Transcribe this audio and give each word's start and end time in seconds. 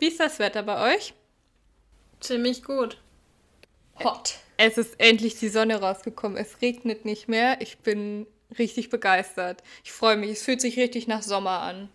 Wie 0.00 0.08
ist 0.08 0.18
das 0.18 0.38
Wetter 0.38 0.62
bei 0.62 0.94
euch? 0.94 1.12
Ziemlich 2.20 2.64
gut. 2.64 2.96
Hot. 4.02 4.38
Es 4.56 4.78
ist 4.78 4.98
endlich 4.98 5.38
die 5.38 5.50
Sonne 5.50 5.78
rausgekommen. 5.78 6.38
Es 6.38 6.62
regnet 6.62 7.04
nicht 7.04 7.28
mehr. 7.28 7.60
Ich 7.60 7.78
bin 7.78 8.26
richtig 8.58 8.88
begeistert. 8.88 9.62
Ich 9.84 9.92
freue 9.92 10.16
mich. 10.16 10.30
Es 10.30 10.42
fühlt 10.42 10.62
sich 10.62 10.78
richtig 10.78 11.06
nach 11.06 11.22
Sommer 11.22 11.60
an. 11.60 11.90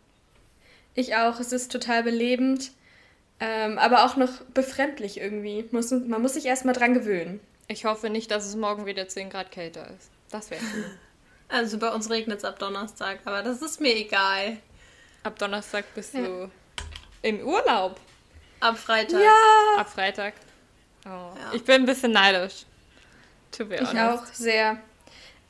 Ich 0.93 1.15
auch. 1.15 1.39
Es 1.39 1.51
ist 1.51 1.71
total 1.71 2.03
belebend, 2.03 2.71
ähm, 3.39 3.79
aber 3.79 4.05
auch 4.05 4.17
noch 4.17 4.41
befremdlich 4.53 5.19
irgendwie. 5.19 5.65
Muss, 5.71 5.89
man 5.89 6.21
muss 6.21 6.33
sich 6.33 6.45
erstmal 6.45 6.75
dran 6.75 6.93
gewöhnen. 6.93 7.39
Ich 7.67 7.85
hoffe 7.85 8.11
nicht, 8.11 8.29
dass 8.29 8.45
es 8.45 8.55
morgen 8.55 8.85
wieder 8.85 9.07
10 9.07 9.31
Grad 9.31 9.51
kälter 9.51 9.87
ist. 9.97 10.11
Das 10.29 10.51
wäre 10.51 10.61
cool. 10.75 10.85
Also 11.47 11.77
bei 11.77 11.93
uns 11.93 12.09
regnet 12.09 12.39
es 12.39 12.43
ab 12.43 12.57
Donnerstag, 12.57 13.19
aber 13.25 13.43
das 13.43 13.61
ist 13.61 13.79
mir 13.79 13.95
egal. 13.95 14.57
Ab 15.21 15.37
Donnerstag 15.37 15.85
bist 15.93 16.15
ja. 16.15 16.21
du 16.21 16.51
im 17.21 17.39
Urlaub. 17.41 17.99
Ab 18.59 18.77
Freitag. 18.77 19.21
Ja. 19.21 19.79
Ab 19.79 19.89
Freitag. 19.89 20.33
Oh. 21.05 21.09
Ja. 21.09 21.51
Ich 21.53 21.63
bin 21.63 21.75
ein 21.75 21.85
bisschen 21.85 22.11
neidisch. 22.11 22.65
To 23.51 23.65
be 23.65 23.77
honest. 23.77 23.93
Ich 23.93 23.99
auch 23.99 24.25
sehr. 24.27 24.77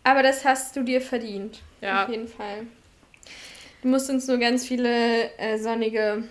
Aber 0.04 0.22
das 0.22 0.46
hast 0.46 0.76
du 0.76 0.84
dir 0.84 1.02
verdient. 1.02 1.62
Ja. 1.82 2.04
Auf 2.04 2.10
jeden 2.10 2.28
Fall. 2.28 2.68
Du 3.82 3.88
musst 3.88 4.10
uns 4.10 4.28
nur 4.28 4.38
ganz 4.38 4.66
viele 4.66 5.32
äh, 5.38 5.58
sonnige 5.58 6.24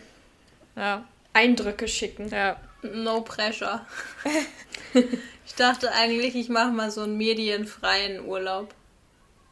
ja. 0.77 1.05
Eindrücke 1.33 1.89
schicken. 1.89 2.29
Ja. 2.29 2.61
No 2.83 3.23
pressure. 3.23 3.87
ich 4.95 5.55
dachte 5.55 5.93
eigentlich, 5.93 6.35
ich 6.35 6.49
mache 6.49 6.71
mal 6.71 6.91
so 6.91 7.03
einen 7.03 7.17
medienfreien 7.17 8.27
Urlaub. 8.27 8.75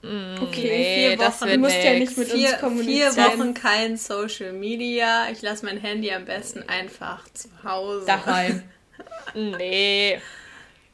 Mm, 0.02 0.42
okay, 0.42 0.62
nee, 0.62 1.16
vier 1.16 1.18
Wochen. 1.18 1.48
du 1.48 1.58
musst 1.58 1.74
nix. 1.74 1.84
ja 1.84 1.94
nicht 1.94 2.18
mit 2.18 2.28
vier, 2.28 2.48
uns 2.50 2.58
kommunizieren. 2.58 3.12
Vier 3.12 3.24
Wochen 3.24 3.54
kein 3.54 3.96
Social 3.96 4.52
Media. 4.52 5.28
Ich 5.30 5.42
lasse 5.42 5.64
mein 5.64 5.78
Handy 5.78 6.10
am 6.10 6.24
besten 6.24 6.68
einfach 6.68 7.24
zu 7.32 7.48
Hause. 7.62 8.06
Daheim. 8.06 8.64
nee. 9.34 10.20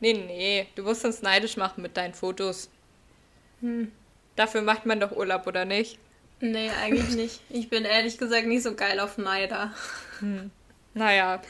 Nee, 0.01 0.13
nee. 0.13 0.69
Du 0.75 0.83
musst 0.83 1.05
uns 1.05 1.23
neidisch 1.23 1.57
machen 1.57 1.83
mit 1.83 1.97
deinen 1.97 2.13
Fotos. 2.13 2.69
Hm. 3.61 3.91
Dafür 4.37 4.63
macht 4.63 4.85
man 4.87 5.01
doch 5.01 5.13
Urlaub, 5.13 5.47
oder 5.47 5.65
nicht? 5.65 5.99
Nee, 6.41 6.71
eigentlich 6.71 7.17
nicht. 7.17 7.41
Ich 7.49 7.69
bin 7.69 7.85
ehrlich 7.85 8.19
gesagt 8.19 8.47
nicht 8.47 8.63
so 8.63 8.75
geil 8.75 9.01
auf 9.01 9.19
Neider. 9.19 9.73
Hm. 10.21 10.51
Naja. 10.95 11.43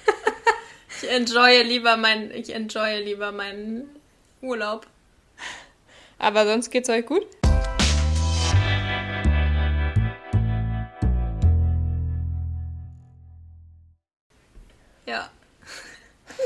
ich 1.03 1.11
enjoye 1.11 1.63
lieber 1.63 1.97
mein, 1.97 2.31
ich 2.31 2.55
enjoye 2.55 3.01
lieber 3.01 3.33
meinen 3.33 3.91
Urlaub. 4.41 4.87
Aber 6.19 6.47
sonst 6.47 6.71
geht's 6.71 6.89
euch 6.89 7.05
gut? 7.05 7.27
Ja. 15.09 15.31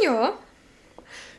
Ja. 0.02 0.38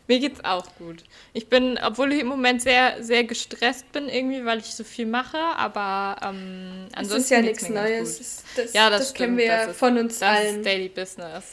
Mir 0.07 0.19
geht's 0.19 0.43
auch 0.43 0.65
gut. 0.75 1.03
Ich 1.31 1.47
bin, 1.47 1.79
obwohl 1.81 2.11
ich 2.11 2.19
im 2.19 2.27
Moment 2.27 2.61
sehr, 2.61 3.01
sehr 3.01 3.23
gestresst 3.23 3.89
bin, 3.93 4.09
irgendwie, 4.09 4.43
weil 4.43 4.59
ich 4.59 4.75
so 4.75 4.83
viel 4.83 5.05
mache, 5.05 5.37
aber 5.37 6.17
ähm, 6.21 6.87
ansonsten. 6.93 7.15
Das 7.15 7.23
ist 7.23 7.29
ja 7.29 7.41
nichts 7.41 7.69
Neues. 7.69 8.43
Das, 8.55 8.73
ja, 8.73 8.89
das, 8.89 8.99
das 8.99 9.13
kennen 9.13 9.37
wir 9.37 9.45
ja 9.45 9.73
von 9.73 9.97
uns 9.97 10.19
das 10.19 10.29
allen. 10.29 10.47
Das 10.47 10.55
ist 10.57 10.65
Daily 10.65 10.89
Business. 10.89 11.45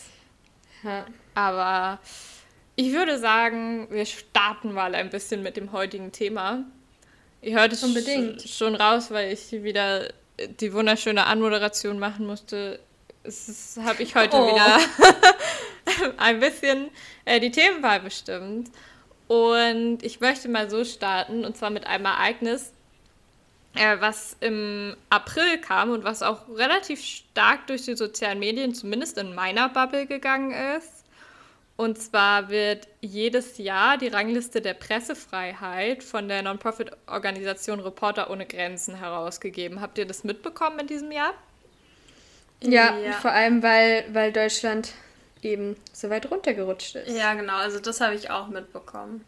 Ja. 0.83 1.07
Aber 1.35 2.01
ich 2.75 2.93
würde 2.93 3.19
sagen, 3.19 3.87
wir 3.91 4.05
starten 4.05 4.73
mal 4.73 4.97
ein 4.97 5.11
bisschen 5.11 5.43
mit 5.45 5.57
dem 5.57 5.71
heutigen 5.71 6.11
Thema. 6.11 6.65
Ihr 7.43 7.59
hört 7.59 7.73
es 7.73 7.85
Unbedingt. 7.85 8.43
schon 8.43 8.75
raus, 8.75 9.13
weil 9.13 9.33
ich 9.33 9.53
wieder 9.63 10.13
die 10.61 10.73
wunderschöne 10.73 11.27
Anmoderation 11.27 12.01
machen 12.01 12.27
musste 12.27 12.81
das 13.23 13.79
habe 13.83 14.03
ich 14.03 14.15
heute 14.15 14.37
oh. 14.37 14.49
wieder 14.49 14.79
ein 16.17 16.41
bisschen 16.41 16.91
äh, 17.25 17.41
die 17.41 17.51
Themenwahl 17.51 18.01
bestimmt. 18.01 18.71
Und 19.29 20.03
ich 20.03 20.21
möchte 20.21 20.49
mal 20.49 20.69
so 20.69 20.85
starten, 20.85 21.45
und 21.45 21.57
zwar 21.57 21.71
mit 21.71 21.87
einem 21.87 22.07
Ereignis, 22.07 22.73
äh, 23.75 23.97
was 24.01 24.37
im 24.41 24.97
April 25.09 25.59
kam 25.59 25.91
und 25.91 26.03
was 26.03 26.23
auch 26.23 26.49
relativ 26.49 27.01
stark 27.01 27.67
durch 27.69 27.85
die 27.85 27.97
sozialen 27.97 28.41
Medien, 28.41 28.75
zumindest 28.75 29.19
in 29.19 29.35
meiner 29.35 29.69
Bubble, 29.69 30.07
gegangen 30.07 30.53
ist. 30.77 31.05
Und 31.77 31.97
zwar 31.97 32.51
wird 32.51 32.89
jedes 33.01 33.57
Jahr 33.57 33.97
die 33.97 34.09
Rangliste 34.09 34.61
der 34.61 34.75
Pressefreiheit 34.75 36.03
von 36.03 36.29
der 36.29 36.43
Non-Profit-Organisation 36.43 37.81
Reporter 37.81 38.29
ohne 38.31 38.45
Grenzen 38.45 38.97
herausgegeben. 38.97 39.81
Habt 39.81 39.97
ihr 39.97 40.07
das 40.07 40.25
mitbekommen 40.25 40.81
in 40.81 40.87
diesem 40.89 41.11
Jahr? 41.11 41.33
Ja, 42.63 42.97
ja, 42.99 43.13
vor 43.13 43.31
allem, 43.31 43.63
weil, 43.63 44.05
weil 44.13 44.33
Deutschland 44.33 44.93
eben 45.43 45.77
so 45.93 46.11
weit 46.11 46.31
runtergerutscht 46.31 46.97
ist. 46.97 47.17
Ja, 47.17 47.35
genau, 47.35 47.57
also 47.57 47.81
das 47.81 48.01
habe 48.01 48.15
ich 48.15 48.31
auch 48.31 48.49
mitbekommen. 48.49 49.25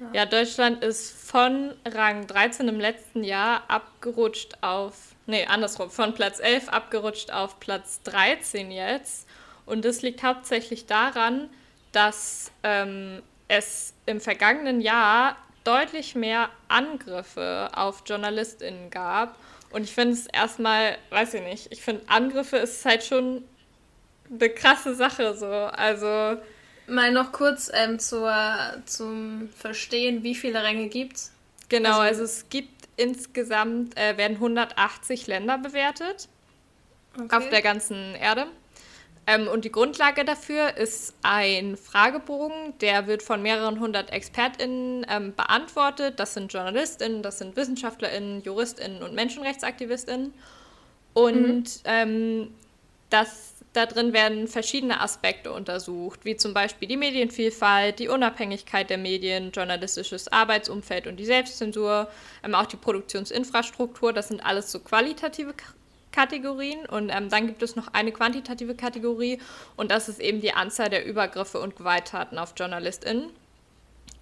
Ja. 0.00 0.08
ja, 0.12 0.26
Deutschland 0.26 0.82
ist 0.82 1.12
von 1.12 1.74
Rang 1.86 2.26
13 2.26 2.68
im 2.68 2.80
letzten 2.80 3.22
Jahr 3.22 3.62
abgerutscht 3.68 4.56
auf, 4.62 5.14
nee, 5.26 5.46
andersrum, 5.46 5.90
von 5.90 6.14
Platz 6.14 6.40
11 6.40 6.68
abgerutscht 6.70 7.30
auf 7.32 7.60
Platz 7.60 8.00
13 8.04 8.70
jetzt. 8.70 9.28
Und 9.66 9.84
das 9.84 10.02
liegt 10.02 10.22
hauptsächlich 10.22 10.86
daran, 10.86 11.48
dass 11.92 12.50
ähm, 12.62 13.22
es 13.48 13.94
im 14.06 14.20
vergangenen 14.20 14.80
Jahr 14.80 15.36
deutlich 15.62 16.14
mehr 16.14 16.48
Angriffe 16.68 17.70
auf 17.74 18.02
JournalistInnen 18.06 18.90
gab 18.90 19.36
und 19.72 19.84
ich 19.84 19.92
finde 19.92 20.14
es 20.14 20.26
erstmal, 20.26 20.96
weiß 21.10 21.34
ich 21.34 21.42
nicht, 21.42 21.72
ich 21.72 21.82
finde 21.82 22.02
Angriffe 22.08 22.56
ist 22.56 22.84
halt 22.84 23.04
schon 23.04 23.44
eine 24.30 24.50
krasse 24.50 24.94
Sache 24.94 25.34
so. 25.36 25.46
Also. 25.46 26.40
Mal 26.86 27.12
noch 27.12 27.32
kurz 27.32 27.70
ähm, 27.72 27.98
zur, 27.98 28.34
zum 28.86 29.48
Verstehen, 29.56 30.22
wie 30.22 30.34
viele 30.34 30.62
Ränge 30.62 30.88
gibt 30.88 31.16
es? 31.16 31.32
Genau, 31.68 32.00
also, 32.00 32.22
also, 32.22 32.24
es 32.24 32.48
gibt 32.50 32.88
insgesamt, 32.96 33.96
äh, 33.96 34.16
werden 34.16 34.34
180 34.34 35.26
Länder 35.26 35.58
bewertet 35.58 36.28
okay. 37.18 37.36
auf 37.36 37.48
der 37.48 37.62
ganzen 37.62 38.14
Erde. 38.14 38.46
Ähm, 39.26 39.46
und 39.46 39.64
die 39.64 39.70
Grundlage 39.70 40.24
dafür 40.24 40.76
ist 40.76 41.14
ein 41.22 41.76
Fragebogen, 41.76 42.76
der 42.80 43.06
wird 43.06 43.22
von 43.22 43.40
mehreren 43.40 43.78
hundert 43.78 44.12
ExpertInnen 44.12 45.06
ähm, 45.08 45.34
beantwortet. 45.34 46.18
Das 46.18 46.34
sind 46.34 46.52
JournalistInnen, 46.52 47.22
das 47.22 47.38
sind 47.38 47.54
WissenschaftlerInnen, 47.56 48.42
JuristInnen 48.42 49.02
und 49.02 49.14
MenschenrechtsaktivistInnen. 49.14 50.34
Und 51.14 51.62
mhm. 51.62 51.70
ähm, 51.84 52.54
das, 53.10 53.54
da 53.74 53.86
drin 53.86 54.12
werden 54.12 54.48
verschiedene 54.48 55.00
Aspekte 55.00 55.52
untersucht, 55.52 56.24
wie 56.24 56.36
zum 56.36 56.52
Beispiel 56.52 56.88
die 56.88 56.96
Medienvielfalt, 56.96 58.00
die 58.00 58.08
Unabhängigkeit 58.08 58.90
der 58.90 58.98
Medien, 58.98 59.52
journalistisches 59.52 60.32
Arbeitsumfeld 60.32 61.06
und 61.06 61.16
die 61.16 61.26
Selbstzensur, 61.26 62.08
ähm, 62.42 62.56
auch 62.56 62.66
die 62.66 62.76
Produktionsinfrastruktur. 62.76 64.12
Das 64.12 64.28
sind 64.28 64.44
alles 64.44 64.72
so 64.72 64.80
qualitative 64.80 65.54
Kategorien 66.12 66.86
und 66.86 67.10
ähm, 67.10 67.28
dann 67.28 67.46
gibt 67.46 67.62
es 67.62 67.74
noch 67.74 67.88
eine 67.92 68.12
quantitative 68.12 68.74
Kategorie 68.74 69.40
und 69.76 69.90
das 69.90 70.08
ist 70.08 70.20
eben 70.20 70.40
die 70.40 70.52
Anzahl 70.52 70.90
der 70.90 71.04
Übergriffe 71.04 71.58
und 71.60 71.76
Gewalttaten 71.76 72.38
auf 72.38 72.54
JournalistInnen. 72.56 73.30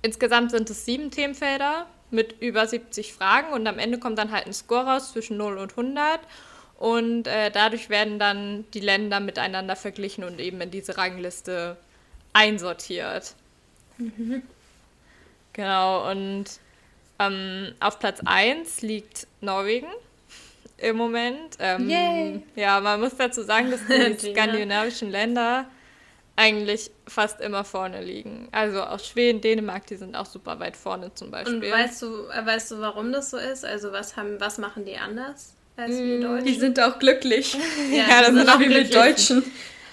Insgesamt 0.03 0.53
sind 0.53 0.71
es 0.71 0.85
sieben 0.85 1.11
Themenfelder 1.11 1.87
mit 2.11 2.41
über 2.41 2.67
70 2.67 3.13
Fragen 3.13 3.53
und 3.53 3.67
am 3.67 3.79
Ende 3.79 3.99
kommt 3.99 4.19
dann 4.19 4.31
halt 4.31 4.47
ein 4.47 4.53
Score 4.53 4.87
raus 4.87 5.13
zwischen 5.13 5.37
0 5.37 5.59
und 5.59 5.71
100 5.73 6.21
und 6.79 7.27
äh, 7.27 7.51
dadurch 7.51 7.91
werden 7.91 8.19
dann 8.19 8.65
die 8.73 8.81
Länder 8.81 9.21
miteinander 9.21 9.77
verglichen 9.77 10.25
und 10.25 10.41
eben 10.41 10.61
in 10.61 10.71
diese 10.71 10.97
Rangliste 10.97 11.77
einsortiert. 12.33 13.35
Mhm. 13.99 14.43
Genau, 15.53 16.11
und 16.11 16.45
ähm, 17.19 17.75
auf 17.81 17.99
Platz 17.99 18.21
1 18.25 18.81
liegt 18.81 19.27
Norwegen 19.41 19.89
im 20.81 20.97
Moment. 20.97 21.57
Ähm, 21.59 21.89
Yay. 21.89 22.43
Ja, 22.57 22.81
man 22.81 23.01
muss 23.01 23.17
dazu 23.17 23.43
sagen, 23.43 23.71
dass 23.71 23.81
die 23.87 24.31
skandinavischen 24.33 25.11
Länder 25.11 25.67
eigentlich 26.37 26.91
fast 27.07 27.41
immer 27.41 27.65
vorne 27.65 28.03
liegen. 28.03 28.49
Also 28.51 28.83
auch 28.83 28.99
Schweden, 28.99 29.41
Dänemark, 29.41 29.87
die 29.87 29.97
sind 29.97 30.17
auch 30.17 30.27
super 30.27 30.59
weit 30.59 30.77
vorne 30.77 31.13
zum 31.15 31.31
Beispiel. 31.31 31.57
Und 31.57 31.71
weißt 31.71 32.03
du, 32.03 32.29
weißt 32.29 32.71
du, 32.71 32.81
warum 32.81 33.13
das 33.13 33.31
so 33.31 33.37
ist? 33.37 33.65
Also 33.65 33.93
was 33.93 34.17
haben, 34.17 34.41
was 34.41 34.57
machen 34.57 34.87
die 34.87 34.97
anders 34.97 35.55
als 35.77 35.91
mm, 35.91 35.97
die 35.97 36.21
Deutschen? 36.21 36.47
Die 36.47 36.55
sind 36.55 36.81
auch 36.81 36.99
glücklich. 36.99 37.55
ja, 37.93 37.97
ja 38.09 38.21
das 38.23 38.33
sind 38.33 38.49
auch 38.49 38.59
wie 38.59 38.71
wir 38.71 38.85
Deutschen. 38.85 39.45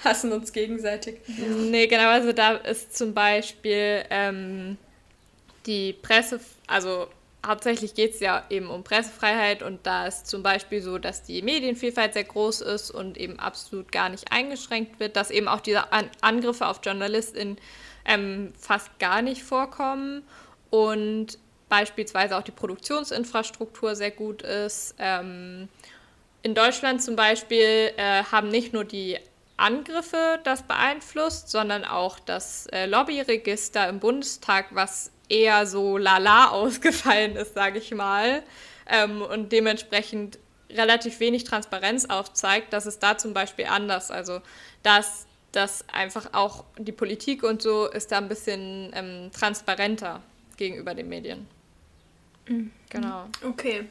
Hassen 0.03 0.31
uns 0.31 0.53
gegenseitig. 0.53 1.17
Ja. 1.27 1.47
Nee, 1.47 1.87
genau, 1.87 2.09
also 2.09 2.31
da 2.31 2.53
ist 2.53 2.95
zum 2.97 3.13
Beispiel 3.13 4.03
ähm, 4.09 4.77
die 5.65 5.91
Presse, 5.93 6.39
also 6.67 7.07
hauptsächlich 7.45 7.93
geht 7.93 8.15
es 8.15 8.19
ja 8.19 8.43
eben 8.49 8.69
um 8.69 8.83
Pressefreiheit 8.83 9.63
und 9.63 9.85
da 9.85 10.07
ist 10.07 10.27
zum 10.27 10.43
Beispiel 10.43 10.81
so, 10.81 10.97
dass 10.97 11.23
die 11.23 11.41
Medienvielfalt 11.41 12.13
sehr 12.13 12.23
groß 12.23 12.61
ist 12.61 12.91
und 12.91 13.17
eben 13.17 13.39
absolut 13.39 13.91
gar 13.91 14.09
nicht 14.09 14.31
eingeschränkt 14.31 14.99
wird, 14.99 15.15
dass 15.15 15.31
eben 15.31 15.47
auch 15.47 15.61
diese 15.61 15.91
An 15.91 16.09
Angriffe 16.21 16.67
auf 16.67 16.81
JournalistInnen 16.83 17.57
ähm, 18.05 18.53
fast 18.59 18.97
gar 18.99 19.21
nicht 19.21 19.43
vorkommen 19.43 20.23
und 20.69 21.37
beispielsweise 21.69 22.37
auch 22.37 22.43
die 22.43 22.51
Produktionsinfrastruktur 22.51 23.95
sehr 23.95 24.11
gut 24.11 24.41
ist. 24.41 24.95
Ähm, 24.97 25.67
in 26.43 26.55
Deutschland 26.55 27.01
zum 27.01 27.15
Beispiel 27.15 27.91
äh, 27.97 28.23
haben 28.31 28.49
nicht 28.49 28.73
nur 28.73 28.85
die 28.85 29.17
Angriffe 29.57 30.39
das 30.43 30.63
beeinflusst, 30.63 31.49
sondern 31.49 31.83
auch 31.83 32.19
das 32.19 32.67
äh, 32.67 32.85
Lobbyregister 32.85 33.89
im 33.89 33.99
Bundestag, 33.99 34.67
was 34.71 35.11
eher 35.29 35.65
so 35.65 35.97
lala 35.97 36.49
ausgefallen 36.49 37.35
ist, 37.35 37.53
sage 37.53 37.79
ich 37.79 37.93
mal, 37.93 38.43
ähm, 38.87 39.21
und 39.21 39.51
dementsprechend 39.51 40.39
relativ 40.69 41.19
wenig 41.19 41.43
Transparenz 41.43 42.05
aufzeigt, 42.05 42.73
dass 42.73 42.85
es 42.85 42.99
da 42.99 43.17
zum 43.17 43.33
Beispiel 43.33 43.65
anders. 43.65 44.11
Also 44.11 44.41
dass 44.83 45.25
das 45.51 45.85
einfach 45.91 46.33
auch 46.33 46.65
die 46.77 46.91
Politik 46.91 47.43
und 47.43 47.61
so 47.61 47.87
ist 47.87 48.11
da 48.11 48.17
ein 48.17 48.27
bisschen 48.27 48.91
ähm, 48.93 49.31
transparenter 49.31 50.21
gegenüber 50.57 50.93
den 50.93 51.09
Medien. 51.09 51.47
Mhm. 52.47 52.71
Genau. 52.89 53.25
Okay. 53.43 53.87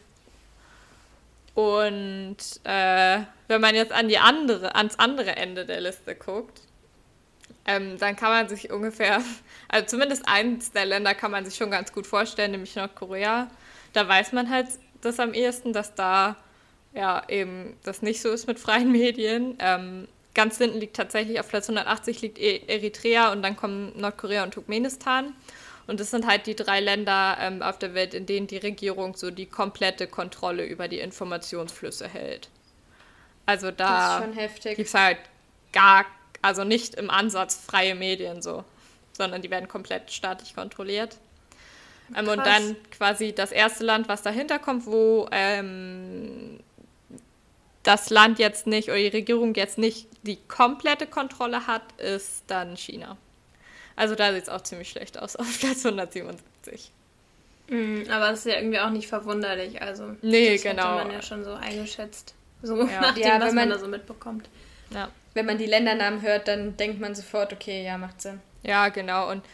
Und 1.54 2.36
äh, 2.64 3.20
wenn 3.48 3.60
man 3.60 3.74
jetzt 3.74 3.92
an 3.92 4.08
die 4.08 4.18
andere, 4.18 4.74
ans 4.74 4.98
andere 4.98 5.36
Ende 5.36 5.64
der 5.64 5.80
Liste 5.80 6.14
guckt, 6.14 6.60
ähm, 7.64 7.98
dann 7.98 8.14
kann 8.14 8.30
man 8.30 8.48
sich 8.48 8.70
ungefähr, 8.70 9.22
also 9.68 9.86
zumindest 9.86 10.28
eins 10.28 10.72
der 10.72 10.86
Länder 10.86 11.14
kann 11.14 11.30
man 11.30 11.44
sich 11.44 11.56
schon 11.56 11.70
ganz 11.70 11.92
gut 11.92 12.06
vorstellen, 12.06 12.52
nämlich 12.52 12.76
Nordkorea. 12.76 13.50
Da 13.92 14.08
weiß 14.08 14.32
man 14.32 14.50
halt 14.50 14.68
das 15.00 15.18
am 15.20 15.34
ehesten, 15.34 15.72
dass 15.72 15.94
da 15.94 16.36
ja 16.92 17.22
eben 17.28 17.76
das 17.82 18.02
nicht 18.02 18.20
so 18.22 18.30
ist 18.30 18.46
mit 18.46 18.58
freien 18.58 18.90
Medien. 18.92 19.56
Ähm, 19.58 20.08
ganz 20.34 20.58
hinten 20.58 20.78
liegt 20.78 20.96
tatsächlich 20.96 21.40
auf 21.40 21.48
Platz 21.48 21.68
180 21.68 22.20
liegt 22.22 22.38
e-, 22.38 22.62
Eritrea 22.66 23.32
und 23.32 23.42
dann 23.42 23.56
kommen 23.56 23.92
Nordkorea 23.98 24.44
und 24.44 24.54
Turkmenistan. 24.54 25.32
Und 25.86 26.00
das 26.00 26.10
sind 26.10 26.26
halt 26.26 26.46
die 26.46 26.56
drei 26.56 26.80
Länder 26.80 27.36
ähm, 27.40 27.62
auf 27.62 27.78
der 27.78 27.94
Welt, 27.94 28.12
in 28.12 28.26
denen 28.26 28.48
die 28.48 28.56
Regierung 28.56 29.14
so 29.14 29.30
die 29.30 29.46
komplette 29.46 30.08
Kontrolle 30.08 30.66
über 30.66 30.88
die 30.88 30.98
Informationsflüsse 30.98 32.08
hält. 32.08 32.48
Also 33.46 33.70
da 33.70 34.26
gibt 34.36 34.80
es 34.80 34.94
halt 34.94 35.18
gar, 35.72 36.04
also 36.42 36.64
nicht 36.64 36.96
im 36.96 37.08
Ansatz 37.08 37.64
freie 37.64 37.94
Medien 37.94 38.42
so, 38.42 38.64
sondern 39.16 39.42
die 39.42 39.50
werden 39.50 39.68
komplett 39.68 40.12
staatlich 40.12 40.54
kontrolliert. 40.54 41.16
Ähm, 42.14 42.28
und 42.28 42.38
dann 42.38 42.76
quasi 42.90 43.32
das 43.32 43.52
erste 43.52 43.84
Land, 43.84 44.08
was 44.08 44.22
dahinter 44.22 44.58
kommt, 44.58 44.86
wo 44.86 45.28
ähm, 45.32 46.60
das 47.82 48.10
Land 48.10 48.38
jetzt 48.38 48.66
nicht 48.66 48.88
oder 48.88 48.98
die 48.98 49.08
Regierung 49.08 49.54
jetzt 49.54 49.78
nicht 49.78 50.08
die 50.22 50.38
komplette 50.48 51.06
Kontrolle 51.06 51.66
hat, 51.66 51.82
ist 51.98 52.44
dann 52.48 52.76
China. 52.76 53.16
Also 53.94 54.14
da 54.14 54.32
sieht 54.32 54.44
es 54.44 54.48
auch 54.48 54.60
ziemlich 54.60 54.90
schlecht 54.90 55.18
aus 55.18 55.36
auf 55.36 55.58
Platz 55.60 55.84
177. 55.84 56.92
Mm, 57.68 58.02
aber 58.10 58.30
das 58.30 58.40
ist 58.40 58.52
ja 58.52 58.58
irgendwie 58.58 58.78
auch 58.78 58.90
nicht 58.90 59.08
verwunderlich. 59.08 59.80
Also 59.82 60.16
nee, 60.22 60.54
das 60.54 60.62
genau. 60.62 60.96
hätte 60.96 61.04
man 61.04 61.12
ja 61.12 61.22
schon 61.22 61.44
so 61.44 61.52
eingeschätzt. 61.54 62.34
So 62.62 62.76
ja. 62.86 63.00
nach 63.00 63.14
dem, 63.14 63.22
ja, 63.22 63.40
was 63.40 63.52
man, 63.52 63.68
man 63.68 63.70
da 63.70 63.78
so 63.78 63.88
mitbekommt. 63.88 64.48
Ja. 64.90 65.08
Wenn 65.34 65.46
man 65.46 65.58
die 65.58 65.66
Ländernamen 65.66 66.22
hört, 66.22 66.48
dann 66.48 66.76
denkt 66.76 67.00
man 67.00 67.14
sofort, 67.14 67.52
okay, 67.52 67.84
ja, 67.84 67.98
macht 67.98 68.22
Sinn. 68.22 68.40
Ja, 68.66 68.88
genau. 68.88 69.30
Und 69.30 69.44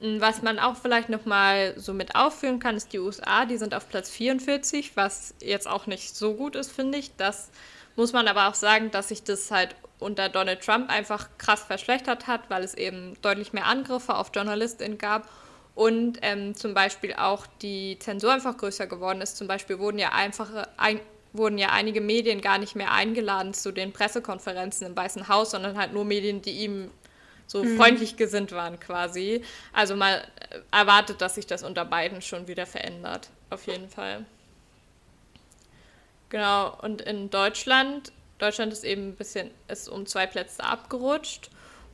mm, 0.00 0.20
was 0.20 0.42
man 0.42 0.58
auch 0.58 0.76
vielleicht 0.76 1.08
nochmal 1.08 1.74
so 1.76 1.94
mit 1.94 2.16
aufführen 2.16 2.58
kann, 2.58 2.76
ist 2.76 2.92
die 2.92 2.98
USA. 2.98 3.44
Die 3.46 3.56
sind 3.56 3.74
auf 3.74 3.88
Platz 3.88 4.10
44, 4.10 4.96
was 4.96 5.34
jetzt 5.40 5.68
auch 5.68 5.86
nicht 5.86 6.16
so 6.16 6.34
gut 6.34 6.56
ist, 6.56 6.72
finde 6.72 6.98
ich. 6.98 7.14
Das 7.16 7.50
muss 7.94 8.12
man 8.12 8.28
aber 8.28 8.48
auch 8.48 8.54
sagen, 8.54 8.90
dass 8.90 9.08
sich 9.08 9.22
das 9.22 9.50
halt 9.50 9.74
unter 9.98 10.28
Donald 10.28 10.62
Trump 10.62 10.90
einfach 10.90 11.28
krass 11.38 11.62
verschlechtert 11.62 12.26
hat, 12.26 12.50
weil 12.50 12.62
es 12.62 12.74
eben 12.74 13.16
deutlich 13.22 13.52
mehr 13.52 13.66
Angriffe 13.66 14.14
auf 14.14 14.30
JournalistInnen 14.34 14.98
gab 14.98 15.28
und 15.74 16.18
ähm, 16.22 16.54
zum 16.54 16.74
Beispiel 16.74 17.14
auch 17.14 17.46
die 17.62 17.98
Zensur 17.98 18.32
einfach 18.32 18.56
größer 18.56 18.86
geworden 18.86 19.20
ist. 19.20 19.36
Zum 19.36 19.46
Beispiel 19.46 19.78
wurden 19.78 19.98
ja 19.98 20.10
einfach 20.10 20.50
ein, 20.76 21.00
wurden 21.32 21.58
ja 21.58 21.68
einige 21.70 22.00
Medien 22.00 22.40
gar 22.40 22.58
nicht 22.58 22.76
mehr 22.76 22.92
eingeladen 22.92 23.54
zu 23.54 23.72
den 23.72 23.92
Pressekonferenzen 23.92 24.86
im 24.86 24.96
Weißen 24.96 25.28
Haus, 25.28 25.52
sondern 25.52 25.78
halt 25.78 25.92
nur 25.92 26.04
Medien, 26.04 26.42
die 26.42 26.62
ihm 26.64 26.90
so 27.46 27.62
mhm. 27.62 27.76
freundlich 27.76 28.16
gesinnt 28.16 28.52
waren 28.52 28.78
quasi. 28.80 29.42
Also 29.72 29.96
mal 29.96 30.26
äh, 30.50 30.58
erwartet, 30.70 31.20
dass 31.20 31.36
sich 31.36 31.46
das 31.46 31.62
unter 31.62 31.84
beiden 31.84 32.22
schon 32.22 32.48
wieder 32.48 32.66
verändert, 32.66 33.30
auf 33.50 33.66
jeden 33.66 33.88
Fall. 33.88 34.24
Genau, 36.28 36.76
und 36.82 37.02
in 37.02 37.30
Deutschland 37.30 38.12
Deutschland 38.38 38.72
ist 38.72 38.84
eben 38.84 39.08
ein 39.08 39.16
bisschen, 39.16 39.50
ist 39.68 39.88
um 39.88 40.06
zwei 40.06 40.26
Plätze 40.26 40.62
abgerutscht. 40.62 41.50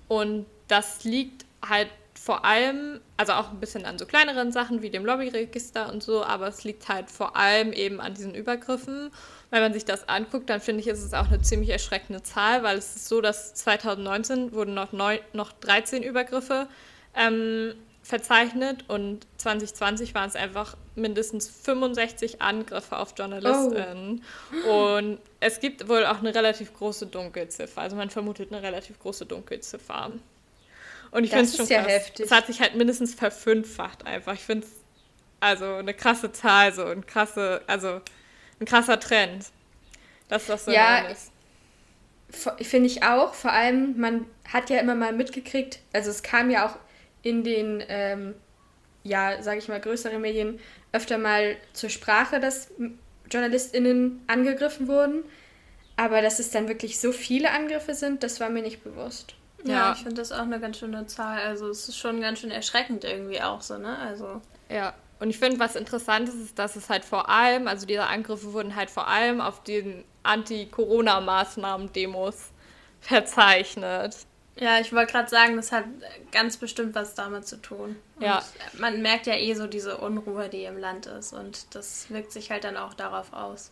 Und 0.09 0.47
das 0.69 1.05
liegt 1.05 1.45
halt 1.67 1.89
vor 2.25 2.45
allem, 2.45 3.01
also 3.17 3.33
auch 3.33 3.51
ein 3.51 3.59
bisschen 3.59 3.85
an 3.85 3.99
so 3.99 4.07
kleineren 4.07 4.53
Sachen 4.53 4.81
wie 4.81 4.91
dem 4.91 5.05
Lobbyregister 5.05 5.93
und 5.93 6.05
so, 6.05 6.23
aber 6.23 6.47
es 6.47 6.63
liegt 6.63 6.89
halt 6.89 7.11
vor 7.11 7.35
allem 7.35 7.73
eben 7.73 8.01
an 8.01 8.15
diesen 8.15 8.33
Übergriffen. 8.33 9.11
Wenn 9.51 9.61
man 9.61 9.73
sich 9.73 9.85
das 9.85 10.09
anguckt, 10.09 10.49
dann 10.49 10.61
finde 10.61 10.83
ich, 10.83 10.87
ist 10.87 11.03
es 11.03 11.15
auch 11.15 11.27
eine 11.27 11.43
ziemlich 11.43 11.71
erschreckende 11.71 12.23
Zahl, 12.23 12.63
weil 12.63 12.79
es 12.79 12.95
ist 12.95 13.09
so, 13.09 13.21
dass 13.21 13.55
2019 13.55 14.53
wurden 14.53 14.73
noch, 14.73 14.93
neun, 14.93 15.19
noch 15.33 15.51
13 15.51 16.05
Übergriffe 16.05 16.69
ähm, 17.17 17.75
verzeichnet 18.05 18.85
und 18.87 19.27
2020 19.39 20.15
waren 20.15 20.29
es 20.29 20.37
einfach 20.37 20.77
mindestens 20.95 21.49
65 21.49 22.41
Angriffe 22.41 22.99
auf 22.99 23.15
JournalistInnen. 23.19 24.23
Oh. 24.69 24.97
Und 24.97 25.19
es 25.41 25.59
gibt 25.59 25.89
wohl 25.89 26.07
auch 26.07 26.21
eine 26.21 26.33
relativ 26.33 26.73
große 26.73 27.07
Dunkelziffer. 27.07 27.81
Also 27.81 27.97
man 27.97 28.11
vermutet 28.11 28.53
eine 28.53 28.63
relativ 28.63 29.01
große 29.01 29.27
Dunkelziffer. 29.27 30.13
Und 31.13 31.25
ich 31.25 31.31
finde 31.31 31.45
es 31.45 31.57
schon 31.57 31.67
ja 31.69 31.83
krass. 31.83 31.93
heftig. 31.93 32.27
Es 32.27 32.33
hat 32.33 32.47
sich 32.47 32.61
halt 32.61 32.75
mindestens 32.75 33.15
verfünffacht 33.15 34.07
einfach. 34.07 34.33
Ich 34.33 34.41
finde 34.41 34.67
es 34.67 34.73
also 35.41 35.75
eine 35.75 35.93
krasse 35.93 36.33
Zahl, 36.33 36.73
so 36.73 36.85
ein 36.87 37.05
krasse, 37.07 37.63
also 37.67 38.01
ein 38.61 38.65
krasser 38.65 38.99
Trend, 38.99 39.47
dass 40.29 40.47
das 40.47 40.65
so 40.65 40.71
ja, 40.71 41.01
ist. 41.09 41.31
Finde 42.31 42.87
ich 42.87 43.03
auch. 43.03 43.35
Vor 43.35 43.53
allem, 43.53 43.99
man 43.99 44.27
hat 44.51 44.71
ja 44.71 44.79
immer 44.79 44.95
mal 44.95 45.13
mitgekriegt, 45.13 45.81
also 45.93 46.11
es 46.11 46.23
kam 46.23 46.51
ja 46.51 46.67
auch 46.67 46.79
in 47.23 47.45
den, 47.45 47.85
ähm, 47.89 48.35
ja, 49.03 49.43
sage 49.43 49.59
ich 49.59 49.69
mal, 49.69 49.81
größeren 49.81 50.21
Medien 50.21 50.61
öfter 50.93 51.19
mal 51.19 51.57
zur 51.73 51.91
Sprache, 51.91 52.41
dass 52.41 52.71
JournalistInnen 53.31 54.23
angegriffen 54.29 54.89
wurden. 54.89 55.25
Aber 55.97 56.23
dass 56.23 56.39
es 56.39 56.51
dann 56.51 56.69
wirklich 56.69 56.99
so 56.99 57.13
viele 57.13 57.51
Angriffe 57.51 57.95
sind, 57.95 58.23
das 58.23 58.41
war 58.41 58.49
mir 58.49 58.63
nicht 58.63 58.83
bewusst. 58.83 59.35
Ja, 59.65 59.73
ja. 59.73 59.93
ich 59.93 59.99
finde 59.99 60.17
das 60.17 60.33
auch 60.33 60.43
eine 60.43 60.59
ganz 60.61 60.79
schöne 60.79 61.07
Zahl. 61.07 61.39
Also 61.41 61.69
es 61.69 61.89
ist 61.89 61.97
schon 61.97 62.21
ganz 62.21 62.41
schön 62.41 62.51
erschreckend 62.51 63.05
irgendwie 63.05 63.41
auch 63.41 63.63
so, 63.63 63.79
ne? 63.79 63.97
Also. 63.99 64.43
Ja. 64.69 64.95
Und 65.21 65.31
ich 65.31 65.39
finde, 65.39 65.61
was 65.61 65.77
interessant 65.77 66.29
ist, 66.29 66.35
ist, 66.35 66.59
dass 66.59 66.75
es 66.75 66.91
halt 66.91 67.05
vor 67.05 67.29
allem, 67.29 67.69
also 67.69 67.87
diese 67.87 68.03
Angriffe 68.05 68.53
wurden 68.53 68.75
halt 68.75 68.91
vor 68.91 69.07
allem 69.07 69.41
auf 69.41 69.63
den 69.63 70.03
Anti-Corona-Maßnahmen-Demos 70.25 72.51
verzeichnet. 73.01 74.17
Ja, 74.57 74.81
ich 74.81 74.93
wollte 74.93 75.13
gerade 75.13 75.31
sagen, 75.31 75.57
das 75.57 75.73
hat 75.73 75.85
ganz 76.31 76.57
bestimmt 76.57 76.95
was 76.95 77.15
damit 77.15 77.47
zu 77.47 77.61
tun. 77.63 77.97
Und 78.17 78.23
ja. 78.23 78.43
Man 78.79 79.01
merkt 79.01 79.27
ja 79.27 79.35
eh 79.35 79.55
so 79.55 79.67
diese 79.67 79.97
Unruhe, 79.99 80.49
die 80.49 80.65
im 80.65 80.79
Land 80.79 81.07
ist 81.07 81.33
und 81.33 81.75
das 81.75 82.11
wirkt 82.11 82.33
sich 82.33 82.51
halt 82.51 82.65
dann 82.65 82.77
auch 82.77 82.95
darauf 82.95 83.33
aus. 83.33 83.71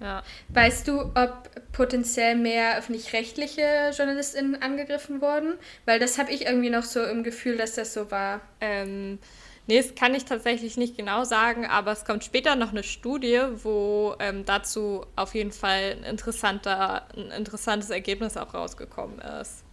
Ja. 0.00 0.22
Weißt 0.48 0.86
du, 0.86 1.00
ob 1.00 1.50
potenziell 1.72 2.36
mehr 2.36 2.78
öffentlich-rechtliche 2.78 3.90
JournalistInnen 3.96 4.62
angegriffen 4.62 5.20
wurden? 5.20 5.54
Weil 5.86 5.98
das 5.98 6.18
habe 6.18 6.30
ich 6.30 6.46
irgendwie 6.46 6.70
noch 6.70 6.84
so 6.84 7.02
im 7.02 7.24
Gefühl, 7.24 7.56
dass 7.56 7.74
das 7.74 7.94
so 7.94 8.10
war. 8.10 8.40
Ähm, 8.60 9.18
nee, 9.66 9.76
das 9.80 9.94
kann 9.94 10.14
ich 10.14 10.24
tatsächlich 10.24 10.76
nicht 10.76 10.96
genau 10.96 11.24
sagen, 11.24 11.66
aber 11.66 11.92
es 11.92 12.04
kommt 12.04 12.24
später 12.24 12.54
noch 12.54 12.70
eine 12.70 12.84
Studie, 12.84 13.40
wo 13.62 14.14
ähm, 14.20 14.44
dazu 14.44 15.04
auf 15.16 15.34
jeden 15.34 15.52
Fall 15.52 15.96
ein, 15.98 16.04
interessanter, 16.04 17.08
ein 17.16 17.30
interessantes 17.32 17.90
Ergebnis 17.90 18.36
auch 18.36 18.54
rausgekommen 18.54 19.18
ist. 19.18 19.64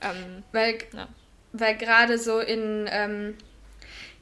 Ähm, 0.00 0.42
weil 0.52 0.78
ja. 0.92 1.08
weil 1.52 1.76
gerade 1.76 2.18
so 2.18 2.40
in, 2.40 2.88
ähm, 2.90 3.34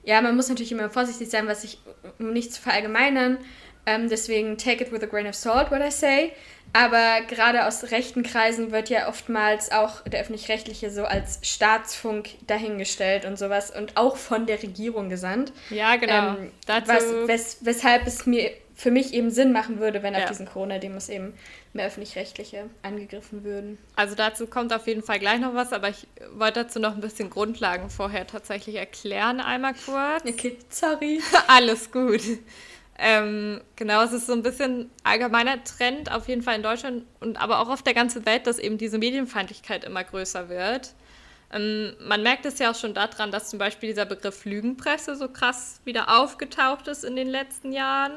ja, 0.05 0.21
man 0.21 0.35
muss 0.35 0.49
natürlich 0.49 0.73
immer 0.73 0.91
vorsichtig 0.91 1.31
sein, 1.31 1.47
was 1.47 1.65
ich, 1.65 1.79
um 2.19 2.33
nicht 2.33 2.53
zu 2.53 2.61
verallgemeinern, 2.61 3.39
ähm, 3.87 4.09
deswegen 4.09 4.57
take 4.59 4.85
it 4.85 4.93
with 4.93 5.03
a 5.03 5.07
grain 5.07 5.27
of 5.27 5.35
salt, 5.35 5.71
what 5.71 5.81
I 5.81 5.91
say. 5.91 6.33
Aber 6.75 7.21
gerade 7.29 7.67
aus 7.67 7.91
rechten 7.91 8.23
Kreisen 8.23 8.73
wird 8.73 8.89
ja 8.89 9.09
oftmals 9.09 9.73
auch 9.73 10.01
der 10.03 10.23
öffentlich-rechtliche 10.23 10.91
so 10.91 11.05
als 11.05 11.39
Staatsfunk 11.43 12.31
dahingestellt 12.47 13.27
und 13.27 13.39
sowas 13.39 13.71
und 13.71 13.97
auch 13.97 14.17
von 14.17 14.47
der 14.47 14.63
Regierung 14.63 15.11
gesandt. 15.11 15.53
Ja, 15.69 15.97
genau. 15.97 16.37
Ähm, 16.37 16.53
Dazu 16.67 16.89
was, 16.89 17.29
wes, 17.29 17.57
weshalb 17.61 18.07
es 18.07 18.25
mir 18.25 18.53
für 18.75 18.91
mich 18.91 19.13
eben 19.13 19.31
Sinn 19.31 19.53
machen 19.53 19.81
würde, 19.81 20.03
wenn 20.03 20.15
ja. 20.15 20.21
auf 20.21 20.31
diesen 20.31 20.47
Corona-Demos 20.47 21.11
eben 21.11 21.35
mehr 21.75 21.87
öffentlich-rechtliche 21.87 22.71
angegriffen 22.83 23.45
würden. 23.45 23.79
Also 23.97 24.15
dazu 24.15 24.47
kommt 24.47 24.73
auf 24.73 24.87
jeden 24.87 25.03
Fall 25.03 25.19
gleich 25.19 25.41
noch 25.41 25.55
was, 25.55 25.73
aber 25.73 25.91
ich 25.91 26.07
wollte 26.33 26.65
dazu 26.65 26.81
noch 26.81 26.95
ein 26.95 27.01
bisschen 27.01 27.29
Grundlagen 27.29 27.91
vorher 27.91 28.27
tatsächlich 28.27 28.77
erklären, 28.77 29.41
einmal 29.41 29.75
kurz. 29.75 30.25
Okay, 30.27 30.57
sorry. 30.71 31.21
Alles 31.49 31.93
gut. 31.93 32.23
Ähm, 33.05 33.61
genau, 33.75 34.03
es 34.05 34.13
ist 34.13 34.27
so 34.27 34.33
ein 34.33 34.45
bisschen 34.45 34.89
allgemeiner 35.03 35.65
Trend, 35.65 36.13
auf 36.13 36.29
jeden 36.29 36.41
Fall 36.41 36.55
in 36.55 36.63
Deutschland 36.63 37.05
und 37.19 37.37
aber 37.37 37.59
auch 37.59 37.69
auf 37.69 37.83
der 37.83 37.95
ganzen 37.95 38.25
Welt, 38.27 38.47
dass 38.47 38.61
eben 38.61 38.79
diese 38.79 38.97
Medienfeindlichkeit 38.99 39.83
immer 39.83 40.05
größer 40.05 40.49
wird. 40.49 40.95
Ähm, 41.53 41.95
man 42.01 42.23
merkt 42.23 42.47
es 42.47 42.61
ja 42.61 42.71
auch 42.71 42.77
schon 42.77 42.95
daran, 42.95 43.33
dass 43.33 43.51
zum 43.51 43.59
Beispiel 43.59 43.89
dieser 43.89 44.05
Begriff 44.05 44.45
Lügenpresse 44.45 45.17
so 45.17 45.29
krass 45.29 45.81
wieder 45.85 46.17
aufgetaucht 46.17 46.87
ist 46.87 47.03
in 47.03 47.17
den 47.17 47.27
letzten 47.27 47.73
Jahren. 47.73 48.13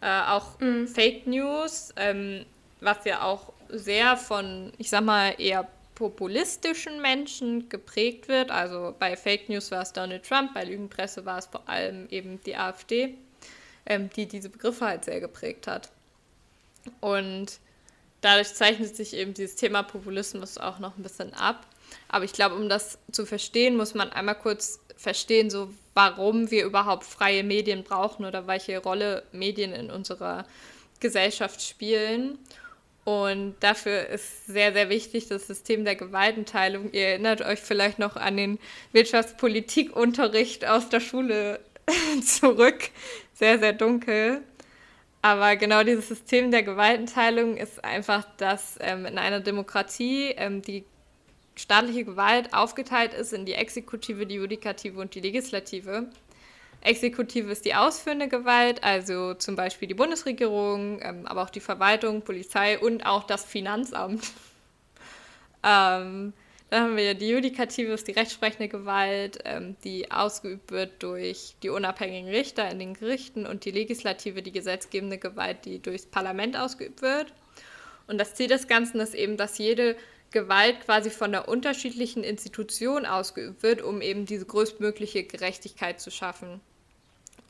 Äh, 0.00 0.22
auch 0.22 0.58
mhm. 0.58 0.88
Fake 0.88 1.28
News, 1.28 1.94
ähm, 1.96 2.44
was 2.80 3.04
ja 3.04 3.22
auch 3.22 3.52
sehr 3.68 4.16
von, 4.16 4.72
ich 4.78 4.90
sag 4.90 5.04
mal, 5.04 5.34
eher 5.38 5.68
populistischen 5.94 7.00
Menschen 7.00 7.68
geprägt 7.68 8.26
wird. 8.26 8.50
Also 8.50 8.92
bei 8.98 9.16
Fake 9.16 9.48
News 9.48 9.70
war 9.70 9.82
es 9.82 9.92
Donald 9.92 10.26
Trump, 10.28 10.52
bei 10.52 10.64
Lügenpresse 10.64 11.24
war 11.24 11.38
es 11.38 11.46
vor 11.46 11.68
allem 11.68 12.08
eben 12.10 12.40
die 12.44 12.56
AfD, 12.56 13.14
ähm, 13.86 14.10
die 14.10 14.26
diese 14.26 14.48
Begriffe 14.48 14.86
halt 14.86 15.04
sehr 15.04 15.20
geprägt 15.20 15.66
hat. 15.66 15.90
Und 17.00 17.58
dadurch 18.20 18.54
zeichnet 18.54 18.94
sich 18.96 19.14
eben 19.14 19.34
dieses 19.34 19.56
Thema 19.56 19.82
Populismus 19.82 20.58
auch 20.58 20.78
noch 20.78 20.96
ein 20.96 21.02
bisschen 21.02 21.34
ab. 21.34 21.66
Aber 22.08 22.24
ich 22.24 22.32
glaube, 22.32 22.56
um 22.56 22.68
das 22.68 22.98
zu 23.12 23.26
verstehen, 23.26 23.76
muss 23.76 23.94
man 23.94 24.10
einmal 24.10 24.34
kurz 24.34 24.80
verstehen, 24.96 25.50
so 25.50 25.72
warum 25.94 26.50
wir 26.50 26.64
überhaupt 26.64 27.04
freie 27.04 27.44
Medien 27.44 27.84
brauchen 27.84 28.24
oder 28.24 28.46
welche 28.46 28.78
Rolle 28.78 29.22
Medien 29.32 29.72
in 29.72 29.90
unserer 29.90 30.46
Gesellschaft 31.00 31.62
spielen. 31.62 32.38
Und 33.04 33.54
dafür 33.60 34.08
ist 34.08 34.46
sehr, 34.46 34.72
sehr 34.72 34.88
wichtig 34.88 35.28
das 35.28 35.46
System 35.46 35.84
der 35.84 35.94
Gewaltenteilung. 35.94 36.90
Ihr 36.92 37.06
erinnert 37.06 37.40
euch 37.40 37.60
vielleicht 37.60 38.00
noch 38.00 38.16
an 38.16 38.36
den 38.36 38.58
Wirtschaftspolitikunterricht 38.92 40.64
aus 40.66 40.88
der 40.88 40.98
Schule 40.98 41.60
zurück. 42.22 42.90
Sehr, 43.34 43.58
sehr 43.58 43.72
dunkel. 43.72 44.42
Aber 45.22 45.56
genau 45.56 45.82
dieses 45.82 46.08
System 46.08 46.50
der 46.50 46.62
Gewaltenteilung 46.62 47.56
ist 47.56 47.84
einfach, 47.84 48.24
dass 48.36 48.78
ähm, 48.80 49.06
in 49.06 49.18
einer 49.18 49.40
Demokratie 49.40 50.30
ähm, 50.36 50.62
die 50.62 50.84
staatliche 51.56 52.04
Gewalt 52.04 52.52
aufgeteilt 52.54 53.14
ist 53.14 53.32
in 53.32 53.44
die 53.44 53.54
Exekutive, 53.54 54.26
die 54.26 54.36
Judikative 54.36 55.00
und 55.00 55.14
die 55.14 55.20
Legislative. 55.20 56.08
Exekutive 56.82 57.50
ist 57.50 57.64
die 57.64 57.74
ausführende 57.74 58.28
Gewalt, 58.28 58.84
also 58.84 59.34
zum 59.34 59.56
Beispiel 59.56 59.88
die 59.88 59.94
Bundesregierung, 59.94 61.00
ähm, 61.02 61.26
aber 61.26 61.42
auch 61.42 61.50
die 61.50 61.60
Verwaltung, 61.60 62.22
Polizei 62.22 62.78
und 62.78 63.04
auch 63.04 63.24
das 63.24 63.44
Finanzamt. 63.44 64.30
dann 66.70 66.82
haben 66.82 66.96
wir 66.96 67.04
ja 67.04 67.14
die 67.14 67.28
Judikative, 67.28 67.92
ist 67.92 68.08
die 68.08 68.12
rechtsprechende 68.12 68.68
Gewalt, 68.68 69.38
ähm, 69.44 69.76
die 69.84 70.10
ausgeübt 70.10 70.72
wird 70.72 71.02
durch 71.02 71.54
die 71.62 71.68
unabhängigen 71.68 72.28
Richter 72.28 72.68
in 72.70 72.80
den 72.80 72.94
Gerichten 72.94 73.46
und 73.46 73.64
die 73.64 73.70
Legislative, 73.70 74.42
die 74.42 74.52
gesetzgebende 74.52 75.18
Gewalt, 75.18 75.64
die 75.64 75.80
durchs 75.80 76.06
Parlament 76.06 76.56
ausgeübt 76.56 77.02
wird. 77.02 77.32
Und 78.08 78.18
das 78.18 78.34
Ziel 78.34 78.48
des 78.48 78.66
Ganzen 78.66 79.00
ist 79.00 79.14
eben, 79.14 79.36
dass 79.36 79.58
jede 79.58 79.96
Gewalt 80.32 80.80
quasi 80.80 81.10
von 81.10 81.30
der 81.30 81.48
unterschiedlichen 81.48 82.24
Institution 82.24 83.06
ausgeübt 83.06 83.62
wird, 83.62 83.80
um 83.82 84.02
eben 84.02 84.26
diese 84.26 84.44
größtmögliche 84.44 85.22
Gerechtigkeit 85.22 86.00
zu 86.00 86.10
schaffen. 86.10 86.60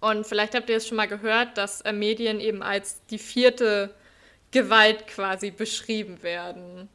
Und 0.00 0.26
vielleicht 0.26 0.54
habt 0.54 0.68
ihr 0.68 0.76
es 0.76 0.86
schon 0.86 0.98
mal 0.98 1.08
gehört, 1.08 1.56
dass 1.56 1.80
äh, 1.80 1.92
Medien 1.92 2.38
eben 2.38 2.62
als 2.62 3.00
die 3.06 3.18
vierte 3.18 3.94
Gewalt 4.50 5.06
quasi 5.06 5.50
beschrieben 5.50 6.22
werden. 6.22 6.88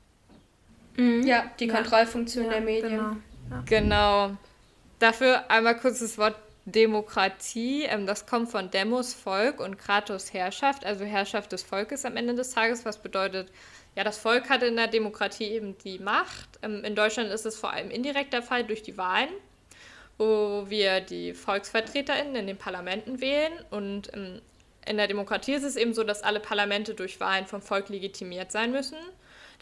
Mhm. 0.98 1.24
Ja, 1.26 1.46
die 1.60 1.66
ja. 1.66 1.76
Kontrollfunktion 1.76 2.46
ja, 2.46 2.52
der 2.52 2.62
Medien. 2.62 2.90
Genau. 2.90 3.16
Ja. 3.50 3.64
genau. 3.66 4.38
Dafür 5.00 5.50
einmal 5.50 5.78
kurz 5.78 6.00
das 6.00 6.18
Wort 6.18 6.36
Demokratie. 6.66 7.84
Ähm, 7.84 8.06
das 8.06 8.26
kommt 8.26 8.50
von 8.50 8.70
Demos, 8.70 9.14
Volk 9.14 9.60
und 9.60 9.78
Kratos, 9.78 10.34
Herrschaft, 10.34 10.86
also 10.86 11.06
Herrschaft 11.06 11.52
des 11.52 11.64
Volkes 11.64 12.06
am 12.06 12.18
Ende 12.18 12.36
des 12.36 12.52
Tages, 12.52 12.86
was 12.86 12.98
bedeutet, 13.00 13.50
ja, 13.96 14.04
das 14.04 14.18
Volk 14.18 14.50
hat 14.50 14.64
in 14.64 14.78
der 14.78 14.88
Demokratie 14.88 15.46
eben 15.46 15.78
die 15.80 16.00
Macht. 16.00 16.60
Ähm, 16.62 16.84
in 16.84 16.96
Deutschland 16.96 17.32
ist 17.32 17.46
es 17.46 17.58
vor 17.58 17.74
allem 17.74 17.90
indirekt 17.92 18.34
der 18.34 18.44
Fall 18.44 18.64
durch 18.64 18.84
die 18.84 18.98
Wahlen, 18.98 19.30
wo 20.18 20.66
wir 20.70 21.02
die 21.02 21.34
VolksvertreterInnen 21.34 22.36
in 22.36 22.48
den 22.48 22.58
Parlamenten 22.58 23.20
wählen. 23.20 23.52
Und 23.70 24.14
ähm, 24.14 24.42
in 24.86 24.98
der 24.98 25.08
Demokratie 25.08 25.54
ist 25.54 25.64
es 25.64 25.76
eben 25.76 25.94
so, 25.94 26.04
dass 26.04 26.24
alle 26.24 26.40
Parlamente 26.40 26.94
durch 26.94 27.20
Wahlen 27.20 27.48
vom 27.48 27.62
Volk 27.62 27.90
legitimiert 27.90 28.52
sein 28.52 28.72
müssen. 28.72 28.98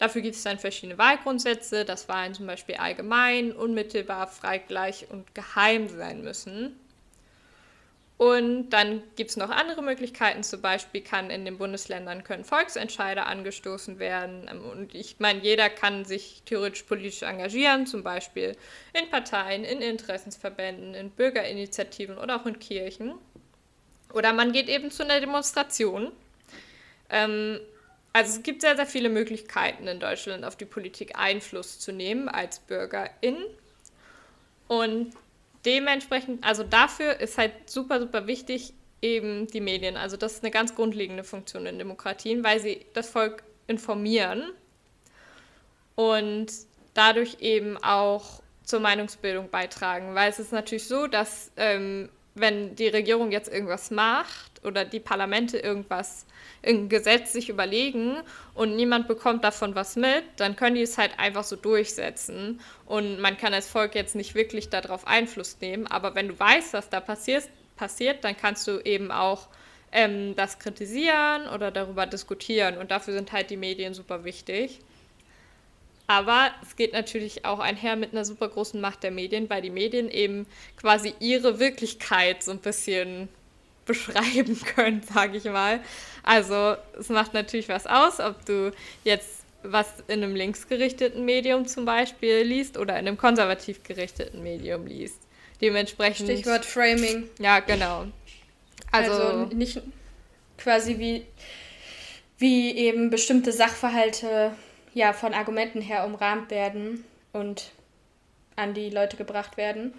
Dafür 0.00 0.22
gibt 0.22 0.34
es 0.34 0.42
dann 0.42 0.58
verschiedene 0.58 0.96
Wahlgrundsätze, 0.96 1.84
dass 1.84 2.08
Wahlen 2.08 2.32
zum 2.32 2.46
Beispiel 2.46 2.76
allgemein, 2.76 3.52
unmittelbar, 3.52 4.28
frei, 4.28 4.56
gleich 4.56 5.06
und 5.10 5.34
geheim 5.34 5.90
sein 5.90 6.22
müssen. 6.22 6.74
Und 8.16 8.70
dann 8.70 9.02
gibt 9.16 9.28
es 9.28 9.36
noch 9.36 9.50
andere 9.50 9.82
Möglichkeiten. 9.82 10.42
Zum 10.42 10.62
Beispiel 10.62 11.02
kann 11.02 11.28
in 11.28 11.44
den 11.44 11.58
Bundesländern 11.58 12.24
können 12.24 12.44
Volksentscheide 12.44 13.26
angestoßen 13.26 13.98
werden. 13.98 14.48
Ähm, 14.50 14.64
und 14.64 14.94
ich 14.94 15.16
meine, 15.18 15.40
jeder 15.40 15.68
kann 15.68 16.06
sich 16.06 16.42
theoretisch 16.46 16.84
politisch 16.84 17.20
engagieren, 17.20 17.86
zum 17.86 18.02
Beispiel 18.02 18.56
in 18.94 19.10
Parteien, 19.10 19.64
in 19.64 19.82
Interessensverbänden, 19.82 20.94
in 20.94 21.10
Bürgerinitiativen 21.10 22.16
oder 22.16 22.40
auch 22.40 22.46
in 22.46 22.58
Kirchen. 22.58 23.16
Oder 24.14 24.32
man 24.32 24.52
geht 24.52 24.70
eben 24.70 24.90
zu 24.90 25.04
einer 25.04 25.20
Demonstration. 25.20 26.10
Ähm, 27.10 27.60
also 28.12 28.36
es 28.36 28.42
gibt 28.42 28.62
sehr, 28.62 28.76
sehr 28.76 28.86
viele 28.86 29.08
Möglichkeiten 29.08 29.86
in 29.86 30.00
Deutschland 30.00 30.44
auf 30.44 30.56
die 30.56 30.64
Politik 30.64 31.16
Einfluss 31.16 31.78
zu 31.78 31.92
nehmen 31.92 32.28
als 32.28 32.58
Bürgerin. 32.58 33.36
Und 34.66 35.12
dementsprechend, 35.64 36.44
also 36.44 36.64
dafür 36.64 37.20
ist 37.20 37.38
halt 37.38 37.52
super, 37.66 38.00
super 38.00 38.26
wichtig 38.26 38.72
eben 39.02 39.46
die 39.46 39.60
Medien. 39.60 39.96
Also 39.96 40.16
das 40.16 40.34
ist 40.34 40.44
eine 40.44 40.50
ganz 40.50 40.74
grundlegende 40.74 41.24
Funktion 41.24 41.66
in 41.66 41.78
Demokratien, 41.78 42.44
weil 42.44 42.60
sie 42.60 42.84
das 42.94 43.08
Volk 43.10 43.42
informieren 43.66 44.50
und 45.94 46.48
dadurch 46.94 47.38
eben 47.40 47.76
auch 47.78 48.42
zur 48.64 48.80
Meinungsbildung 48.80 49.50
beitragen. 49.50 50.14
Weil 50.14 50.30
es 50.30 50.38
ist 50.38 50.52
natürlich 50.52 50.86
so, 50.86 51.06
dass 51.06 51.52
ähm, 51.56 52.08
wenn 52.34 52.74
die 52.74 52.88
Regierung 52.88 53.30
jetzt 53.30 53.52
irgendwas 53.52 53.90
macht 53.90 54.49
oder 54.62 54.84
die 54.84 55.00
Parlamente 55.00 55.58
irgendwas 55.58 56.26
ein 56.62 56.88
Gesetz 56.88 57.32
sich 57.32 57.48
überlegen 57.48 58.16
und 58.54 58.76
niemand 58.76 59.08
bekommt 59.08 59.44
davon 59.44 59.74
was 59.74 59.96
mit, 59.96 60.24
dann 60.36 60.56
können 60.56 60.76
die 60.76 60.82
es 60.82 60.98
halt 60.98 61.18
einfach 61.18 61.44
so 61.44 61.56
durchsetzen. 61.56 62.60
Und 62.86 63.20
man 63.20 63.38
kann 63.38 63.54
als 63.54 63.68
Volk 63.68 63.94
jetzt 63.94 64.14
nicht 64.14 64.34
wirklich 64.34 64.68
darauf 64.68 65.06
Einfluss 65.06 65.56
nehmen. 65.60 65.86
Aber 65.86 66.14
wenn 66.14 66.28
du 66.28 66.38
weißt, 66.38 66.74
was 66.74 66.90
da 66.90 67.00
passiert, 67.00 67.48
passiert 67.76 68.24
dann 68.24 68.36
kannst 68.36 68.66
du 68.68 68.78
eben 68.80 69.10
auch 69.10 69.48
ähm, 69.92 70.36
das 70.36 70.58
kritisieren 70.58 71.48
oder 71.48 71.70
darüber 71.70 72.06
diskutieren. 72.06 72.76
Und 72.76 72.90
dafür 72.90 73.14
sind 73.14 73.32
halt 73.32 73.50
die 73.50 73.56
Medien 73.56 73.94
super 73.94 74.24
wichtig. 74.24 74.80
Aber 76.06 76.50
es 76.62 76.74
geht 76.74 76.92
natürlich 76.92 77.44
auch 77.44 77.60
einher 77.60 77.94
mit 77.94 78.12
einer 78.12 78.24
super 78.24 78.48
großen 78.48 78.80
Macht 78.80 79.04
der 79.04 79.12
Medien, 79.12 79.48
weil 79.48 79.62
die 79.62 79.70
Medien 79.70 80.10
eben 80.10 80.46
quasi 80.76 81.14
ihre 81.20 81.60
Wirklichkeit 81.60 82.42
so 82.42 82.50
ein 82.50 82.58
bisschen 82.58 83.28
beschreiben 83.90 84.60
können, 84.74 85.02
sage 85.02 85.36
ich 85.36 85.44
mal. 85.44 85.80
Also 86.22 86.76
es 86.98 87.08
macht 87.08 87.34
natürlich 87.34 87.68
was 87.68 87.86
aus, 87.86 88.20
ob 88.20 88.44
du 88.44 88.72
jetzt 89.04 89.40
was 89.62 89.86
in 90.08 90.22
einem 90.22 90.34
linksgerichteten 90.34 91.24
Medium 91.24 91.66
zum 91.66 91.84
Beispiel 91.84 92.40
liest 92.42 92.78
oder 92.78 92.94
in 92.94 93.06
einem 93.06 93.18
konservativ 93.18 93.82
gerichteten 93.82 94.42
Medium 94.42 94.86
liest. 94.86 95.18
Dementsprechend. 95.60 96.30
Stichwort 96.30 96.64
Framing. 96.64 97.28
Ja, 97.38 97.60
genau. 97.60 98.06
Also, 98.90 99.12
also 99.12 99.54
nicht 99.54 99.82
quasi 100.56 100.98
wie, 100.98 101.26
wie 102.38 102.76
eben 102.76 103.10
bestimmte 103.10 103.52
Sachverhalte 103.52 104.52
ja 104.94 105.12
von 105.12 105.34
Argumenten 105.34 105.80
her 105.80 106.04
umrahmt 106.06 106.50
werden 106.50 107.04
und 107.32 107.72
an 108.56 108.74
die 108.74 108.90
Leute 108.90 109.16
gebracht 109.16 109.56
werden. 109.56 109.92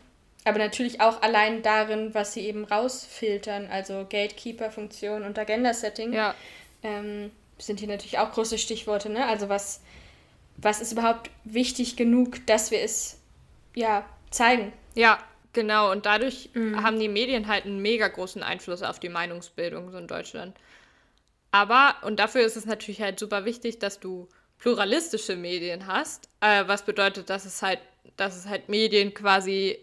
Aber 0.44 0.58
natürlich 0.58 1.02
auch 1.02 1.22
allein 1.22 1.62
darin, 1.62 2.14
was 2.14 2.34
sie 2.34 2.42
eben 2.42 2.66
rausfiltern, 2.66 3.68
also 3.68 4.06
Gatekeeper-Funktion 4.10 5.24
und 5.24 5.38
Agenda-Setting, 5.38 6.14
ja. 6.14 6.34
ähm, 6.82 7.32
sind 7.60 7.80
hier 7.80 7.90
natürlich 7.90 8.18
auch 8.18 8.32
große 8.32 8.58
Stichworte. 8.58 9.10
Ne? 9.10 9.26
Also 9.26 9.50
was, 9.50 9.82
was 10.58 10.82
ist 10.82 10.94
überhaupt 10.94 11.30
wichtig 11.44 11.96
genug, 11.96 12.46
dass 12.48 12.72
wir 12.72 12.82
es 12.82 13.20
ja 13.76 14.04
zeigen? 14.32 14.74
Ja, 14.96 15.20
genau. 15.54 15.92
Und 15.92 16.08
dadurch 16.08 16.50
mhm. 16.54 16.82
haben 16.82 17.00
die 17.00 17.08
Medien 17.08 17.48
halt 17.48 17.66
einen 17.66 17.80
mega 17.80 18.08
großen 18.08 18.42
Einfluss 18.42 18.82
auf 18.82 19.00
die 19.00 19.10
Meinungsbildung 19.10 19.92
so 19.92 19.98
in 20.00 20.08
Deutschland. 20.08 20.58
Aber, 21.52 21.96
und 22.02 22.20
dafür 22.20 22.42
ist 22.42 22.58
es 22.58 22.66
natürlich 22.66 23.02
halt 23.02 23.20
super 23.20 23.46
wichtig, 23.46 23.78
dass 23.78 24.00
du 24.00 24.28
pluralistische 24.58 25.36
Medien 25.36 25.86
hast, 25.86 26.30
äh, 26.40 26.64
was 26.68 26.84
bedeutet, 26.84 27.30
dass 27.30 27.46
es 27.46 27.62
halt, 27.62 27.80
dass 28.16 28.38
es 28.38 28.48
halt 28.48 28.70
Medien 28.70 29.14
quasi 29.14 29.78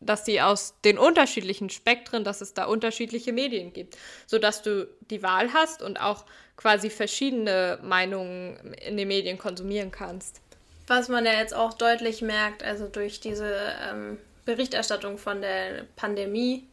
dass 0.00 0.24
die 0.24 0.40
aus 0.40 0.74
den 0.84 0.98
unterschiedlichen 0.98 1.70
Spektren, 1.70 2.24
dass 2.24 2.40
es 2.40 2.54
da 2.54 2.64
unterschiedliche 2.64 3.32
Medien 3.32 3.72
gibt, 3.72 3.96
sodass 4.26 4.62
du 4.62 4.88
die 5.10 5.22
Wahl 5.22 5.52
hast 5.52 5.82
und 5.82 6.00
auch 6.00 6.24
quasi 6.56 6.90
verschiedene 6.90 7.78
Meinungen 7.82 8.74
in 8.74 8.96
den 8.96 9.08
Medien 9.08 9.38
konsumieren 9.38 9.90
kannst. 9.90 10.40
Was 10.86 11.08
man 11.08 11.24
ja 11.24 11.34
jetzt 11.34 11.54
auch 11.54 11.74
deutlich 11.74 12.22
merkt, 12.22 12.62
also 12.62 12.88
durch 12.88 13.20
diese 13.20 13.54
ähm, 13.88 14.18
Berichterstattung 14.44 15.18
von 15.18 15.40
der 15.40 15.84
Pandemie, 15.96 16.66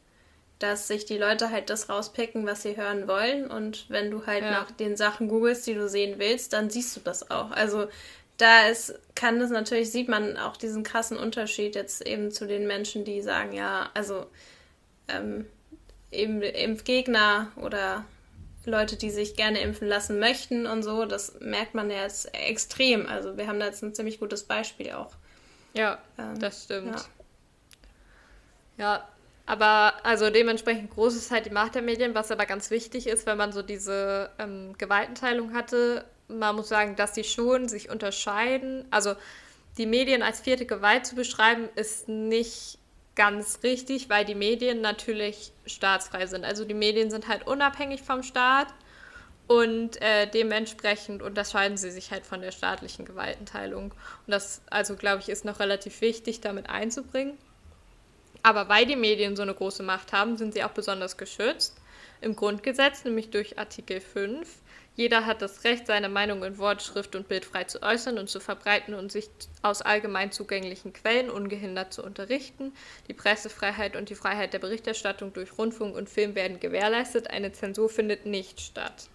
dass 0.59 0.87
sich 0.87 1.05
die 1.05 1.17
Leute 1.17 1.51
halt 1.51 1.69
das 1.69 1.89
rauspicken, 1.89 2.47
was 2.47 2.63
sie 2.63 2.77
hören 2.77 3.07
wollen. 3.07 3.49
Und 3.49 3.89
wenn 3.89 4.09
du 4.09 4.25
halt 4.25 4.43
ja. 4.43 4.51
nach 4.51 4.71
den 4.71 4.97
Sachen 4.97 5.27
googelst, 5.27 5.67
die 5.67 5.75
du 5.75 5.87
sehen 5.87 6.15
willst, 6.17 6.53
dann 6.53 6.69
siehst 6.69 6.95
du 6.95 7.01
das 7.01 7.29
auch. 7.29 7.51
Also 7.51 7.87
da 8.37 8.67
ist, 8.67 8.93
kann 9.15 9.39
das 9.39 9.49
natürlich, 9.49 9.91
sieht 9.91 10.09
man 10.09 10.37
auch 10.37 10.57
diesen 10.57 10.83
krassen 10.83 11.17
Unterschied 11.17 11.75
jetzt 11.75 12.05
eben 12.05 12.31
zu 12.31 12.45
den 12.45 12.67
Menschen, 12.67 13.03
die 13.03 13.21
sagen, 13.21 13.53
ja, 13.53 13.89
also 13.93 14.27
ähm, 15.07 15.45
eben 16.11 16.41
Impfgegner 16.41 17.51
oder 17.55 18.05
Leute, 18.65 18.97
die 18.97 19.09
sich 19.09 19.35
gerne 19.35 19.59
impfen 19.59 19.87
lassen 19.87 20.19
möchten 20.19 20.67
und 20.67 20.83
so. 20.83 21.05
Das 21.05 21.39
merkt 21.39 21.73
man 21.73 21.89
ja 21.89 22.03
jetzt 22.03 22.33
extrem. 22.35 23.07
Also 23.07 23.37
wir 23.37 23.47
haben 23.47 23.59
da 23.59 23.65
jetzt 23.65 23.81
ein 23.81 23.95
ziemlich 23.95 24.19
gutes 24.19 24.43
Beispiel 24.43 24.91
auch. 24.91 25.13
Ja, 25.73 25.97
ähm, 26.17 26.39
das 26.39 26.65
stimmt. 26.65 27.07
Ja. 28.77 28.95
ja. 28.95 29.07
aber 29.45 29.93
also 30.03 30.29
dementsprechend 30.29 30.91
groß 30.91 31.15
ist 31.15 31.31
halt 31.31 31.45
die 31.45 31.51
Macht 31.51 31.75
der 31.75 31.81
Medien, 31.81 32.13
was 32.13 32.31
aber 32.31 32.45
ganz 32.45 32.69
wichtig 32.69 33.07
ist, 33.07 33.25
wenn 33.25 33.37
man 33.37 33.51
so 33.51 33.61
diese 33.61 34.29
ähm, 34.37 34.75
Gewaltenteilung 34.77 35.53
hatte. 35.53 36.05
Man 36.27 36.55
muss 36.55 36.69
sagen, 36.69 36.95
dass 36.95 37.13
die 37.13 37.23
schon 37.23 37.69
sich 37.69 37.89
unterscheiden. 37.89 38.85
Also 38.91 39.15
die 39.77 39.85
Medien 39.85 40.23
als 40.23 40.41
vierte 40.41 40.65
Gewalt 40.65 41.05
zu 41.05 41.15
beschreiben, 41.15 41.69
ist 41.75 42.07
nicht 42.07 42.79
ganz 43.15 43.59
richtig, 43.63 44.09
weil 44.09 44.25
die 44.25 44.35
Medien 44.35 44.81
natürlich 44.81 45.51
staatsfrei 45.65 46.27
sind. 46.27 46.45
Also 46.45 46.65
die 46.65 46.73
Medien 46.73 47.09
sind 47.09 47.27
halt 47.27 47.47
unabhängig 47.47 48.03
vom 48.03 48.23
Staat 48.23 48.67
und 49.47 50.01
äh, 50.01 50.27
dementsprechend 50.27 51.23
unterscheiden 51.23 51.77
sie 51.77 51.89
sich 51.89 52.11
halt 52.11 52.25
von 52.25 52.41
der 52.41 52.51
staatlichen 52.51 53.05
Gewaltenteilung. 53.05 53.91
Und 53.91 54.31
das, 54.31 54.61
also 54.69 54.95
glaube 54.95 55.21
ich, 55.21 55.29
ist 55.29 55.45
noch 55.45 55.59
relativ 55.59 56.01
wichtig, 56.01 56.41
damit 56.41 56.69
einzubringen. 56.69 57.37
Aber 58.43 58.69
weil 58.69 58.85
die 58.85 58.95
Medien 58.95 59.35
so 59.35 59.41
eine 59.41 59.53
große 59.53 59.83
Macht 59.83 60.13
haben, 60.13 60.37
sind 60.37 60.53
sie 60.53 60.63
auch 60.63 60.71
besonders 60.71 61.17
geschützt 61.17 61.77
im 62.21 62.35
Grundgesetz, 62.35 63.03
nämlich 63.03 63.29
durch 63.29 63.57
Artikel 63.57 64.01
5. 64.01 64.47
Jeder 64.97 65.27
hat 65.27 65.43
das 65.43 65.63
Recht, 65.63 65.85
seine 65.85 66.09
Meinung 66.09 66.43
in 66.43 66.57
Wort, 66.57 66.81
Schrift 66.81 67.15
und 67.15 67.27
Bild 67.27 67.45
frei 67.45 67.65
zu 67.65 67.83
äußern 67.83 68.17
und 68.17 68.29
zu 68.29 68.39
verbreiten 68.39 68.95
und 68.95 69.11
sich 69.11 69.29
aus 69.61 69.83
allgemein 69.83 70.31
zugänglichen 70.31 70.91
Quellen 70.91 71.29
ungehindert 71.29 71.93
zu 71.93 72.03
unterrichten. 72.03 72.73
Die 73.07 73.13
Pressefreiheit 73.13 73.95
und 73.95 74.09
die 74.09 74.15
Freiheit 74.15 74.53
der 74.53 74.59
Berichterstattung 74.59 75.33
durch 75.33 75.55
Rundfunk 75.55 75.95
und 75.95 76.09
Film 76.09 76.33
werden 76.33 76.59
gewährleistet. 76.59 77.29
Eine 77.29 77.51
Zensur 77.51 77.89
findet 77.89 78.25
nicht 78.25 78.59
statt. 78.59 79.07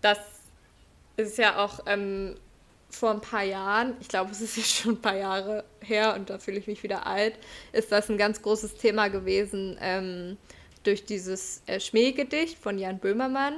Das 0.00 0.18
ist 1.16 1.38
ja 1.38 1.64
auch 1.64 1.78
ähm, 1.86 2.34
vor 2.90 3.12
ein 3.12 3.20
paar 3.20 3.44
Jahren, 3.44 3.94
ich 4.00 4.08
glaube, 4.08 4.32
es 4.32 4.40
ist 4.40 4.56
jetzt 4.56 4.74
schon 4.74 4.94
ein 4.94 5.00
paar 5.00 5.16
Jahre 5.16 5.62
her 5.80 6.16
und 6.16 6.28
da 6.28 6.40
fühle 6.40 6.58
ich 6.58 6.66
mich 6.66 6.82
wieder 6.82 7.06
alt, 7.06 7.34
ist 7.70 7.92
das 7.92 8.10
ein 8.10 8.18
ganz 8.18 8.42
großes 8.42 8.74
Thema 8.74 9.10
gewesen 9.10 9.78
ähm, 9.80 10.38
durch 10.82 11.04
dieses 11.04 11.62
äh, 11.66 11.78
Schmähgedicht 11.78 12.58
von 12.58 12.78
Jan 12.78 12.98
Böhmermann 12.98 13.54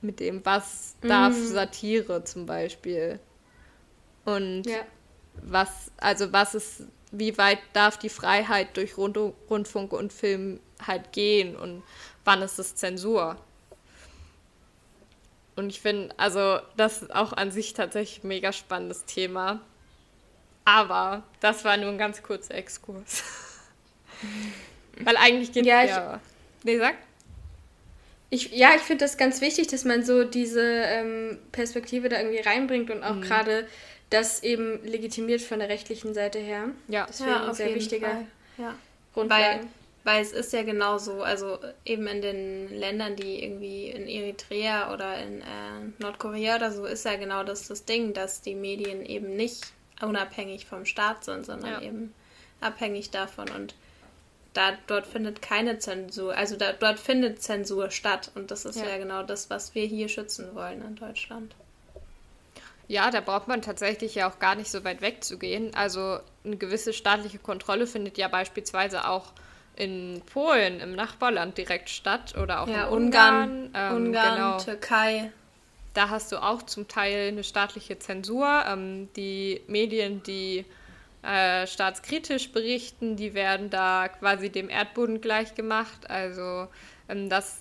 mit 0.00 0.20
dem, 0.20 0.44
was 0.44 0.96
darf 1.00 1.34
mm. 1.34 1.46
Satire 1.46 2.24
zum 2.24 2.46
Beispiel. 2.46 3.18
Und 4.24 4.64
ja. 4.64 4.80
was, 5.42 5.90
also 5.96 6.32
was 6.32 6.54
ist, 6.54 6.82
wie 7.12 7.36
weit 7.38 7.58
darf 7.72 7.98
die 7.98 8.08
Freiheit 8.08 8.76
durch 8.76 8.96
Rund 8.96 9.18
Rundfunk 9.48 9.92
und 9.92 10.12
Film 10.12 10.60
halt 10.84 11.12
gehen 11.12 11.56
und 11.56 11.82
wann 12.24 12.42
ist 12.42 12.58
es 12.58 12.74
Zensur? 12.74 13.36
Und 15.54 15.70
ich 15.70 15.80
finde, 15.80 16.14
also 16.18 16.58
das 16.76 17.02
ist 17.02 17.14
auch 17.14 17.32
an 17.32 17.50
sich 17.50 17.72
tatsächlich 17.72 18.22
ein 18.22 18.28
mega 18.28 18.52
spannendes 18.52 19.06
Thema. 19.06 19.60
Aber 20.66 21.22
das 21.40 21.64
war 21.64 21.76
nur 21.76 21.88
ein 21.88 21.98
ganz 21.98 22.22
kurzer 22.22 22.54
Exkurs. 22.54 23.22
Weil 25.00 25.16
eigentlich 25.16 25.52
geht 25.52 25.62
es 25.62 25.68
ja. 25.68 25.84
ja. 25.84 26.20
Nee, 26.64 26.78
sag. 26.78 26.96
Ich, 28.28 28.50
ja, 28.52 28.74
ich 28.74 28.82
finde 28.82 29.04
das 29.04 29.16
ganz 29.16 29.40
wichtig, 29.40 29.68
dass 29.68 29.84
man 29.84 30.04
so 30.04 30.24
diese 30.24 30.60
ähm, 30.62 31.38
Perspektive 31.52 32.08
da 32.08 32.18
irgendwie 32.18 32.40
reinbringt 32.40 32.90
und 32.90 33.04
auch 33.04 33.14
mhm. 33.14 33.22
gerade 33.22 33.66
das 34.10 34.42
eben 34.42 34.84
legitimiert 34.84 35.42
von 35.42 35.58
der 35.58 35.68
rechtlichen 35.68 36.14
Seite 36.14 36.38
her. 36.38 36.70
Ja, 36.88 37.06
das 37.06 37.20
wäre 37.20 37.30
ja, 37.30 37.48
ein 37.48 37.54
sehr 37.54 37.74
wichtiger 37.74 38.24
ja. 38.58 38.74
Weil, 39.14 39.60
weil 40.04 40.22
es 40.22 40.32
ist 40.32 40.52
ja 40.52 40.62
genauso, 40.62 41.22
also 41.22 41.58
eben 41.84 42.06
in 42.06 42.22
den 42.22 42.68
Ländern, 42.78 43.16
die 43.16 43.42
irgendwie 43.42 43.88
in 43.88 44.06
Eritrea 44.06 44.92
oder 44.92 45.18
in 45.18 45.40
äh, 45.40 45.44
Nordkorea 45.98 46.56
oder 46.56 46.70
so, 46.70 46.84
ist 46.84 47.04
ja 47.04 47.16
genau 47.16 47.42
das 47.42 47.68
das 47.68 47.84
Ding, 47.84 48.12
dass 48.12 48.42
die 48.42 48.54
Medien 48.54 49.04
eben 49.04 49.36
nicht 49.36 49.72
unabhängig 50.02 50.66
vom 50.66 50.84
Staat 50.84 51.24
sind, 51.24 51.46
sondern 51.46 51.82
ja. 51.82 51.82
eben 51.82 52.14
abhängig 52.60 53.10
davon. 53.10 53.48
Und 53.48 53.74
da 54.56 54.72
dort 54.86 55.06
findet 55.06 55.42
keine 55.42 55.78
Zensur, 55.78 56.36
also 56.36 56.56
da, 56.56 56.72
dort 56.72 56.98
findet 56.98 57.42
Zensur 57.42 57.90
statt 57.90 58.30
und 58.34 58.50
das 58.50 58.64
ist 58.64 58.76
ja. 58.76 58.86
ja 58.86 58.98
genau 58.98 59.22
das, 59.22 59.50
was 59.50 59.74
wir 59.74 59.84
hier 59.86 60.08
schützen 60.08 60.54
wollen 60.54 60.82
in 60.82 60.96
Deutschland. 60.96 61.54
Ja, 62.88 63.10
da 63.10 63.20
braucht 63.20 63.48
man 63.48 63.62
tatsächlich 63.62 64.14
ja 64.14 64.30
auch 64.30 64.38
gar 64.38 64.54
nicht 64.54 64.70
so 64.70 64.84
weit 64.84 65.00
wegzugehen. 65.00 65.74
Also 65.74 66.20
eine 66.44 66.56
gewisse 66.56 66.92
staatliche 66.92 67.38
Kontrolle 67.38 67.86
findet 67.86 68.16
ja 68.16 68.28
beispielsweise 68.28 69.08
auch 69.08 69.32
in 69.74 70.22
Polen, 70.32 70.80
im 70.80 70.94
Nachbarland 70.94 71.58
direkt 71.58 71.90
statt 71.90 72.34
oder 72.40 72.62
auch 72.62 72.68
ja, 72.68 72.86
in 72.86 72.92
Ungarn. 72.92 73.50
Ungarn, 73.50 73.70
ähm, 73.74 73.96
Ungarn 74.06 74.36
genau. 74.36 74.58
Türkei. 74.58 75.32
Da 75.94 76.10
hast 76.10 76.30
du 76.30 76.36
auch 76.36 76.62
zum 76.62 76.88
Teil 76.88 77.28
eine 77.28 77.42
staatliche 77.42 77.98
Zensur. 77.98 78.64
Ähm, 78.68 79.08
die 79.16 79.62
Medien, 79.66 80.22
die 80.22 80.64
äh, 81.26 81.66
staatskritisch 81.66 82.52
berichten, 82.52 83.16
die 83.16 83.34
werden 83.34 83.68
da 83.68 84.08
quasi 84.08 84.48
dem 84.48 84.68
Erdboden 84.68 85.20
gleichgemacht. 85.20 86.08
Also 86.08 86.68
ähm, 87.08 87.28
das 87.28 87.58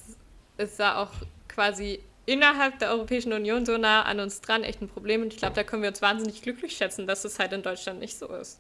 ist 0.58 0.80
da 0.80 0.98
auch 0.98 1.12
quasi 1.48 2.00
innerhalb 2.28 2.78
der 2.80 2.92
Europäischen 2.92 3.34
Union 3.34 3.66
so 3.66 3.78
nah 3.78 4.04
an 4.04 4.20
uns 4.20 4.42
dran 4.42 4.64
echt 4.64 4.82
ein 4.82 4.88
Problem. 4.88 5.24
Und 5.24 5.34
ich 5.34 5.40
glaube, 5.40 5.56
da 5.56 5.64
können 5.64 5.82
wir 5.82 5.90
uns 5.90 6.02
wahnsinnig 6.02 6.42
glücklich 6.42 6.78
schätzen, 6.78 7.08
dass 7.08 7.26
es 7.26 7.40
halt 7.40 7.54
in 7.54 7.64
Deutschland 7.64 8.00
nicht 8.00 8.18
so 8.18 8.28
ist. 8.28 8.60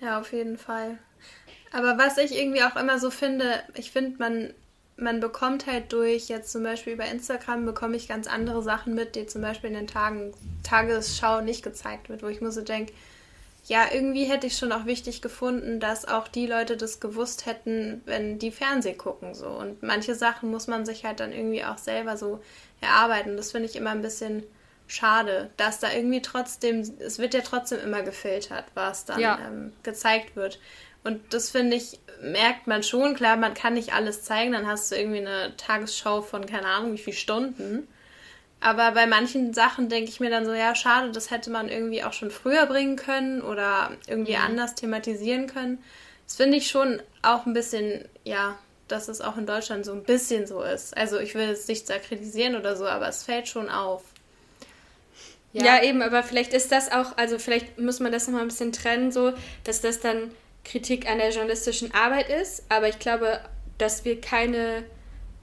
Ja, 0.00 0.18
auf 0.18 0.32
jeden 0.32 0.56
Fall. 0.56 0.98
Aber 1.72 1.98
was 1.98 2.16
ich 2.16 2.34
irgendwie 2.34 2.62
auch 2.62 2.76
immer 2.76 2.98
so 2.98 3.10
finde, 3.10 3.62
ich 3.74 3.90
finde, 3.90 4.18
man, 4.18 4.54
man 4.96 5.20
bekommt 5.20 5.66
halt 5.66 5.92
durch, 5.92 6.28
jetzt 6.28 6.52
zum 6.52 6.62
Beispiel 6.62 6.94
über 6.94 7.04
Instagram 7.04 7.66
bekomme 7.66 7.96
ich 7.96 8.08
ganz 8.08 8.26
andere 8.26 8.62
Sachen 8.62 8.94
mit, 8.94 9.14
die 9.14 9.26
zum 9.26 9.42
Beispiel 9.42 9.68
in 9.68 9.76
den 9.76 9.86
Tagen, 9.86 10.32
Tagesschau 10.62 11.42
nicht 11.42 11.62
gezeigt 11.62 12.08
wird, 12.08 12.22
wo 12.22 12.28
ich 12.28 12.40
mir 12.40 12.50
so 12.50 12.62
denke, 12.62 12.94
ja, 13.70 13.86
irgendwie 13.92 14.24
hätte 14.24 14.48
ich 14.48 14.56
schon 14.56 14.72
auch 14.72 14.84
wichtig 14.84 15.22
gefunden, 15.22 15.78
dass 15.78 16.08
auch 16.08 16.26
die 16.26 16.48
Leute 16.48 16.76
das 16.76 16.98
gewusst 16.98 17.46
hätten, 17.46 18.02
wenn 18.04 18.40
die 18.40 18.50
Fernseh 18.50 18.94
gucken 18.94 19.32
so. 19.32 19.46
Und 19.46 19.80
manche 19.84 20.16
Sachen 20.16 20.50
muss 20.50 20.66
man 20.66 20.84
sich 20.84 21.04
halt 21.04 21.20
dann 21.20 21.32
irgendwie 21.32 21.64
auch 21.64 21.78
selber 21.78 22.16
so 22.16 22.40
erarbeiten. 22.80 23.36
Das 23.36 23.52
finde 23.52 23.68
ich 23.68 23.76
immer 23.76 23.90
ein 23.90 24.02
bisschen 24.02 24.42
schade, 24.88 25.50
dass 25.56 25.78
da 25.78 25.92
irgendwie 25.92 26.20
trotzdem, 26.20 26.80
es 26.98 27.20
wird 27.20 27.32
ja 27.32 27.42
trotzdem 27.42 27.78
immer 27.78 28.02
gefiltert, 28.02 28.64
was 28.74 29.04
dann 29.04 29.20
ja. 29.20 29.38
ähm, 29.46 29.72
gezeigt 29.84 30.34
wird. 30.34 30.58
Und 31.04 31.32
das 31.32 31.50
finde 31.50 31.76
ich, 31.76 32.00
merkt 32.20 32.66
man 32.66 32.82
schon. 32.82 33.14
Klar, 33.14 33.36
man 33.36 33.54
kann 33.54 33.74
nicht 33.74 33.94
alles 33.94 34.24
zeigen, 34.24 34.50
dann 34.50 34.66
hast 34.66 34.90
du 34.90 34.96
irgendwie 34.96 35.20
eine 35.20 35.56
Tagesschau 35.56 36.22
von 36.22 36.44
keine 36.44 36.66
Ahnung 36.66 36.94
wie 36.94 36.98
viele 36.98 37.16
Stunden. 37.16 37.86
Aber 38.60 38.92
bei 38.92 39.06
manchen 39.06 39.54
Sachen 39.54 39.88
denke 39.88 40.10
ich 40.10 40.20
mir 40.20 40.28
dann 40.28 40.44
so, 40.44 40.52
ja, 40.52 40.74
schade, 40.74 41.10
das 41.12 41.30
hätte 41.30 41.50
man 41.50 41.68
irgendwie 41.68 42.04
auch 42.04 42.12
schon 42.12 42.30
früher 42.30 42.66
bringen 42.66 42.96
können 42.96 43.40
oder 43.40 43.92
irgendwie 44.06 44.36
mhm. 44.36 44.42
anders 44.42 44.74
thematisieren 44.74 45.46
können. 45.46 45.82
Das 46.26 46.36
finde 46.36 46.58
ich 46.58 46.68
schon 46.68 47.02
auch 47.22 47.46
ein 47.46 47.54
bisschen, 47.54 48.04
ja, 48.22 48.58
dass 48.86 49.08
es 49.08 49.20
auch 49.22 49.38
in 49.38 49.46
Deutschland 49.46 49.86
so 49.86 49.92
ein 49.92 50.02
bisschen 50.02 50.46
so 50.46 50.62
ist. 50.62 50.96
Also 50.96 51.18
ich 51.18 51.34
will 51.34 51.48
es 51.48 51.68
nicht 51.68 51.88
kritisieren 51.88 52.54
oder 52.54 52.76
so, 52.76 52.86
aber 52.86 53.08
es 53.08 53.22
fällt 53.22 53.48
schon 53.48 53.70
auf. 53.70 54.02
Ja. 55.52 55.64
ja, 55.64 55.82
eben, 55.82 56.02
aber 56.02 56.22
vielleicht 56.22 56.52
ist 56.52 56.70
das 56.70 56.92
auch, 56.92 57.16
also 57.16 57.38
vielleicht 57.38 57.78
muss 57.78 57.98
man 57.98 58.12
das 58.12 58.26
nochmal 58.26 58.42
ein 58.42 58.48
bisschen 58.48 58.72
trennen, 58.72 59.10
so, 59.10 59.32
dass 59.64 59.80
das 59.80 59.98
dann 59.98 60.30
Kritik 60.64 61.10
an 61.10 61.18
der 61.18 61.30
journalistischen 61.30 61.92
Arbeit 61.92 62.28
ist, 62.28 62.62
aber 62.68 62.88
ich 62.88 63.00
glaube, 63.00 63.40
dass 63.78 64.04
wir 64.04 64.20
keine, 64.20 64.84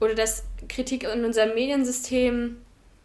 oder 0.00 0.14
dass 0.14 0.44
Kritik 0.68 1.04
in 1.04 1.26
unserem 1.26 1.54
Mediensystem 1.54 2.56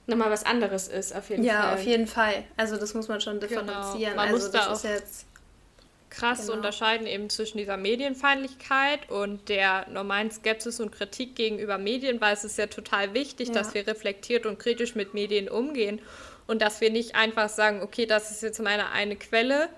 nochmal 0.07 0.31
was 0.31 0.45
anderes 0.45 0.87
ist, 0.87 1.15
auf 1.15 1.29
jeden 1.29 1.43
ja, 1.43 1.53
Fall. 1.53 1.63
Ja, 1.63 1.73
auf 1.75 1.83
jeden 1.83 2.07
Fall. 2.07 2.43
Also 2.57 2.77
das 2.77 2.93
muss 2.93 3.07
man 3.07 3.21
schon 3.21 3.39
genau. 3.39 3.61
differenzieren. 3.61 4.13
Genau. 4.13 4.15
Man 4.15 4.33
also 4.33 4.45
muss 4.45 4.51
da 4.51 4.71
auch 4.71 4.79
krass 6.09 6.41
genau. 6.41 6.53
unterscheiden 6.53 7.07
eben 7.07 7.29
zwischen 7.29 7.57
dieser 7.57 7.77
Medienfeindlichkeit 7.77 9.09
und 9.09 9.49
der 9.49 9.87
normalen 9.89 10.29
Skepsis 10.31 10.79
und 10.79 10.91
Kritik 10.91 11.35
gegenüber 11.35 11.77
Medien, 11.77 12.21
weil 12.21 12.33
es 12.33 12.43
ist 12.43 12.57
ja 12.57 12.67
total 12.67 13.13
wichtig, 13.13 13.49
ja. 13.49 13.53
dass 13.55 13.73
wir 13.73 13.87
reflektiert 13.87 14.45
und 14.45 14.59
kritisch 14.59 14.95
mit 14.95 15.13
Medien 15.13 15.49
umgehen 15.49 15.99
und 16.45 16.61
dass 16.61 16.81
wir 16.81 16.91
nicht 16.91 17.15
einfach 17.15 17.49
sagen, 17.49 17.81
okay, 17.81 18.05
das 18.05 18.31
ist 18.31 18.43
jetzt 18.43 18.61
meine 18.61 18.91
eine 18.91 19.15
Quelle, 19.15 19.69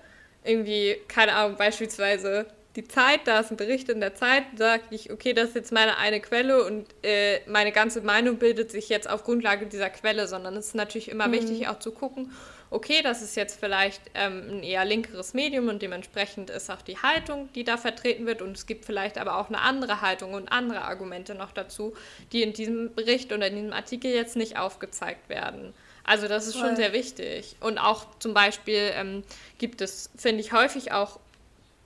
irgendwie, 0.44 0.96
keine 1.08 1.34
Ahnung, 1.34 1.56
beispielsweise 1.56 2.46
die 2.76 2.86
Zeit, 2.86 3.20
da 3.24 3.40
ist 3.40 3.50
ein 3.50 3.56
Bericht 3.56 3.88
in 3.88 4.00
der 4.00 4.14
Zeit, 4.14 4.44
sage 4.56 4.82
ich, 4.90 5.10
okay, 5.10 5.32
das 5.32 5.48
ist 5.48 5.54
jetzt 5.54 5.72
meine 5.72 5.96
eine 5.96 6.20
Quelle 6.20 6.64
und 6.64 6.86
äh, 7.02 7.40
meine 7.46 7.72
ganze 7.72 8.02
Meinung 8.02 8.36
bildet 8.36 8.70
sich 8.70 8.88
jetzt 8.88 9.08
auf 9.08 9.24
Grundlage 9.24 9.66
dieser 9.66 9.90
Quelle, 9.90 10.28
sondern 10.28 10.56
es 10.56 10.68
ist 10.68 10.74
natürlich 10.74 11.10
immer 11.10 11.28
mhm. 11.28 11.32
wichtig 11.32 11.68
auch 11.68 11.78
zu 11.78 11.92
gucken, 11.92 12.32
okay, 12.70 13.00
das 13.02 13.22
ist 13.22 13.36
jetzt 13.36 13.58
vielleicht 13.58 14.02
ähm, 14.14 14.44
ein 14.50 14.62
eher 14.62 14.84
linkeres 14.84 15.34
Medium 15.34 15.68
und 15.68 15.80
dementsprechend 15.82 16.50
ist 16.50 16.70
auch 16.70 16.82
die 16.82 16.98
Haltung, 16.98 17.48
die 17.54 17.64
da 17.64 17.76
vertreten 17.76 18.26
wird 18.26 18.42
und 18.42 18.56
es 18.56 18.66
gibt 18.66 18.84
vielleicht 18.84 19.18
aber 19.18 19.38
auch 19.38 19.48
eine 19.48 19.60
andere 19.60 20.02
Haltung 20.02 20.34
und 20.34 20.48
andere 20.48 20.82
Argumente 20.82 21.34
noch 21.34 21.52
dazu, 21.52 21.94
die 22.32 22.42
in 22.42 22.52
diesem 22.52 22.94
Bericht 22.94 23.32
oder 23.32 23.46
in 23.46 23.56
diesem 23.56 23.72
Artikel 23.72 24.10
jetzt 24.10 24.36
nicht 24.36 24.58
aufgezeigt 24.58 25.28
werden. 25.28 25.72
Also 26.04 26.28
das 26.28 26.46
ist 26.46 26.56
Voll. 26.56 26.68
schon 26.68 26.76
sehr 26.76 26.92
wichtig. 26.92 27.56
Und 27.60 27.78
auch 27.78 28.06
zum 28.20 28.32
Beispiel 28.32 28.92
ähm, 28.94 29.24
gibt 29.58 29.80
es, 29.80 30.08
finde 30.16 30.40
ich, 30.40 30.52
häufig 30.52 30.92
auch 30.92 31.18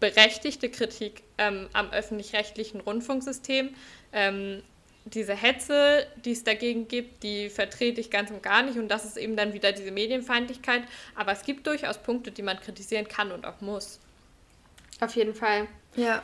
berechtigte 0.00 0.70
Kritik 0.70 1.22
ähm, 1.38 1.68
am 1.72 1.90
öffentlich-rechtlichen 1.90 2.80
Rundfunksystem. 2.80 3.74
Ähm, 4.12 4.62
diese 5.04 5.34
Hetze, 5.34 6.06
die 6.24 6.32
es 6.32 6.44
dagegen 6.44 6.88
gibt, 6.88 7.22
die 7.22 7.48
vertrete 7.48 8.00
ich 8.00 8.10
ganz 8.10 8.30
und 8.30 8.42
gar 8.42 8.62
nicht. 8.62 8.78
Und 8.78 8.88
das 8.88 9.04
ist 9.04 9.16
eben 9.16 9.36
dann 9.36 9.52
wieder 9.52 9.72
diese 9.72 9.90
Medienfeindlichkeit. 9.90 10.82
Aber 11.14 11.32
es 11.32 11.42
gibt 11.42 11.66
durchaus 11.66 11.98
Punkte, 11.98 12.30
die 12.30 12.42
man 12.42 12.60
kritisieren 12.60 13.08
kann 13.08 13.32
und 13.32 13.46
auch 13.46 13.60
muss. 13.60 14.00
Auf 15.00 15.14
jeden 15.16 15.34
Fall. 15.34 15.66
Ja. 15.96 16.22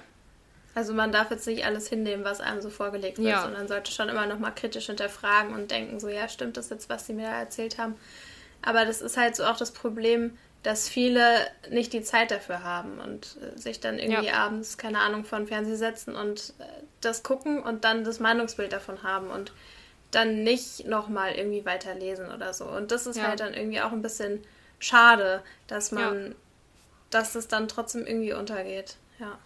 Also 0.75 0.93
man 0.93 1.11
darf 1.11 1.31
jetzt 1.31 1.47
nicht 1.47 1.65
alles 1.65 1.89
hinnehmen, 1.89 2.23
was 2.25 2.41
einem 2.41 2.61
so 2.61 2.69
vorgelegt 2.69 3.17
wird, 3.17 3.29
ja. 3.29 3.43
sondern 3.43 3.67
sollte 3.67 3.91
schon 3.93 4.11
immer 4.11 4.27
noch 4.27 4.39
mal 4.39 4.51
kritisch 4.51 4.87
hinterfragen 4.87 5.55
und 5.55 5.71
denken, 5.71 5.99
so 6.01 6.09
ja, 6.09 6.29
stimmt 6.29 6.59
das 6.59 6.69
jetzt, 6.69 6.91
was 6.91 7.07
sie 7.07 7.15
mir 7.15 7.25
da 7.25 7.41
erzählt 7.41 7.79
haben. 7.79 7.95
Aber 8.61 8.85
das 8.85 9.01
ist 9.01 9.17
halt 9.17 9.37
so 9.37 9.45
auch 9.45 9.57
das 9.57 9.71
Problem, 9.71 10.37
dass 10.66 10.88
viele 10.88 11.46
nicht 11.70 11.92
die 11.92 12.02
Zeit 12.02 12.33
dafür 12.33 12.64
haben 12.64 12.98
und 12.98 13.38
äh, 13.40 13.57
sich 13.57 13.79
dann 13.79 14.00
irgendwie 14.00 14.26
ja. 14.26 14.35
abends, 14.35 14.76
keine 14.76 14.98
Ahnung, 14.98 15.24
von 15.24 15.46
Fernseh 15.46 15.76
setzen 15.76 16.16
und 16.16 16.55
äh, 16.59 16.64
das 17.00 17.22
gucken 17.22 17.62
und 17.62 17.85
dann 17.85 18.02
das 18.02 18.18
Meinungsbild 18.18 18.72
davon 18.72 19.05
haben 19.05 19.31
und 19.31 19.52
dann 20.11 20.42
nicht 20.42 20.85
nochmal 20.88 21.35
irgendwie 21.37 21.64
weiterlesen 21.64 22.33
oder 22.33 22.52
so. 22.52 22.64
Und 22.64 22.90
das 22.90 23.07
ist 23.07 23.16
ja. 23.16 23.29
halt 23.29 23.38
dann 23.38 23.55
irgendwie 23.55 23.81
auch 23.81 23.92
ein 23.92 24.02
bisschen 24.02 24.42
schade, 24.81 25.40
dass 25.68 25.92
man, 25.92 26.31
ja. 26.31 26.35
dass 27.11 27.37
es 27.37 27.46
dann 27.46 27.68
trotzdem 27.68 28.05
irgendwie 28.05 28.33
untergeht. 28.33 28.96
Ja. 29.20 29.38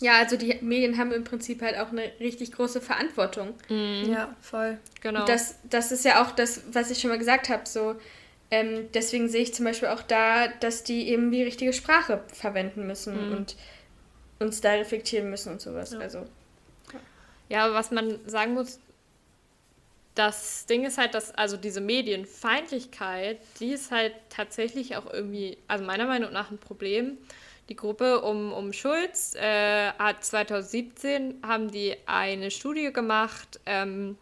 Ja, 0.00 0.18
also 0.18 0.36
die 0.36 0.58
Medien 0.60 0.96
haben 0.96 1.10
im 1.10 1.24
Prinzip 1.24 1.60
halt 1.60 1.76
auch 1.76 1.90
eine 1.90 2.12
richtig 2.20 2.52
große 2.52 2.80
Verantwortung. 2.80 3.54
Mhm. 3.68 4.12
Ja, 4.12 4.36
voll. 4.42 4.78
Genau. 5.00 5.24
Das, 5.24 5.56
das 5.64 5.90
ist 5.90 6.04
ja 6.04 6.22
auch 6.22 6.30
das, 6.30 6.62
was 6.70 6.92
ich 6.92 7.00
schon 7.00 7.10
mal 7.10 7.18
gesagt 7.18 7.48
habe. 7.48 7.62
So, 7.66 7.96
ähm, 8.50 8.88
deswegen 8.94 9.28
sehe 9.28 9.42
ich 9.42 9.54
zum 9.54 9.64
Beispiel 9.64 9.88
auch 9.88 10.02
da, 10.02 10.48
dass 10.48 10.84
die 10.84 11.08
eben 11.08 11.30
die 11.30 11.42
richtige 11.42 11.72
Sprache 11.72 12.22
verwenden 12.32 12.86
müssen 12.86 13.30
mhm. 13.30 13.36
und 13.36 13.56
uns 14.38 14.60
da 14.60 14.72
reflektieren 14.72 15.30
müssen 15.30 15.52
und 15.52 15.60
sowas. 15.60 15.92
Ja. 15.92 15.98
Also. 15.98 16.26
Ja, 17.48 17.72
was 17.72 17.90
man 17.90 18.18
sagen 18.26 18.54
muss, 18.54 18.80
das 20.14 20.66
Ding 20.66 20.84
ist 20.84 20.98
halt, 20.98 21.14
dass 21.14 21.32
also 21.32 21.56
diese 21.56 21.80
Medienfeindlichkeit, 21.80 23.38
die 23.60 23.72
ist 23.72 23.90
halt 23.90 24.14
tatsächlich 24.30 24.96
auch 24.96 25.12
irgendwie, 25.12 25.58
also 25.68 25.84
meiner 25.84 26.06
Meinung 26.06 26.32
nach 26.32 26.50
ein 26.50 26.58
Problem. 26.58 27.18
Die 27.68 27.76
Gruppe 27.76 28.22
um, 28.22 28.52
um 28.52 28.72
Schulz 28.72 29.34
äh, 29.34 29.90
hat 29.98 30.24
2017 30.24 31.42
haben 31.44 31.70
die 31.70 31.96
eine 32.06 32.50
Studie 32.50 32.92
gemacht, 32.92 33.60
ähm, 33.66 34.16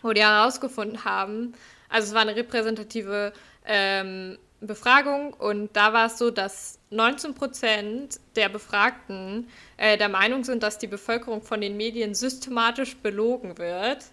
wo 0.00 0.12
die 0.12 0.22
herausgefunden 0.22 1.04
haben, 1.04 1.54
also 1.94 2.08
es 2.08 2.14
war 2.14 2.22
eine 2.22 2.34
repräsentative 2.34 3.32
ähm, 3.64 4.38
Befragung 4.60 5.34
und 5.34 5.76
da 5.76 5.92
war 5.92 6.06
es 6.06 6.18
so, 6.18 6.30
dass 6.30 6.78
19 6.90 7.34
Prozent 7.34 8.20
der 8.36 8.48
Befragten 8.48 9.48
äh, 9.76 9.98
der 9.98 10.08
Meinung 10.08 10.44
sind, 10.44 10.62
dass 10.62 10.78
die 10.78 10.86
Bevölkerung 10.86 11.42
von 11.42 11.60
den 11.60 11.76
Medien 11.76 12.14
systematisch 12.14 12.96
belogen 12.96 13.58
wird. 13.58 14.04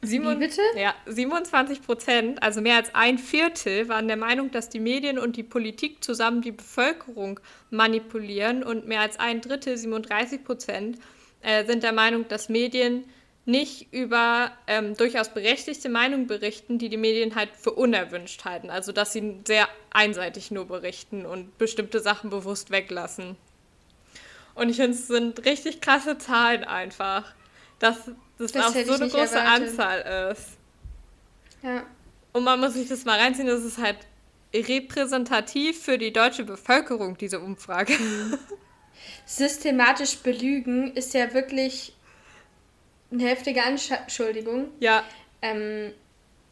Wie 0.00 0.20
bitte? 0.20 0.60
Ja, 0.76 0.94
27 1.06 1.82
Prozent, 1.82 2.42
also 2.42 2.60
mehr 2.60 2.76
als 2.76 2.94
ein 2.94 3.18
Viertel, 3.18 3.88
waren 3.88 4.06
der 4.06 4.16
Meinung, 4.16 4.52
dass 4.52 4.68
die 4.68 4.78
Medien 4.78 5.18
und 5.18 5.36
die 5.36 5.42
Politik 5.42 6.04
zusammen 6.04 6.40
die 6.40 6.52
Bevölkerung 6.52 7.40
manipulieren 7.70 8.62
und 8.62 8.86
mehr 8.86 9.00
als 9.00 9.18
ein 9.18 9.40
Drittel, 9.40 9.76
37 9.76 10.44
Prozent, 10.44 10.98
äh, 11.42 11.64
sind 11.66 11.82
der 11.82 11.92
Meinung, 11.92 12.28
dass 12.28 12.48
Medien 12.48 13.04
nicht 13.48 13.92
über 13.94 14.52
ähm, 14.66 14.94
durchaus 14.94 15.30
berechtigte 15.30 15.88
Meinungen 15.88 16.26
berichten, 16.26 16.78
die 16.78 16.90
die 16.90 16.98
Medien 16.98 17.34
halt 17.34 17.48
für 17.58 17.72
unerwünscht 17.72 18.44
halten. 18.44 18.68
Also 18.68 18.92
dass 18.92 19.14
sie 19.14 19.40
sehr 19.46 19.66
einseitig 19.90 20.50
nur 20.50 20.66
berichten 20.66 21.24
und 21.24 21.56
bestimmte 21.56 22.00
Sachen 22.00 22.28
bewusst 22.28 22.70
weglassen. 22.70 23.36
Und 24.54 24.68
ich 24.68 24.76
finde, 24.76 24.92
es 24.92 25.08
sind 25.08 25.46
richtig 25.46 25.80
krasse 25.80 26.18
Zahlen 26.18 26.62
einfach, 26.62 27.24
dass 27.78 28.10
das, 28.38 28.52
das 28.52 28.66
auch 28.66 28.84
so 28.84 28.92
eine 28.92 29.08
große 29.08 29.36
erwartet. 29.36 29.68
Anzahl 29.68 30.32
ist. 30.32 30.48
Ja. 31.62 31.84
Und 32.34 32.44
man 32.44 32.60
muss 32.60 32.74
sich 32.74 32.88
das 32.88 33.06
mal 33.06 33.18
reinziehen, 33.18 33.48
das 33.48 33.64
ist 33.64 33.78
halt 33.78 33.96
repräsentativ 34.54 35.82
für 35.82 35.96
die 35.96 36.12
deutsche 36.12 36.44
Bevölkerung, 36.44 37.16
diese 37.16 37.40
Umfrage. 37.40 37.94
Systematisch 39.24 40.18
belügen 40.18 40.94
ist 40.94 41.14
ja 41.14 41.32
wirklich 41.32 41.94
eine 43.10 43.24
heftige 43.24 43.62
Anschuldigung. 43.62 44.68
Ja. 44.80 45.04
Ähm, 45.42 45.92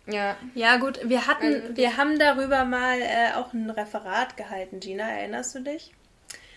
ja. 0.07 0.37
Ja, 0.55 0.77
gut, 0.77 1.01
wir 1.03 1.27
hatten, 1.27 1.47
also, 1.47 1.77
wir 1.77 1.97
haben 1.97 2.19
darüber 2.19 2.65
mal 2.65 3.01
äh, 3.01 3.35
auch 3.35 3.53
ein 3.53 3.71
Referat 3.71 4.37
gehalten, 4.37 4.81
Gina, 4.81 5.09
erinnerst 5.09 5.55
du 5.55 5.61
dich? 5.61 5.93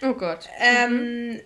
Oh 0.02 0.14
Gott. 0.14 0.48
Ähm, 0.60 1.34
mhm. 1.34 1.40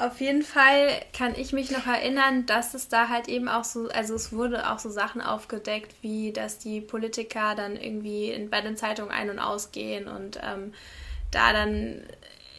Auf 0.00 0.20
jeden 0.20 0.42
Fall 0.42 0.90
kann 1.16 1.34
ich 1.36 1.52
mich 1.52 1.72
noch 1.72 1.86
erinnern, 1.86 2.46
dass 2.46 2.74
es 2.74 2.88
da 2.88 3.08
halt 3.08 3.26
eben 3.26 3.48
auch 3.48 3.64
so, 3.64 3.88
also 3.88 4.14
es 4.14 4.32
wurde 4.32 4.70
auch 4.70 4.78
so 4.78 4.90
Sachen 4.90 5.20
aufgedeckt, 5.20 5.92
wie 6.02 6.32
dass 6.32 6.58
die 6.58 6.80
Politiker 6.80 7.56
dann 7.56 7.74
irgendwie 7.74 8.30
in, 8.30 8.48
bei 8.48 8.60
den 8.60 8.76
Zeitungen 8.76 9.10
ein- 9.10 9.28
und 9.30 9.40
ausgehen 9.40 10.06
und 10.06 10.38
ähm, 10.40 10.72
da 11.32 11.52
dann 11.52 12.02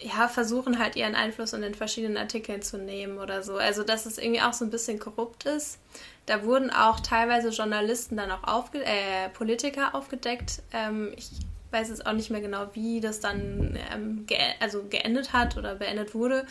ja, 0.01 0.27
versuchen 0.29 0.79
halt 0.79 0.95
ihren 0.95 1.15
Einfluss 1.15 1.53
in 1.53 1.61
den 1.61 1.75
verschiedenen 1.75 2.17
Artikeln 2.17 2.61
zu 2.61 2.77
nehmen 2.77 3.17
oder 3.17 3.43
so. 3.43 3.57
Also, 3.57 3.83
dass 3.83 4.05
es 4.05 4.17
irgendwie 4.17 4.41
auch 4.41 4.53
so 4.53 4.63
ein 4.63 4.71
bisschen 4.71 4.99
korrupt 4.99 5.45
ist. 5.45 5.79
Da 6.25 6.43
wurden 6.43 6.69
auch 6.69 6.99
teilweise 6.99 7.49
Journalisten 7.49 8.15
dann 8.15 8.31
auch 8.31 8.43
aufge 8.43 8.83
äh, 8.83 9.29
Politiker 9.33 9.95
aufgedeckt. 9.95 10.61
Ähm, 10.71 11.11
ich 11.17 11.29
weiß 11.71 11.89
jetzt 11.89 12.05
auch 12.05 12.13
nicht 12.13 12.29
mehr 12.29 12.41
genau, 12.41 12.67
wie 12.73 13.01
das 13.01 13.19
dann 13.19 13.77
ähm, 13.93 14.25
ge 14.25 14.37
also 14.59 14.83
geendet 14.89 15.33
hat 15.33 15.57
oder 15.57 15.75
beendet 15.75 16.15
wurde. 16.15 16.45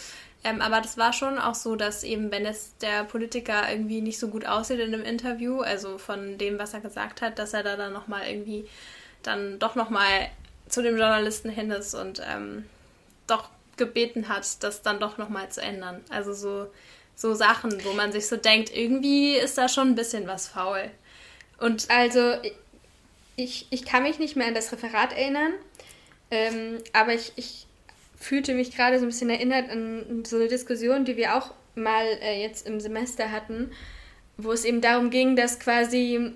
Ähm, 0.45 0.61
aber 0.61 0.81
das 0.81 0.99
war 0.99 1.13
schon 1.13 1.39
auch 1.39 1.55
so, 1.55 1.75
dass 1.75 2.05
eben, 2.05 2.31
wenn 2.31 2.47
es 2.47 2.77
der 2.79 3.05
Politiker 3.05 3.71
irgendwie 3.71 4.01
nicht 4.01 4.19
so 4.19 4.29
gut 4.29 4.47
aussieht 4.47 4.79
in 4.79 4.95
einem 4.95 5.05
Interview, 5.05 5.61
also 5.61 5.99
von 5.99 6.39
dem, 6.39 6.59
was 6.59 6.75
er 6.75 6.81
gesagt 6.81 7.23
hat, 7.23 7.39
dass 7.39 7.55
er 7.55 7.63
da 7.63 7.77
dann 7.77 7.93
nochmal 7.93 8.29
irgendwie 8.29 8.69
dann 9.23 9.59
doch 9.59 9.75
nochmal 9.75 10.29
zu 10.69 10.83
dem 10.83 10.97
Journalisten 10.97 11.51
hin 11.51 11.71
ist 11.71 11.95
und 11.95 12.23
ähm, 12.25 12.67
doch 13.29 13.49
gebeten 13.77 14.29
hat, 14.29 14.63
das 14.63 14.83
dann 14.83 15.01
doch 15.01 15.19
nochmal 15.19 15.49
zu 15.51 15.63
ändern. 15.63 16.03
Also 16.11 16.33
so, 16.33 16.67
so 17.15 17.35
Sachen, 17.35 17.85
wo 17.85 17.93
man 17.93 18.13
sich 18.13 18.27
so 18.27 18.37
denkt, 18.37 18.75
irgendwie 18.75 19.37
ist 19.37 19.57
da 19.57 19.69
schon 19.69 19.89
ein 19.89 19.95
bisschen 19.95 20.27
was 20.27 20.49
faul. 20.49 20.91
Und 21.59 21.91
also 21.91 22.35
ich, 23.37 23.67
ich 23.71 23.85
kann 23.85 24.03
mich 24.03 24.19
nicht 24.19 24.37
mehr 24.37 24.49
an 24.49 24.55
das 24.55 24.73
Referat 24.73 25.13
erinnern, 25.13 25.53
ähm, 26.31 26.79
aber 26.93 27.15
ich, 27.15 27.33
ich 27.37 27.67
fühlte 28.19 28.53
mich 28.55 28.75
gerade 28.75 28.99
so 28.99 29.05
ein 29.05 29.09
bisschen 29.09 29.31
erinnert 29.31 29.71
an 29.71 30.25
so 30.27 30.37
eine 30.37 30.49
Diskussion, 30.49 31.05
die 31.05 31.17
wir 31.17 31.37
auch 31.37 31.53
mal 31.75 32.05
äh, 32.21 32.43
jetzt 32.43 32.67
im 32.67 32.81
Semester 32.81 33.31
hatten, 33.31 33.71
wo 34.37 34.53
es 34.53 34.65
eben 34.65 34.81
darum 34.81 35.11
ging, 35.11 35.37
dass 35.37 35.61
quasi 35.61 36.33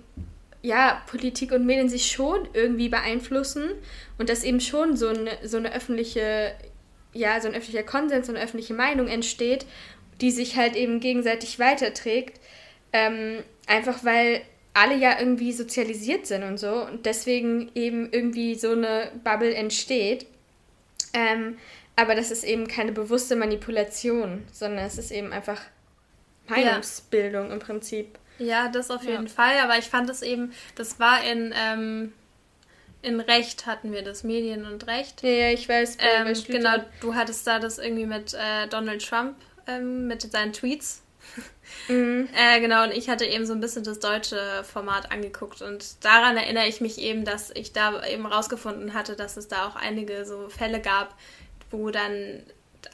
ja, 0.63 1.03
Politik 1.09 1.51
und 1.53 1.67
Medien 1.67 1.89
sich 1.89 2.11
schon 2.11 2.49
irgendwie 2.53 2.89
beeinflussen 2.89 3.71
und 4.19 4.29
dass 4.29 4.45
eben 4.45 4.61
schon 4.61 4.97
so 4.97 5.09
eine, 5.09 5.37
so 5.45 5.57
eine 5.57 5.75
öffentliche 5.75 6.55
ja, 7.13 7.41
so 7.41 7.49
ein 7.49 7.55
öffentlicher 7.55 7.85
Konsens 7.85 8.29
und 8.29 8.37
eine 8.37 8.45
öffentliche 8.45 8.75
Meinung 8.75 9.09
entsteht, 9.09 9.67
die 10.21 10.31
sich 10.31 10.57
halt 10.57 10.77
eben 10.77 11.01
gegenseitig 11.01 11.59
weiterträgt. 11.59 12.41
Ähm, 12.93 13.43
einfach 13.67 14.05
weil 14.05 14.43
alle 14.75 14.97
ja 14.97 15.19
irgendwie 15.19 15.53
sozialisiert 15.53 16.27
sind 16.27 16.43
und 16.43 16.59
so 16.59 16.87
und 16.87 17.05
deswegen 17.05 17.71
eben 17.75 18.11
irgendwie 18.11 18.55
so 18.55 18.73
eine 18.73 19.11
Bubble 19.23 19.55
entsteht. 19.55 20.27
Ähm, 21.13 21.59
aber 21.95 22.15
das 22.15 22.31
ist 22.31 22.45
eben 22.45 22.67
keine 22.69 22.93
bewusste 22.93 23.37
Manipulation, 23.37 24.45
sondern 24.51 24.85
es 24.85 24.97
ist 24.97 25.11
eben 25.11 25.33
einfach 25.33 25.61
Meinungsbildung 26.49 27.49
ja. 27.49 27.53
im 27.53 27.59
Prinzip. 27.59 28.19
Ja, 28.39 28.69
das 28.69 28.91
auf 28.91 29.05
jeden 29.05 29.27
ja. 29.27 29.33
Fall. 29.33 29.59
Aber 29.59 29.77
ich 29.79 29.85
fand 29.85 30.09
es 30.09 30.23
eben, 30.23 30.53
das 30.75 30.99
war 30.99 31.23
in 31.23 31.55
ähm, 31.55 32.13
in 33.03 33.21
Recht 33.21 33.67
hatten 33.67 33.93
wir 33.93 34.03
das, 34.03 34.23
Medien 34.23 34.65
und 34.65 34.87
Recht. 34.87 35.23
Ja, 35.23 35.29
ja 35.29 35.51
ich 35.51 35.69
weiß. 35.69 35.99
Ähm, 36.01 36.33
genau, 36.47 36.77
du 37.01 37.15
hattest 37.15 37.47
da 37.47 37.59
das 37.59 37.79
irgendwie 37.79 38.07
mit 38.07 38.35
äh, 38.35 38.69
Donald 38.69 39.07
Trump, 39.07 39.37
ähm, 39.67 40.07
mit 40.07 40.23
seinen 40.23 40.53
Tweets. 40.53 41.03
Mhm. 41.89 42.29
äh, 42.37 42.61
genau, 42.61 42.85
und 42.85 42.93
ich 42.93 43.09
hatte 43.09 43.25
eben 43.25 43.45
so 43.45 43.53
ein 43.53 43.61
bisschen 43.61 43.85
das 43.85 43.99
deutsche 43.99 44.65
Format 44.65 45.11
angeguckt 45.13 45.63
und 45.63 46.05
daran 46.05 46.37
erinnere 46.37 46.67
ich 46.67 46.81
mich 46.81 46.99
eben, 46.99 47.25
dass 47.25 47.51
ich 47.51 47.73
da 47.73 48.05
eben 48.05 48.27
rausgefunden 48.27 48.95
hatte, 48.95 49.17
dass 49.17 49.37
es 49.37 49.49
da 49.49 49.67
auch 49.67 49.77
einige 49.77 50.25
so 50.25 50.49
Fälle 50.49 50.81
gab, 50.81 51.17
wo 51.71 51.91
dann 51.91 52.43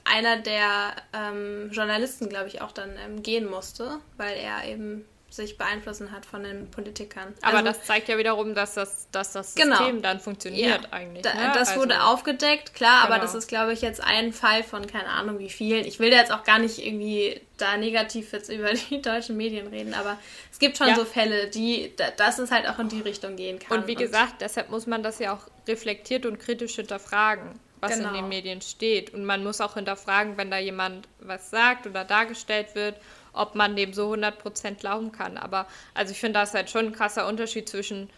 einer 0.04 0.38
der 0.38 0.94
ähm, 1.12 1.70
Journalisten, 1.70 2.28
glaube 2.28 2.48
ich, 2.48 2.60
auch 2.60 2.72
dann 2.72 2.96
ähm, 3.04 3.22
gehen 3.22 3.48
musste, 3.48 3.98
weil 4.16 4.36
er 4.36 4.64
eben 4.64 5.04
sich 5.30 5.58
beeinflussen 5.58 6.10
hat 6.10 6.24
von 6.24 6.42
den 6.42 6.70
Politikern. 6.70 7.34
Aber 7.42 7.58
also, 7.58 7.64
das 7.64 7.84
zeigt 7.84 8.08
ja 8.08 8.16
wiederum, 8.16 8.54
dass 8.54 8.74
das, 8.74 9.08
dass 9.12 9.32
das 9.32 9.54
genau. 9.54 9.76
System 9.76 9.96
genau. 9.96 10.08
dann 10.08 10.20
funktioniert 10.20 10.82
ja. 10.82 10.92
eigentlich. 10.92 11.22
Da, 11.22 11.34
ne? 11.34 11.52
Das 11.54 11.68
also, 11.68 11.82
wurde 11.82 12.02
aufgedeckt, 12.02 12.74
klar, 12.74 13.02
genau. 13.02 13.14
aber 13.14 13.22
das 13.22 13.34
ist, 13.34 13.46
glaube 13.46 13.72
ich, 13.74 13.82
jetzt 13.82 14.02
ein 14.02 14.32
Fall 14.32 14.62
von 14.62 14.86
keine 14.86 15.08
Ahnung 15.08 15.38
wie 15.38 15.50
vielen. 15.50 15.84
Ich 15.84 15.98
will 15.98 16.10
jetzt 16.10 16.32
auch 16.32 16.44
gar 16.44 16.58
nicht 16.58 16.84
irgendwie 16.84 17.40
da 17.58 17.76
negativ 17.76 18.32
jetzt 18.32 18.48
über 18.52 18.72
die 18.72 19.02
deutschen 19.02 19.36
Medien 19.36 19.66
reden, 19.66 19.92
aber 19.92 20.18
es 20.50 20.58
gibt 20.58 20.78
schon 20.78 20.88
ja. 20.88 20.96
so 20.96 21.04
Fälle, 21.04 21.48
die, 21.48 21.92
dass 22.16 22.38
es 22.38 22.50
halt 22.50 22.66
auch 22.66 22.78
in 22.78 22.88
die 22.88 23.00
Richtung 23.00 23.36
gehen 23.36 23.58
kann. 23.58 23.80
Und 23.80 23.86
wie 23.86 23.96
und 23.96 23.98
gesagt, 23.98 24.40
deshalb 24.40 24.70
muss 24.70 24.86
man 24.86 25.02
das 25.02 25.18
ja 25.18 25.34
auch 25.34 25.46
reflektiert 25.66 26.24
und 26.24 26.38
kritisch 26.38 26.76
hinterfragen 26.76 27.60
was 27.80 27.94
genau. 27.94 28.08
in 28.10 28.14
den 28.14 28.28
Medien 28.28 28.60
steht. 28.60 29.14
Und 29.14 29.24
man 29.24 29.42
muss 29.42 29.60
auch 29.60 29.74
hinterfragen, 29.74 30.36
wenn 30.36 30.50
da 30.50 30.58
jemand 30.58 31.08
was 31.20 31.50
sagt 31.50 31.86
oder 31.86 32.04
dargestellt 32.04 32.74
wird, 32.74 32.96
ob 33.32 33.54
man 33.54 33.76
dem 33.76 33.92
so 33.92 34.12
100% 34.12 34.74
glauben 34.74 35.12
kann. 35.12 35.36
Aber 35.38 35.66
also 35.94 36.12
ich 36.12 36.20
finde, 36.20 36.34
da 36.34 36.42
ist 36.42 36.54
halt 36.54 36.70
schon 36.70 36.86
ein 36.86 36.92
krasser 36.92 37.26
Unterschied 37.26 37.68
zwischen 37.68 38.10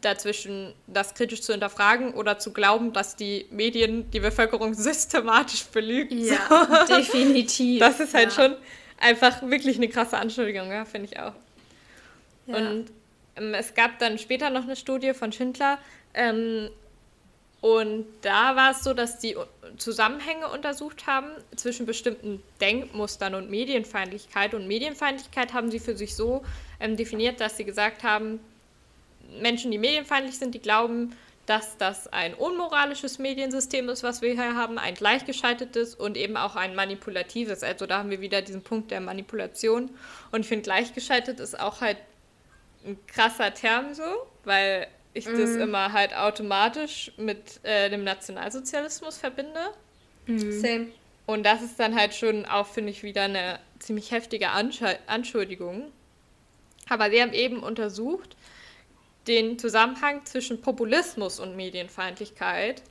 dazwischen, 0.00 0.74
das 0.86 1.14
kritisch 1.14 1.42
zu 1.42 1.52
hinterfragen 1.52 2.14
oder 2.14 2.38
zu 2.38 2.52
glauben, 2.52 2.92
dass 2.92 3.16
die 3.16 3.46
Medien 3.50 4.10
die 4.10 4.20
Bevölkerung 4.20 4.74
systematisch 4.74 5.64
belügen. 5.66 6.18
Ja, 6.18 6.84
so. 6.86 6.94
definitiv. 6.96 7.80
Das 7.80 8.00
ist 8.00 8.14
halt 8.14 8.36
ja. 8.36 8.42
schon 8.42 8.56
einfach 8.98 9.42
wirklich 9.42 9.76
eine 9.76 9.88
krasse 9.88 10.18
Anschuldigung, 10.18 10.70
ja, 10.70 10.84
finde 10.84 11.08
ich 11.10 11.18
auch. 11.18 11.32
Ja. 12.46 12.56
Und 12.56 12.90
ähm, 13.36 13.54
es 13.54 13.74
gab 13.74 13.98
dann 13.98 14.18
später 14.18 14.50
noch 14.50 14.64
eine 14.64 14.76
Studie 14.76 15.14
von 15.14 15.32
Schindler, 15.32 15.78
ähm, 16.14 16.70
und 17.60 18.06
da 18.22 18.54
war 18.54 18.70
es 18.70 18.84
so, 18.84 18.94
dass 18.94 19.18
die 19.18 19.36
Zusammenhänge 19.78 20.48
untersucht 20.48 21.06
haben 21.06 21.28
zwischen 21.56 21.86
bestimmten 21.86 22.40
Denkmustern 22.60 23.34
und 23.34 23.50
Medienfeindlichkeit. 23.50 24.54
Und 24.54 24.68
Medienfeindlichkeit 24.68 25.52
haben 25.52 25.70
sie 25.70 25.80
für 25.80 25.96
sich 25.96 26.14
so 26.14 26.44
ähm, 26.78 26.96
definiert, 26.96 27.40
dass 27.40 27.56
sie 27.56 27.64
gesagt 27.64 28.04
haben, 28.04 28.38
Menschen, 29.40 29.72
die 29.72 29.78
medienfeindlich 29.78 30.38
sind, 30.38 30.54
die 30.54 30.60
glauben, 30.60 31.16
dass 31.46 31.76
das 31.78 32.06
ein 32.08 32.34
unmoralisches 32.34 33.18
Mediensystem 33.18 33.88
ist, 33.88 34.02
was 34.02 34.22
wir 34.22 34.34
hier 34.34 34.54
haben, 34.54 34.78
ein 34.78 34.94
gleichgeschaltetes 34.94 35.94
und 35.94 36.16
eben 36.16 36.36
auch 36.36 36.54
ein 36.56 36.76
manipulatives. 36.76 37.62
Also 37.62 37.86
da 37.86 37.98
haben 37.98 38.10
wir 38.10 38.20
wieder 38.20 38.40
diesen 38.42 38.62
Punkt 38.62 38.90
der 38.90 39.00
Manipulation. 39.00 39.90
Und 40.30 40.40
ich 40.42 40.46
finde, 40.46 40.62
gleichgeschaltet 40.62 41.40
ist 41.40 41.58
auch 41.58 41.80
halt 41.80 41.96
ein 42.86 42.98
krasser 43.06 43.52
Term 43.52 43.94
so, 43.94 44.04
weil 44.44 44.86
ich 45.18 45.26
mm. 45.26 45.38
das 45.38 45.56
immer 45.56 45.92
halt 45.92 46.16
automatisch 46.16 47.12
mit 47.16 47.60
äh, 47.64 47.90
dem 47.90 48.04
Nationalsozialismus 48.04 49.18
verbinde. 49.18 49.60
Mm. 50.26 50.50
Same. 50.50 50.86
Und 51.26 51.44
das 51.44 51.62
ist 51.62 51.78
dann 51.78 51.94
halt 51.94 52.14
schon 52.14 52.46
auch, 52.46 52.66
finde 52.66 52.90
ich, 52.90 53.02
wieder 53.02 53.22
eine 53.22 53.58
ziemlich 53.78 54.10
heftige 54.12 54.50
Ansch 54.50 54.80
Anschuldigung. 55.06 55.92
Aber 56.88 57.10
sie 57.10 57.20
haben 57.20 57.34
eben 57.34 57.62
untersucht, 57.62 58.36
den 59.26 59.58
Zusammenhang 59.58 60.24
zwischen 60.24 60.62
Populismus 60.62 61.38
und 61.38 61.54
Medienfeindlichkeit. 61.54 62.82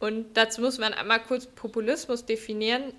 Und 0.00 0.36
dazu 0.36 0.60
muss 0.60 0.78
man 0.78 0.92
einmal 0.92 1.20
kurz 1.20 1.46
Populismus 1.46 2.26
definieren. 2.26 2.92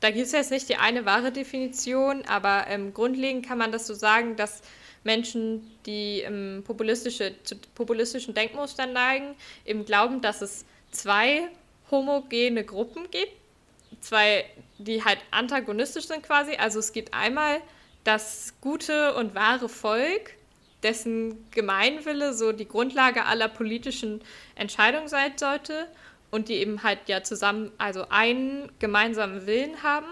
Da 0.00 0.10
gibt 0.10 0.26
es 0.26 0.32
jetzt 0.32 0.50
nicht 0.50 0.68
die 0.68 0.76
eine 0.76 1.04
wahre 1.04 1.30
Definition, 1.30 2.24
aber 2.26 2.64
ähm, 2.68 2.94
grundlegend 2.94 3.46
kann 3.46 3.58
man 3.58 3.70
das 3.72 3.86
so 3.86 3.94
sagen, 3.94 4.36
dass 4.36 4.62
Menschen, 5.04 5.70
die 5.86 6.20
ähm, 6.20 6.62
populistische, 6.64 7.34
zu 7.42 7.56
populistischen 7.74 8.34
Denkmustern 8.34 8.92
neigen, 8.92 9.34
eben 9.64 9.84
glauben, 9.84 10.20
dass 10.20 10.42
es 10.42 10.64
zwei 10.90 11.48
homogene 11.90 12.64
Gruppen 12.64 13.10
gibt, 13.10 13.32
zwei, 14.00 14.44
die 14.78 15.04
halt 15.04 15.18
antagonistisch 15.30 16.06
sind 16.06 16.22
quasi. 16.22 16.54
Also 16.56 16.78
es 16.78 16.92
gibt 16.92 17.14
einmal 17.14 17.60
das 18.04 18.54
gute 18.60 19.14
und 19.14 19.34
wahre 19.34 19.68
Volk, 19.68 20.34
dessen 20.82 21.48
Gemeinwille 21.50 22.32
so 22.34 22.52
die 22.52 22.66
Grundlage 22.66 23.24
aller 23.24 23.48
politischen 23.48 24.20
Entscheidungen 24.54 25.08
sein 25.08 25.32
sollte 25.36 25.86
und 26.30 26.48
die 26.48 26.54
eben 26.54 26.82
halt 26.82 26.98
ja 27.06 27.22
zusammen, 27.22 27.70
also 27.78 28.06
einen 28.08 28.72
gemeinsamen 28.78 29.46
Willen 29.46 29.82
haben. 29.82 30.06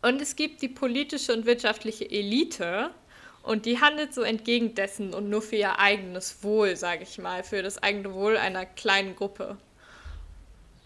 Und 0.00 0.22
es 0.22 0.36
gibt 0.36 0.62
die 0.62 0.68
politische 0.68 1.32
und 1.34 1.44
wirtschaftliche 1.44 2.08
Elite 2.08 2.90
und 3.48 3.64
die 3.64 3.80
handelt 3.80 4.12
so 4.12 4.20
entgegen 4.20 4.74
dessen 4.74 5.14
und 5.14 5.30
nur 5.30 5.40
für 5.40 5.56
ihr 5.56 5.78
eigenes 5.78 6.42
Wohl, 6.42 6.76
sage 6.76 7.04
ich 7.04 7.16
mal, 7.16 7.42
für 7.42 7.62
das 7.62 7.82
eigene 7.82 8.12
Wohl 8.12 8.36
einer 8.36 8.66
kleinen 8.66 9.16
Gruppe. 9.16 9.56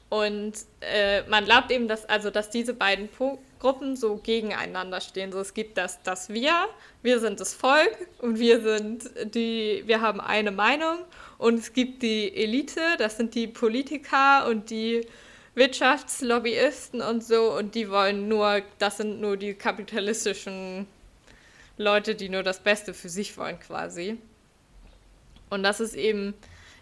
Und 0.09 0.53
äh, 0.81 1.22
man 1.22 1.44
glaubt 1.44 1.72
eben, 1.72 1.88
dass, 1.88 2.05
also, 2.05 2.31
dass 2.31 2.51
diese 2.51 2.72
beiden 2.72 3.09
po 3.09 3.40
Gruppen 3.59 3.96
so 3.96 4.14
gegeneinander 4.16 5.01
stehen. 5.01 5.33
So, 5.33 5.40
es 5.40 5.55
gibt 5.55 5.77
das, 5.77 6.05
das 6.05 6.29
Wir, 6.29 6.68
wir 7.03 7.18
sind 7.18 7.40
das 7.40 7.53
Volk 7.53 7.96
und 8.20 8.38
wir 8.38 8.61
sind 8.61 9.11
die, 9.35 9.83
wir 9.87 10.01
haben 10.01 10.20
eine 10.20 10.53
Meinung. 10.53 10.98
Und 11.38 11.59
es 11.59 11.72
gibt 11.72 12.05
die 12.05 12.33
Elite, 12.33 12.81
das 12.98 13.16
sind 13.16 13.35
die 13.35 13.48
Politiker 13.48 14.46
und 14.46 14.70
die 14.70 15.05
Wirtschaftslobbyisten 15.57 17.01
und 17.01 17.25
so. 17.25 17.57
Und 17.57 17.75
die 17.75 17.90
wollen 17.90 18.29
nur, 18.29 18.62
das 18.79 18.98
sind 18.98 19.20
nur 19.20 19.37
die 19.37 19.55
kapitalistischen 19.55 20.87
Leute, 21.76 22.14
die 22.14 22.28
nur 22.28 22.42
das 22.42 22.61
Beste 22.61 22.94
für 22.94 23.08
sich 23.08 23.37
wollen 23.37 23.58
quasi. 23.58 24.18
Und 25.50 25.62
das 25.62 25.80
ist 25.80 25.94
eben 25.94 26.35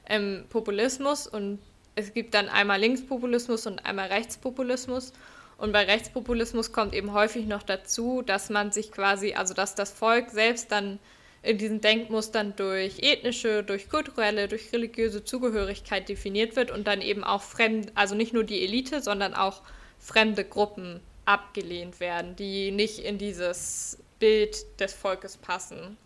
ähm, 0.08 0.44
Populismus 0.48 1.26
und 1.26 1.58
es 1.94 2.14
gibt 2.14 2.34
dann 2.34 2.48
einmal 2.48 2.80
Linkspopulismus 2.80 3.66
und 3.66 3.84
einmal 3.84 4.08
Rechtspopulismus. 4.08 5.12
Und 5.58 5.72
bei 5.72 5.84
Rechtspopulismus 5.84 6.72
kommt 6.72 6.94
eben 6.94 7.12
häufig 7.12 7.46
noch 7.46 7.62
dazu, 7.62 8.22
dass 8.22 8.48
man 8.48 8.72
sich 8.72 8.92
quasi, 8.92 9.34
also 9.34 9.52
dass 9.54 9.74
das 9.74 9.92
Volk 9.92 10.30
selbst 10.30 10.72
dann 10.72 10.98
in 11.42 11.58
diesen 11.58 11.80
Denkmustern 11.80 12.54
durch 12.56 13.00
ethnische, 13.00 13.62
durch 13.62 13.88
kulturelle, 13.88 14.48
durch 14.48 14.72
religiöse 14.72 15.24
Zugehörigkeit 15.24 16.08
definiert 16.08 16.56
wird 16.56 16.70
und 16.70 16.86
dann 16.86 17.00
eben 17.00 17.24
auch 17.24 17.42
fremd, 17.42 17.92
also 17.94 18.14
nicht 18.14 18.32
nur 18.32 18.44
die 18.44 18.62
Elite, 18.62 19.02
sondern 19.02 19.34
auch 19.34 19.62
fremde 19.98 20.44
Gruppen 20.44 21.00
abgelehnt 21.24 22.00
werden, 22.00 22.36
die 22.36 22.70
nicht 22.70 22.98
in 22.98 23.18
dieses 23.18 23.98
Bild 24.20 24.56
des 24.78 24.92
Volkes 24.92 25.36
passen. 25.36 25.96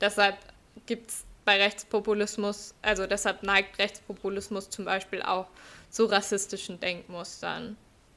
Deshalb 0.00 0.36
gibt 0.86 1.10
es 1.10 1.24
bei 1.44 1.62
Rechtspopulismus, 1.62 2.74
also 2.82 3.06
deshalb 3.06 3.44
neigt 3.44 3.78
Rechtspopulismus 3.78 4.70
zum 4.70 4.84
Beispiel 4.84 5.22
auch 5.22 5.46
zu 5.90 6.06
rassistischen 6.06 6.80
Denkmustern 6.80 7.76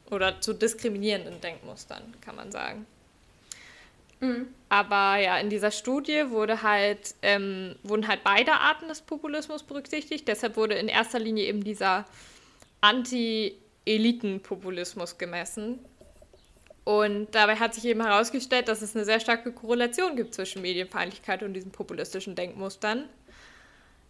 oder 0.10 0.41
zu 0.41 0.54
diskriminierenden 0.54 1.39
Denkmustern, 1.41 2.15
kann 2.21 2.36
man 2.36 2.52
sagen. 2.52 2.88
Mhm. 4.19 4.48
Aber 4.69 5.17
ja, 5.17 5.38
in 5.38 5.50
dieser 5.50 5.71
Studie 5.71 6.30
wurde 6.30 6.62
halt, 6.62 7.15
ähm, 7.21 7.76
wurden 7.84 8.08
halt 8.08 8.24
beide 8.24 8.54
Arten 8.54 8.88
des 8.88 9.02
Populismus 9.02 9.63
berücksichtigt. 9.63 10.26
Deshalb 10.28 10.56
wurde 10.56 10.76
in 10.76 10.88
erster 10.88 11.19
Linie 11.19 11.45
eben 11.45 11.63
dieser 11.63 12.06
Anti-Eliten-Populismus 12.82 15.17
gemessen. 15.17 15.80
Und 16.86 17.34
dabei 17.34 17.56
hat 17.56 17.74
sich 17.74 17.84
eben 17.86 18.02
herausgestellt, 18.04 18.67
dass 18.67 18.84
es 18.84 18.95
eine 18.95 19.06
sehr 19.06 19.19
starke 19.19 19.52
Korrelation 19.52 20.15
gibt 20.15 20.36
zwischen 20.36 20.62
Medienfeindlichkeit 20.62 21.41
und 21.41 21.54
diesen 21.54 21.71
populistischen 21.71 22.36
Denkmustern. 22.36 23.10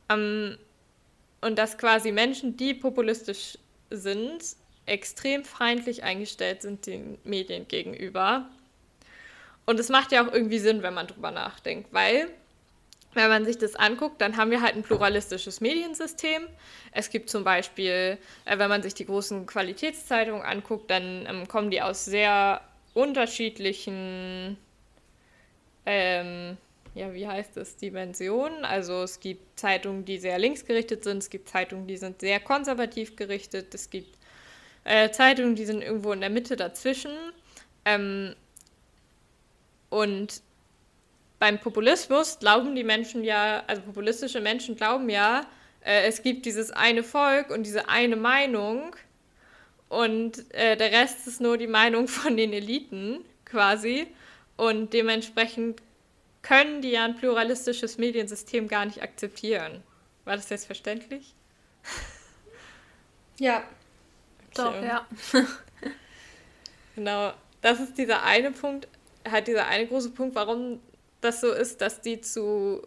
Ähm, 0.09 0.57
und 1.41 1.57
dass 1.57 1.77
quasi 1.77 2.11
Menschen, 2.11 2.57
die 2.57 2.73
populistisch 2.73 3.57
sind, 3.89 4.43
extrem 4.85 5.45
feindlich 5.45 6.03
eingestellt 6.03 6.61
sind 6.61 6.85
den 6.85 7.17
Medien 7.23 7.67
gegenüber. 7.67 8.49
Und 9.65 9.79
es 9.79 9.89
macht 9.89 10.11
ja 10.11 10.27
auch 10.27 10.31
irgendwie 10.31 10.59
Sinn, 10.59 10.83
wenn 10.83 10.93
man 10.93 11.07
drüber 11.07 11.31
nachdenkt, 11.31 11.93
weil 11.93 12.29
wenn 13.15 13.29
man 13.29 13.45
sich 13.45 13.57
das 13.57 13.75
anguckt, 13.75 14.21
dann 14.21 14.37
haben 14.37 14.51
wir 14.51 14.61
halt 14.61 14.75
ein 14.75 14.83
pluralistisches 14.83 15.61
Mediensystem. 15.61 16.43
Es 16.91 17.09
gibt 17.09 17.29
zum 17.29 17.43
Beispiel, 17.43 18.17
äh, 18.45 18.57
wenn 18.57 18.69
man 18.69 18.83
sich 18.83 18.93
die 18.93 19.05
großen 19.05 19.45
Qualitätszeitungen 19.45 20.43
anguckt, 20.43 20.91
dann 20.91 21.25
ähm, 21.27 21.47
kommen 21.47 21.71
die 21.71 21.81
aus 21.81 22.05
sehr 22.05 22.61
unterschiedlichen, 22.93 24.57
ähm, 25.85 26.57
ja, 26.93 27.13
wie 27.13 27.27
heißt 27.27 27.57
es, 27.57 27.77
Dimensionen. 27.77 28.65
Also 28.65 29.03
es 29.03 29.19
gibt 29.19 29.59
Zeitungen, 29.59 30.05
die 30.05 30.17
sehr 30.17 30.37
linksgerichtet 30.37 31.03
sind, 31.03 31.19
es 31.19 31.29
gibt 31.29 31.49
Zeitungen, 31.49 31.87
die 31.87 31.97
sind 31.97 32.21
sehr 32.21 32.39
konservativ 32.39 33.15
gerichtet, 33.15 33.73
es 33.73 33.89
gibt 33.89 34.17
äh, 34.85 35.09
Zeitungen, 35.11 35.55
die 35.55 35.65
sind 35.65 35.81
irgendwo 35.81 36.13
in 36.13 36.21
der 36.21 36.29
Mitte 36.29 36.55
dazwischen. 36.55 37.11
Ähm, 37.85 38.35
und 39.89 40.41
beim 41.39 41.59
Populismus 41.59 42.39
glauben 42.39 42.75
die 42.75 42.83
Menschen 42.83 43.23
ja, 43.23 43.63
also 43.67 43.81
populistische 43.81 44.41
Menschen 44.41 44.75
glauben 44.75 45.09
ja, 45.09 45.41
äh, 45.81 46.07
es 46.07 46.21
gibt 46.21 46.45
dieses 46.45 46.71
eine 46.71 47.03
Volk 47.03 47.49
und 47.49 47.63
diese 47.63 47.89
eine 47.89 48.15
Meinung 48.15 48.95
und 49.89 50.53
äh, 50.53 50.75
der 50.75 50.91
Rest 50.91 51.27
ist 51.27 51.41
nur 51.41 51.57
die 51.57 51.67
Meinung 51.67 52.07
von 52.07 52.35
den 52.35 52.53
Eliten 52.53 53.23
quasi. 53.45 54.07
Und 54.57 54.93
dementsprechend 54.93 55.81
können 56.41 56.81
die 56.81 56.91
ja 56.91 57.05
ein 57.05 57.15
pluralistisches 57.15 57.97
Mediensystem 57.97 58.67
gar 58.67 58.85
nicht 58.85 59.01
akzeptieren. 59.01 59.83
War 60.23 60.35
das 60.35 60.49
jetzt 60.49 60.65
verständlich? 60.65 61.33
Ja, 63.37 63.63
doch, 64.53 64.81
ja. 64.81 65.05
genau, 66.95 67.33
das 67.61 67.79
ist 67.81 67.97
dieser 67.97 68.23
eine 68.23 68.51
Punkt, 68.51 68.87
halt 69.29 69.47
dieser 69.47 69.67
eine 69.67 69.87
große 69.87 70.11
Punkt, 70.11 70.35
warum 70.35 70.79
das 71.25 71.41
so 71.41 71.51
ist, 71.51 71.81
dass 71.81 72.01
die 72.01 72.21
zu, 72.21 72.81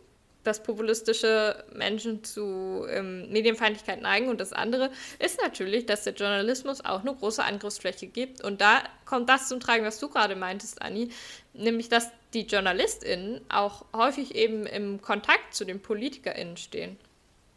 dass 0.45 0.63
populistische 0.63 1.65
Menschen 1.75 2.25
zu 2.25 2.87
ähm, 2.89 3.31
Medienfeindlichkeit 3.31 4.01
neigen. 4.01 4.29
Und 4.29 4.41
das 4.41 4.53
andere 4.53 4.91
ist 5.19 5.41
natürlich, 5.43 5.85
dass 5.87 6.05
der 6.05 6.15
Journalismus 6.15 6.85
auch 6.85 7.01
eine 7.01 7.15
große 7.15 7.43
Angriffsfläche 7.45 8.07
gibt. 8.07 8.43
Und 8.43 8.61
da 8.61 8.83
kommt 9.05 9.29
das 9.29 9.49
zum 9.49 9.61
Tragen, 9.61 9.85
was 9.85 9.99
du 9.99 10.09
gerade 10.09 10.37
meintest, 10.37 10.81
Anni, 10.81 11.11
nämlich, 11.53 11.89
dass 11.89 12.11
die 12.35 12.43
JournalistInnen 12.43 13.41
auch 13.49 13.85
häufig 13.95 14.35
eben 14.35 14.67
im 14.67 15.03
Kontakt 15.03 15.55
zu 15.55 15.65
den 15.65 15.81
PolitikerInnen 15.81 16.57
stehen. 16.57 16.97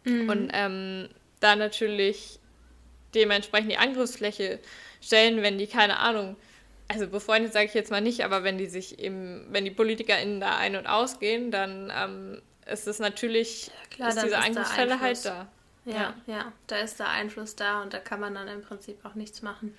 Mhm. 0.04 0.30
Und 0.30 0.52
ähm, 0.54 1.10
da 1.40 1.56
natürlich 1.56 2.40
dementsprechend 3.14 3.72
die 3.72 3.78
Angriffsfläche 3.78 4.60
stellen, 5.02 5.42
wenn 5.42 5.58
die, 5.58 5.68
keine 5.68 5.98
Ahnung, 5.98 6.38
also 6.92 7.08
befreundet 7.08 7.54
sage 7.54 7.66
ich 7.66 7.74
jetzt 7.74 7.92
mal 7.92 8.02
nicht, 8.02 8.24
aber 8.24 8.44
wenn 8.44 8.58
die 8.58 8.68
sich 8.68 9.00
eben, 9.00 9.48
wenn 9.50 9.66
die 9.66 9.72
PolitikerInnen 9.72 10.40
da 10.40 10.58
ein- 10.58 10.76
und 10.76 10.88
ausgehen, 10.88 11.52
dann 11.52 11.92
ähm, 11.96 12.42
ist 12.66 12.88
es 12.88 13.00
natürlich, 13.00 13.68
ja, 13.68 13.74
klar, 13.90 14.10
ist 14.10 14.24
diese 14.24 14.38
Einflussfälle 14.38 15.00
halt 15.00 15.26
da. 15.26 15.48
Ja, 15.86 15.94
ja, 15.96 16.14
ja, 16.28 16.54
da 16.68 16.78
ist 16.78 17.00
der 17.00 17.10
Einfluss 17.10 17.56
da 17.56 17.82
und 17.82 17.94
da 17.94 18.00
kann 18.00 18.20
man 18.20 18.36
dann 18.36 18.48
im 18.48 18.62
Prinzip 18.62 19.04
auch 19.04 19.16
nichts 19.16 19.42
machen. 19.42 19.76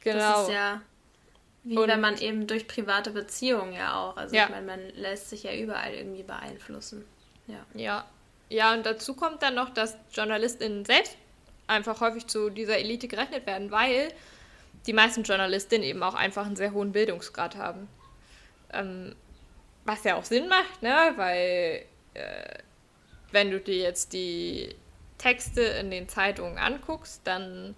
Genau. 0.00 0.18
Das 0.18 0.42
ist 0.48 0.54
ja 0.54 0.82
wie 1.64 1.76
und 1.76 1.88
wenn 1.88 2.00
man 2.00 2.16
eben 2.18 2.46
durch 2.46 2.68
private 2.68 3.10
Beziehungen 3.10 3.72
ja 3.72 3.96
auch. 3.96 4.16
Also 4.16 4.36
ja. 4.36 4.44
ich 4.44 4.50
meine, 4.50 4.66
man 4.66 4.80
lässt 4.90 5.30
sich 5.30 5.42
ja 5.42 5.52
überall 5.52 5.94
irgendwie 5.94 6.22
beeinflussen. 6.22 7.04
Ja. 7.48 7.66
Ja. 7.74 8.04
Ja, 8.48 8.72
und 8.72 8.86
dazu 8.86 9.14
kommt 9.14 9.42
dann 9.42 9.56
noch, 9.56 9.70
dass 9.70 9.96
JournalistInnen 10.12 10.84
selbst 10.84 11.16
einfach 11.66 12.00
häufig 12.00 12.28
zu 12.28 12.50
dieser 12.50 12.78
Elite 12.78 13.08
gerechnet 13.08 13.46
werden, 13.46 13.72
weil 13.72 14.12
die 14.86 14.92
meisten 14.92 15.22
Journalistinnen 15.22 15.86
eben 15.86 16.02
auch 16.02 16.14
einfach 16.14 16.46
einen 16.46 16.56
sehr 16.56 16.72
hohen 16.72 16.92
Bildungsgrad 16.92 17.56
haben. 17.56 17.88
Ähm, 18.72 19.14
was 19.84 20.04
ja 20.04 20.16
auch 20.16 20.24
Sinn 20.24 20.48
macht, 20.48 20.82
ne? 20.82 21.12
Weil 21.16 21.84
äh, 22.14 22.58
wenn 23.32 23.50
du 23.50 23.60
dir 23.60 23.76
jetzt 23.76 24.12
die 24.12 24.74
Texte 25.18 25.62
in 25.62 25.90
den 25.90 26.08
Zeitungen 26.08 26.58
anguckst, 26.58 27.20
dann 27.24 27.74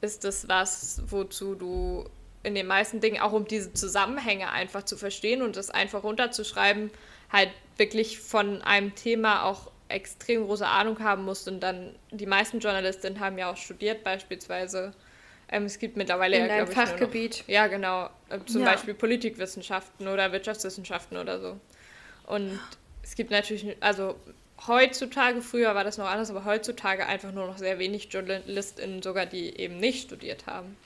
ist 0.00 0.24
das 0.24 0.48
was, 0.48 1.02
wozu 1.06 1.54
du 1.54 2.08
in 2.42 2.54
den 2.54 2.66
meisten 2.66 3.00
Dingen 3.00 3.20
auch 3.20 3.32
um 3.32 3.46
diese 3.46 3.72
Zusammenhänge 3.72 4.50
einfach 4.50 4.84
zu 4.84 4.96
verstehen 4.96 5.42
und 5.42 5.56
das 5.56 5.70
einfach 5.70 6.04
runterzuschreiben, 6.04 6.90
halt 7.32 7.50
wirklich 7.76 8.20
von 8.20 8.62
einem 8.62 8.94
Thema 8.94 9.44
auch 9.44 9.70
extrem 9.88 10.44
große 10.44 10.66
Ahnung 10.66 11.00
haben 11.00 11.24
musst. 11.24 11.48
Und 11.48 11.60
dann, 11.60 11.94
die 12.10 12.26
meisten 12.26 12.60
Journalistinnen 12.60 13.20
haben 13.20 13.38
ja 13.38 13.50
auch 13.50 13.56
studiert 13.56 14.04
beispielsweise. 14.04 14.94
Ähm, 15.50 15.64
es 15.64 15.78
gibt 15.78 15.96
mittlerweile 15.96 16.36
in 16.36 16.46
ja, 16.46 16.56
glaube 16.56 16.72
ich, 16.72 16.78
Fachgebiet. 16.78 17.38
Noch, 17.40 17.48
ja, 17.48 17.66
genau. 17.66 18.10
Äh, 18.28 18.38
zum 18.46 18.62
ja. 18.62 18.72
Beispiel 18.72 18.94
Politikwissenschaften 18.94 20.08
oder 20.08 20.30
Wirtschaftswissenschaften 20.32 21.16
oder 21.16 21.40
so. 21.40 21.58
Und 22.26 22.58
es 23.02 23.14
gibt 23.14 23.30
natürlich, 23.30 23.76
also 23.80 24.16
heutzutage, 24.66 25.40
früher 25.40 25.74
war 25.74 25.84
das 25.84 25.96
noch 25.98 26.06
anders, 26.06 26.30
aber 26.30 26.44
heutzutage 26.44 27.06
einfach 27.06 27.32
nur 27.32 27.46
noch 27.46 27.58
sehr 27.58 27.78
wenig 27.78 28.12
JournalistInnen 28.12 29.02
sogar, 29.02 29.26
die 29.26 29.58
eben 29.58 29.78
nicht 29.78 30.02
studiert 30.02 30.46
haben. 30.46 30.76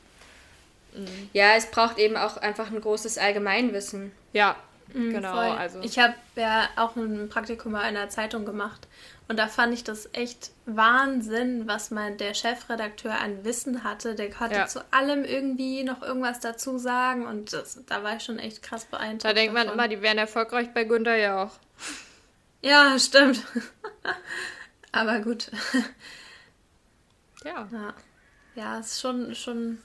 Mhm. 0.95 1.31
Ja, 1.33 1.55
es 1.57 1.71
braucht 1.71 1.99
eben 1.99 2.17
auch 2.17 2.37
einfach 2.37 2.71
ein 2.71 2.81
großes 2.81 3.19
Allgemeinwissen. 3.19 4.13
Ja, 4.33 4.57
mhm, 4.95 5.13
genau. 5.13 5.33
Voll. 5.33 5.59
Also. 5.59 5.81
Ich 5.81 5.99
habe 5.99 6.15
ja 6.37 6.69
auch 6.77 6.97
ein 6.97 7.29
Praktikum 7.29 7.73
bei 7.73 7.81
einer 7.81 8.09
Zeitung 8.09 8.45
gemacht 8.45 8.87
und 9.29 9.39
da 9.39 9.49
fand 9.49 9.73
ich 9.73 9.85
das 9.85 10.09
echt 10.13 10.51
Wahnsinn, 10.67 11.67
was 11.67 11.91
mein 11.91 12.19
der 12.19 12.35
Chefredakteur 12.35 13.21
an 13.21 13.45
Wissen 13.45 13.85
hatte. 13.85 14.15
Der 14.15 14.31
konnte 14.31 14.57
ja. 14.57 14.67
zu 14.67 14.85
allem 14.93 15.25
irgendwie 15.25 15.85
noch 15.85 16.03
irgendwas 16.03 16.41
dazu 16.41 16.79
sagen 16.79 17.27
und 17.27 17.53
das, 17.53 17.81
da 17.87 18.03
war 18.03 18.17
ich 18.17 18.25
schon 18.25 18.39
echt 18.39 18.63
krass 18.63 18.85
beeindruckt. 18.85 19.25
Da 19.25 19.33
denkt 19.33 19.55
man 19.55 19.69
immer, 19.69 19.89
die 19.89 20.03
wären 20.03 20.19
erfolgreich 20.19 20.73
bei 20.75 20.85
Günther 20.85 21.17
ja 21.17 21.45
auch. 21.45 21.53
Ja, 22.63 22.99
stimmt. 22.99 23.43
Aber 24.93 25.21
gut. 25.21 25.51
Ja. 27.45 27.69
Ja, 27.73 27.95
ja 28.55 28.79
ist 28.79 29.01
schon, 29.01 29.35
schon, 29.35 29.79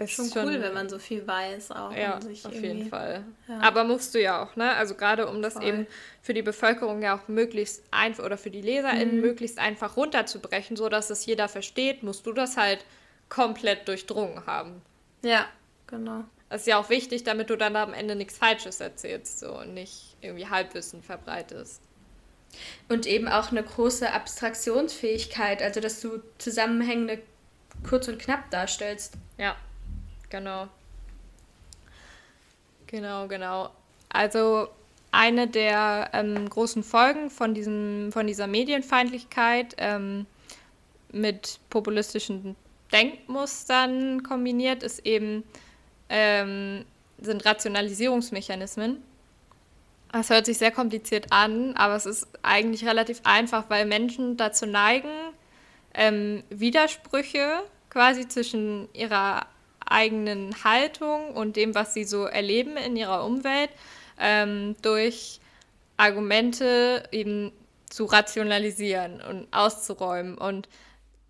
ist 0.00 0.16
schon 0.16 0.26
cool, 0.26 0.52
schon, 0.52 0.62
wenn 0.62 0.74
man 0.74 0.88
so 0.88 0.98
viel 0.98 1.26
weiß 1.26 1.72
auch. 1.72 1.92
Ja, 1.92 2.18
auf 2.18 2.54
jeden 2.54 2.88
Fall. 2.88 3.24
Ja. 3.48 3.60
Aber 3.60 3.84
musst 3.84 4.14
du 4.14 4.20
ja 4.20 4.42
auch, 4.42 4.56
ne? 4.56 4.74
Also 4.74 4.94
gerade 4.94 5.28
um 5.28 5.42
das 5.42 5.54
Voll. 5.54 5.64
eben 5.64 5.86
für 6.22 6.34
die 6.34 6.42
Bevölkerung 6.42 7.02
ja 7.02 7.16
auch 7.16 7.28
möglichst 7.28 7.82
einfach 7.90 8.24
oder 8.24 8.38
für 8.38 8.50
die 8.50 8.62
LeserInnen 8.62 9.16
mhm. 9.16 9.20
möglichst 9.20 9.58
einfach 9.58 9.96
runterzubrechen, 9.96 10.76
sodass 10.76 11.10
es 11.10 11.26
jeder 11.26 11.48
versteht, 11.48 12.02
musst 12.02 12.26
du 12.26 12.32
das 12.32 12.56
halt 12.56 12.84
komplett 13.28 13.88
durchdrungen 13.88 14.46
haben. 14.46 14.82
Ja, 15.22 15.46
genau. 15.86 16.24
Das 16.48 16.62
ist 16.62 16.66
ja 16.66 16.78
auch 16.78 16.90
wichtig, 16.90 17.22
damit 17.22 17.48
du 17.48 17.56
dann 17.56 17.76
am 17.76 17.94
Ende 17.94 18.16
nichts 18.16 18.36
Falsches 18.36 18.80
erzählst 18.80 19.38
so, 19.38 19.58
und 19.58 19.72
nicht 19.74 20.16
irgendwie 20.20 20.48
Halbwissen 20.48 21.02
verbreitest. 21.02 21.80
Und 22.88 23.06
eben 23.06 23.28
auch 23.28 23.52
eine 23.52 23.62
große 23.62 24.12
Abstraktionsfähigkeit, 24.12 25.62
also 25.62 25.78
dass 25.80 26.00
du 26.00 26.20
Zusammenhänge 26.38 27.20
kurz 27.88 28.08
und 28.08 28.18
knapp 28.18 28.50
darstellst. 28.50 29.14
Ja, 29.38 29.56
genau. 30.30 30.68
Genau, 32.86 33.28
genau. 33.28 33.70
Also 34.08 34.68
eine 35.12 35.46
der 35.46 36.10
ähm, 36.12 36.48
großen 36.48 36.82
Folgen 36.82 37.30
von, 37.30 37.54
diesem, 37.54 38.10
von 38.12 38.26
dieser 38.26 38.46
Medienfeindlichkeit 38.46 39.74
ähm, 39.78 40.26
mit 41.12 41.60
populistischen 41.70 42.56
Denkmustern 42.92 44.22
kombiniert 44.22 44.82
ist 44.82 45.06
eben 45.06 45.44
ähm, 46.08 46.84
sind 47.20 47.44
Rationalisierungsmechanismen. 47.44 49.02
Es 50.12 50.30
hört 50.30 50.46
sich 50.46 50.58
sehr 50.58 50.72
kompliziert 50.72 51.26
an, 51.30 51.76
aber 51.76 51.94
es 51.94 52.06
ist 52.06 52.26
eigentlich 52.42 52.84
relativ 52.84 53.20
einfach, 53.22 53.70
weil 53.70 53.86
Menschen 53.86 54.36
dazu 54.36 54.66
neigen, 54.66 55.10
ähm, 55.94 56.42
Widersprüche 56.50 57.62
quasi 57.90 58.26
zwischen 58.26 58.88
ihrer 58.92 59.46
eigenen 59.90 60.64
Haltung 60.64 61.32
und 61.32 61.56
dem, 61.56 61.74
was 61.74 61.94
sie 61.94 62.04
so 62.04 62.24
erleben 62.24 62.76
in 62.76 62.96
ihrer 62.96 63.24
Umwelt, 63.24 63.70
ähm, 64.18 64.76
durch 64.82 65.40
Argumente 65.96 67.02
eben 67.12 67.52
zu 67.88 68.04
rationalisieren 68.04 69.20
und 69.20 69.48
auszuräumen. 69.52 70.38
Und 70.38 70.68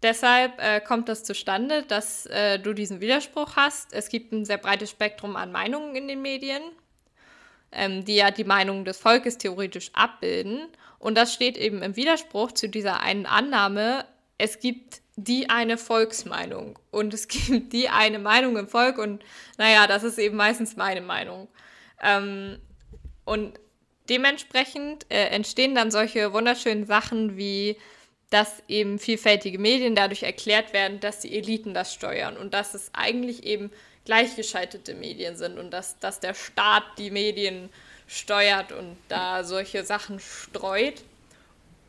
deshalb 0.03 0.61
äh, 0.61 0.81
kommt 0.81 1.09
das 1.09 1.25
zustande, 1.25 1.83
dass 1.83 2.27
äh, 2.27 2.59
du 2.59 2.75
diesen 2.75 3.01
Widerspruch 3.01 3.57
hast. 3.57 3.93
Es 3.93 4.09
gibt 4.09 4.33
ein 4.33 4.45
sehr 4.45 4.59
breites 4.59 4.91
Spektrum 4.91 5.37
an 5.37 5.53
Meinungen 5.53 5.97
in 5.97 6.09
den 6.09 6.23
Medien 6.23 6.63
ähm, 7.73 8.05
die 8.05 8.17
ja 8.17 8.31
die 8.31 8.45
Meinung 8.45 8.85
des 8.85 8.99
Volkes 8.99 9.39
theoretisch 9.39 9.91
abbilden. 9.93 10.69
Und 10.99 11.17
das 11.17 11.33
steht 11.33 11.57
eben 11.57 11.83
im 11.83 11.97
Widerspruch 11.97 12.53
zu 12.53 12.69
dieser 12.69 13.01
einen 13.01 13.27
Annahme, 13.27 14.05
es 14.39 14.59
gibt 14.59 15.00
die 15.25 15.51
eine 15.51 15.77
Volksmeinung 15.79 16.79
und 16.91 17.15
es 17.15 17.29
gibt 17.29 17.73
die 17.73 17.89
eine 17.89 18.19
Meinung 18.19 18.57
im 18.57 18.69
Volk 18.69 18.99
und 18.99 19.23
naja, 19.59 19.87
das 19.87 20.03
ist 20.03 20.19
eben 20.19 20.37
meistens 20.37 20.77
meine 20.77 21.01
Meinung. 21.01 21.49
Ähm, 22.03 22.59
und 23.25 23.59
dementsprechend 24.09 25.07
äh, 25.11 25.27
entstehen 25.27 25.75
dann 25.75 25.91
solche 25.91 26.33
wunderschönen 26.33 26.87
Sachen 26.87 27.37
wie, 27.37 27.77
dass 28.31 28.63
eben 28.69 28.99
vielfältige 28.99 29.59
Medien 29.59 29.95
dadurch 29.95 30.23
erklärt 30.23 30.73
werden, 30.73 31.01
dass 31.01 31.21
die 31.21 31.37
Eliten 31.37 31.75
das 31.75 31.93
steuern 31.93 32.37
und 32.37 32.55
dass 32.55 32.75
es 32.75 32.91
eigentlich 32.93 33.45
eben 33.45 33.71
gleichgeschaltete 34.05 34.95
Medien 34.95 35.37
sind 35.37 35.59
und 35.59 35.71
dass, 35.71 35.99
dass 35.99 36.21
der 36.21 36.35
Staat 36.35 36.85
die 36.99 37.11
Medien 37.11 37.71
steuert 38.07 38.73
und 38.73 38.97
da 39.09 39.45
solche 39.45 39.85
Sachen 39.85 40.19
streut. 40.19 41.03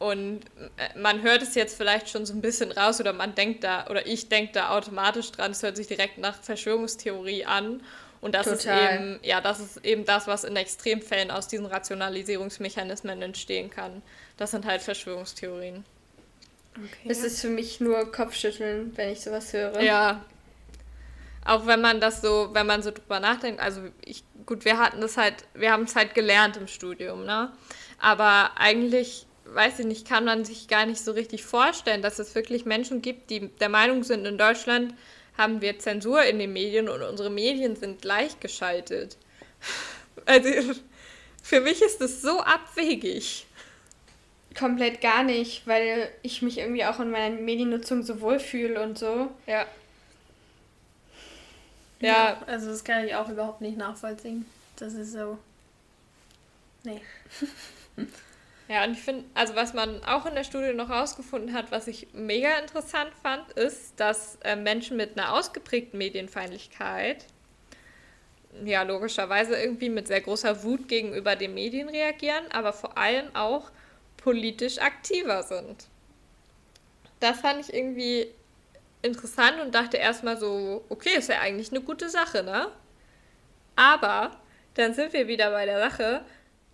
Und 0.01 0.39
äh, 0.77 0.97
man 0.97 1.21
hört 1.21 1.43
es 1.43 1.53
jetzt 1.53 1.77
vielleicht 1.77 2.09
schon 2.09 2.25
so 2.25 2.33
ein 2.33 2.41
bisschen 2.41 2.71
raus 2.71 2.99
oder 2.99 3.13
man 3.13 3.35
denkt 3.35 3.63
da, 3.63 3.85
oder 3.87 4.07
ich 4.07 4.29
denke 4.29 4.53
da 4.53 4.75
automatisch 4.75 5.31
dran, 5.31 5.51
es 5.51 5.61
hört 5.61 5.77
sich 5.77 5.85
direkt 5.85 6.17
nach 6.17 6.41
Verschwörungstheorie 6.41 7.45
an. 7.45 7.83
Und 8.19 8.33
das 8.33 8.45
Total. 8.45 8.57
ist 8.57 8.95
eben, 8.95 9.19
ja, 9.21 9.41
das 9.41 9.59
ist 9.59 9.85
eben 9.85 10.03
das, 10.03 10.25
was 10.25 10.43
in 10.43 10.55
Extremfällen 10.55 11.29
aus 11.29 11.47
diesen 11.47 11.67
Rationalisierungsmechanismen 11.67 13.21
entstehen 13.21 13.69
kann. 13.69 14.01
Das 14.37 14.49
sind 14.49 14.65
halt 14.65 14.81
Verschwörungstheorien. 14.81 15.85
Okay. 16.75 17.07
Es 17.07 17.23
ist 17.23 17.39
für 17.39 17.49
mich 17.49 17.79
nur 17.79 18.11
Kopfschütteln, 18.11 18.93
wenn 18.95 19.09
ich 19.09 19.21
sowas 19.21 19.53
höre. 19.53 19.81
Ja, 19.81 20.25
auch 21.45 21.67
wenn 21.67 21.81
man 21.81 21.99
das 21.99 22.21
so, 22.21 22.49
wenn 22.53 22.65
man 22.65 22.81
so 22.81 22.89
drüber 22.89 23.19
nachdenkt, 23.19 23.61
also 23.61 23.81
ich, 24.03 24.23
gut, 24.47 24.65
wir 24.65 24.79
hatten 24.79 24.99
das 24.99 25.17
halt, 25.17 25.45
wir 25.53 25.71
haben 25.71 25.83
es 25.83 25.95
halt 25.95 26.15
gelernt 26.15 26.57
im 26.57 26.67
Studium, 26.67 27.23
ne? 27.23 27.51
Aber 27.99 28.51
eigentlich, 28.57 29.27
weiß 29.53 29.79
ich 29.79 29.85
nicht, 29.85 30.07
kann 30.07 30.25
man 30.25 30.45
sich 30.45 30.67
gar 30.67 30.85
nicht 30.85 31.03
so 31.03 31.11
richtig 31.11 31.43
vorstellen, 31.43 32.01
dass 32.01 32.19
es 32.19 32.35
wirklich 32.35 32.65
Menschen 32.65 33.01
gibt, 33.01 33.29
die 33.29 33.47
der 33.47 33.69
Meinung 33.69 34.03
sind, 34.03 34.25
in 34.25 34.37
Deutschland 34.37 34.93
haben 35.37 35.61
wir 35.61 35.79
Zensur 35.79 36.23
in 36.23 36.39
den 36.39 36.53
Medien 36.53 36.89
und 36.89 37.01
unsere 37.01 37.29
Medien 37.29 37.75
sind 37.75 38.01
gleichgeschaltet. 38.01 39.17
Also 40.25 40.49
für 41.41 41.61
mich 41.61 41.81
ist 41.81 42.01
das 42.01 42.21
so 42.21 42.41
abwegig. 42.41 43.47
Komplett 44.57 45.01
gar 45.01 45.23
nicht, 45.23 45.65
weil 45.65 46.09
ich 46.21 46.41
mich 46.41 46.59
irgendwie 46.59 46.85
auch 46.85 46.99
in 46.99 47.09
meiner 47.09 47.33
Mediennutzung 47.35 48.03
so 48.03 48.19
wohlfühle 48.21 48.83
und 48.83 48.99
so. 48.99 49.31
Ja. 49.47 49.65
Ja. 52.01 52.41
Also 52.45 52.69
das 52.69 52.83
kann 52.83 53.05
ich 53.05 53.15
auch 53.15 53.29
überhaupt 53.29 53.61
nicht 53.61 53.77
nachvollziehen. 53.77 54.45
Das 54.75 54.93
ist 54.93 55.13
so. 55.13 55.39
Nee. 56.83 57.01
ja, 58.71 58.85
und 58.85 58.93
ich 58.93 59.01
finde, 59.01 59.25
also 59.33 59.53
was 59.57 59.73
man 59.73 60.01
auch 60.05 60.25
in 60.25 60.33
der 60.33 60.45
Studie 60.45 60.71
noch 60.71 60.89
rausgefunden 60.89 61.53
hat, 61.53 61.73
was 61.73 61.87
ich 61.87 62.07
mega 62.13 62.57
interessant 62.57 63.11
fand, 63.21 63.51
ist, 63.51 63.99
dass 63.99 64.37
äh, 64.45 64.55
Menschen 64.55 64.95
mit 64.95 65.17
einer 65.17 65.33
ausgeprägten 65.33 65.97
Medienfeindlichkeit 65.97 67.25
ja 68.63 68.83
logischerweise 68.83 69.57
irgendwie 69.61 69.89
mit 69.89 70.07
sehr 70.07 70.21
großer 70.21 70.63
Wut 70.63 70.87
gegenüber 70.87 71.35
den 71.35 71.53
Medien 71.53 71.89
reagieren, 71.89 72.45
aber 72.53 72.71
vor 72.71 72.97
allem 72.97 73.35
auch 73.35 73.71
politisch 74.15 74.77
aktiver 74.77 75.43
sind. 75.43 75.87
Das 77.19 77.41
fand 77.41 77.59
ich 77.59 77.73
irgendwie 77.73 78.27
interessant 79.01 79.59
und 79.59 79.75
dachte 79.75 79.97
erstmal 79.97 80.37
so, 80.37 80.85
okay, 80.87 81.17
ist 81.17 81.27
ja 81.27 81.41
eigentlich 81.41 81.71
eine 81.71 81.81
gute 81.81 82.09
Sache, 82.09 82.41
ne? 82.41 82.69
Aber 83.75 84.31
dann 84.75 84.93
sind 84.93 85.11
wir 85.11 85.27
wieder 85.27 85.51
bei 85.51 85.65
der 85.65 85.89
Sache, 85.89 86.23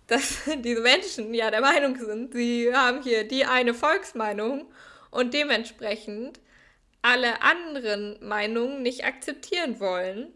dass 0.08 0.40
diese 0.64 0.80
Menschen 0.80 1.32
ja 1.32 1.50
der 1.50 1.60
Meinung 1.60 1.96
sind, 1.96 2.34
sie 2.34 2.74
haben 2.74 3.02
hier 3.02 3.26
die 3.26 3.44
eine 3.44 3.74
Volksmeinung 3.74 4.66
und 5.10 5.32
dementsprechend 5.32 6.40
alle 7.00 7.42
anderen 7.42 8.18
Meinungen 8.26 8.82
nicht 8.82 9.04
akzeptieren 9.04 9.78
wollen 9.78 10.32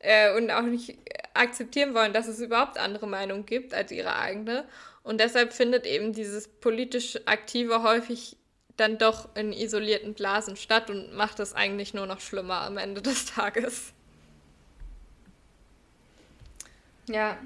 äh, 0.00 0.36
und 0.36 0.50
auch 0.50 0.62
nicht 0.62 0.98
akzeptieren 1.34 1.94
wollen, 1.94 2.12
dass 2.12 2.26
es 2.26 2.40
überhaupt 2.40 2.76
andere 2.78 3.06
Meinungen 3.06 3.46
gibt 3.46 3.72
als 3.72 3.92
ihre 3.92 4.16
eigene. 4.16 4.66
Und 5.04 5.20
deshalb 5.20 5.52
findet 5.52 5.86
eben 5.86 6.12
dieses 6.12 6.48
politisch 6.48 7.18
Aktive 7.26 7.82
häufig 7.82 8.36
dann 8.76 8.98
doch 8.98 9.34
in 9.36 9.52
isolierten 9.52 10.14
Blasen 10.14 10.56
statt 10.56 10.90
und 10.90 11.14
macht 11.14 11.40
es 11.40 11.54
eigentlich 11.54 11.94
nur 11.94 12.06
noch 12.06 12.20
schlimmer 12.20 12.62
am 12.62 12.78
Ende 12.78 13.02
des 13.02 13.26
Tages. 13.26 13.92
Ja. 17.08 17.36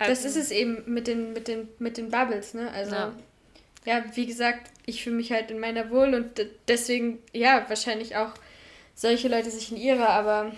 Also, 0.00 0.12
das 0.12 0.24
ist 0.24 0.42
es 0.42 0.50
eben 0.50 0.82
mit 0.86 1.06
den, 1.06 1.34
mit 1.34 1.46
den, 1.46 1.68
mit 1.78 1.98
den 1.98 2.10
Bubbles, 2.10 2.54
ne? 2.54 2.70
Also, 2.72 2.94
ja. 2.94 3.12
ja, 3.84 4.04
wie 4.14 4.24
gesagt, 4.24 4.70
ich 4.86 5.04
fühle 5.04 5.16
mich 5.16 5.30
halt 5.30 5.50
in 5.50 5.60
meiner 5.60 5.90
wohl 5.90 6.14
und 6.14 6.46
deswegen, 6.68 7.18
ja, 7.34 7.66
wahrscheinlich 7.68 8.16
auch 8.16 8.32
solche 8.94 9.28
Leute 9.28 9.50
sich 9.50 9.70
in 9.70 9.76
ihrer, 9.76 10.08
aber. 10.08 10.52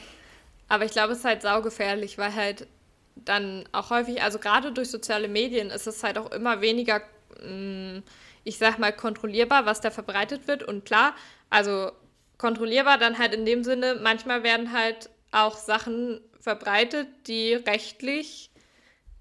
Aber 0.68 0.84
ich 0.84 0.92
glaube, 0.92 1.12
es 1.12 1.18
ist 1.18 1.24
halt 1.24 1.42
saugefährlich, 1.42 2.18
weil 2.18 2.34
halt 2.34 2.68
dann 3.16 3.68
auch 3.72 3.90
häufig, 3.90 4.22
also 4.22 4.38
gerade 4.38 4.70
durch 4.70 4.90
soziale 4.90 5.26
Medien 5.26 5.70
ist 5.70 5.88
es 5.88 6.04
halt 6.04 6.18
auch 6.18 6.30
immer 6.30 6.60
weniger, 6.60 7.02
mm, 7.44 7.98
ich 8.44 8.58
sag 8.58 8.78
mal, 8.78 8.92
kontrollierbar, 8.92 9.66
was 9.66 9.80
da 9.80 9.90
verbreitet 9.90 10.46
wird. 10.46 10.62
Und 10.62 10.84
klar, 10.84 11.16
also 11.50 11.90
kontrollierbar 12.38 12.98
dann 12.98 13.18
halt 13.18 13.34
in 13.34 13.44
dem 13.44 13.64
Sinne, 13.64 13.98
manchmal 14.00 14.44
werden 14.44 14.72
halt 14.72 15.10
auch 15.32 15.56
Sachen 15.56 16.20
verbreitet, 16.40 17.08
die 17.26 17.54
rechtlich 17.54 18.51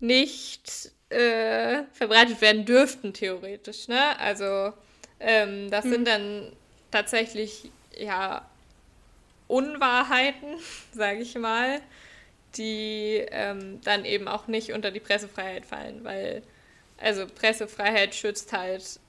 nicht 0.02 0.91
äh, 1.10 1.84
verbreitet 1.93 2.41
werden 2.41 2.66
dürften, 2.66 3.14
theoretisch. 3.14 3.88
Ne? 3.88 4.20
Also 4.20 4.74
ähm, 5.20 5.70
das 5.70 5.86
hm. 5.86 5.91
sind 5.91 6.08
dann 6.08 6.52
tatsächlich 6.91 7.72
ja 7.97 8.45
Unwahrheiten, 9.47 10.58
sage 10.93 11.20
ich 11.20 11.36
mal, 11.36 11.82
die 12.56 13.26
ähm, 13.32 13.82
dann 13.84 14.06
eben 14.06 14.28
auch 14.28 14.47
nicht 14.47 14.74
unter 14.74 14.91
die 14.91 14.99
Pressefreiheit 14.99 15.66
fallen, 15.66 16.04
weil 16.04 16.43
also 16.97 17.26
Pressefreiheit 17.26 18.14
schützt 18.14 18.54
halt 18.54 18.99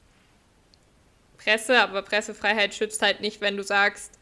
Presse, 1.38 1.80
aber 1.80 2.02
Pressefreiheit 2.02 2.74
schützt 2.74 3.02
halt 3.02 3.20
nicht, 3.20 3.40
wenn 3.40 3.56
du 3.56 3.62
sagst, 3.62 4.18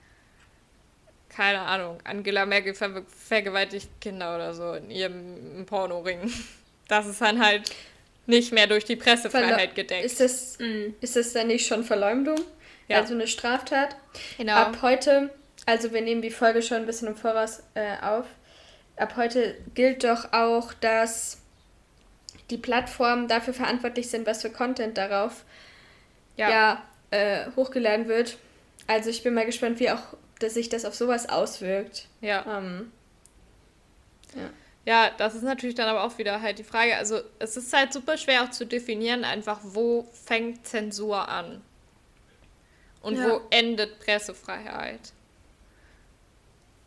keine 1.28 1.60
Ahnung, 1.60 1.98
Angela 2.04 2.44
Merkel 2.46 2.74
ver 2.74 3.02
vergewaltigt 3.06 3.88
Kinder 4.00 4.34
oder 4.34 4.54
so 4.54 4.74
in 4.74 4.90
ihrem 4.90 5.64
Pornoring. 5.66 6.32
Das 6.90 7.06
ist 7.06 7.20
dann 7.20 7.44
halt 7.44 7.70
nicht 8.26 8.52
mehr 8.52 8.66
durch 8.66 8.84
die 8.84 8.96
Pressefreiheit 8.96 9.54
Verle 9.54 9.68
gedeckt. 9.68 10.04
Ist 10.04 10.20
das, 10.20 10.58
mhm. 10.58 10.94
ist 11.00 11.16
das 11.16 11.32
dann 11.32 11.46
nicht 11.48 11.66
schon 11.66 11.84
Verleumdung? 11.84 12.40
Ja. 12.88 12.98
Also 12.98 13.14
eine 13.14 13.26
Straftat? 13.26 13.96
Genau. 14.36 14.54
Ab 14.54 14.78
heute, 14.82 15.30
also 15.66 15.92
wir 15.92 16.00
nehmen 16.00 16.22
die 16.22 16.30
Folge 16.30 16.62
schon 16.62 16.78
ein 16.78 16.86
bisschen 16.86 17.08
im 17.08 17.16
Voraus 17.16 17.62
äh, 17.74 17.96
auf, 18.02 18.26
ab 18.96 19.14
heute 19.16 19.56
gilt 19.74 20.04
doch 20.04 20.32
auch, 20.32 20.72
dass 20.74 21.38
die 22.50 22.58
Plattformen 22.58 23.28
dafür 23.28 23.54
verantwortlich 23.54 24.10
sind, 24.10 24.26
was 24.26 24.42
für 24.42 24.50
Content 24.50 24.98
darauf 24.98 25.44
ja, 26.36 26.50
ja 26.50 26.82
äh, 27.10 27.46
hochgeladen 27.56 28.08
wird. 28.08 28.38
Also 28.86 29.10
ich 29.10 29.22
bin 29.22 29.34
mal 29.34 29.46
gespannt, 29.46 29.78
wie 29.78 29.90
auch 29.90 30.02
dass 30.40 30.54
sich 30.54 30.68
das 30.68 30.84
auf 30.84 30.94
sowas 30.94 31.28
auswirkt. 31.28 32.06
Ja. 32.20 32.58
Ähm, 32.58 32.90
ja. 34.34 34.50
Ja, 34.86 35.10
das 35.16 35.34
ist 35.34 35.42
natürlich 35.42 35.74
dann 35.74 35.88
aber 35.88 36.04
auch 36.04 36.16
wieder 36.18 36.40
halt 36.40 36.58
die 36.58 36.64
Frage. 36.64 36.96
Also 36.96 37.20
es 37.38 37.56
ist 37.56 37.72
halt 37.72 37.92
super 37.92 38.16
schwer 38.16 38.44
auch 38.44 38.50
zu 38.50 38.66
definieren, 38.66 39.24
einfach 39.24 39.60
wo 39.62 40.08
fängt 40.24 40.66
Zensur 40.66 41.28
an 41.28 41.62
und 43.02 43.16
ja. 43.16 43.28
wo 43.28 43.40
endet 43.50 44.00
Pressefreiheit. 44.00 45.12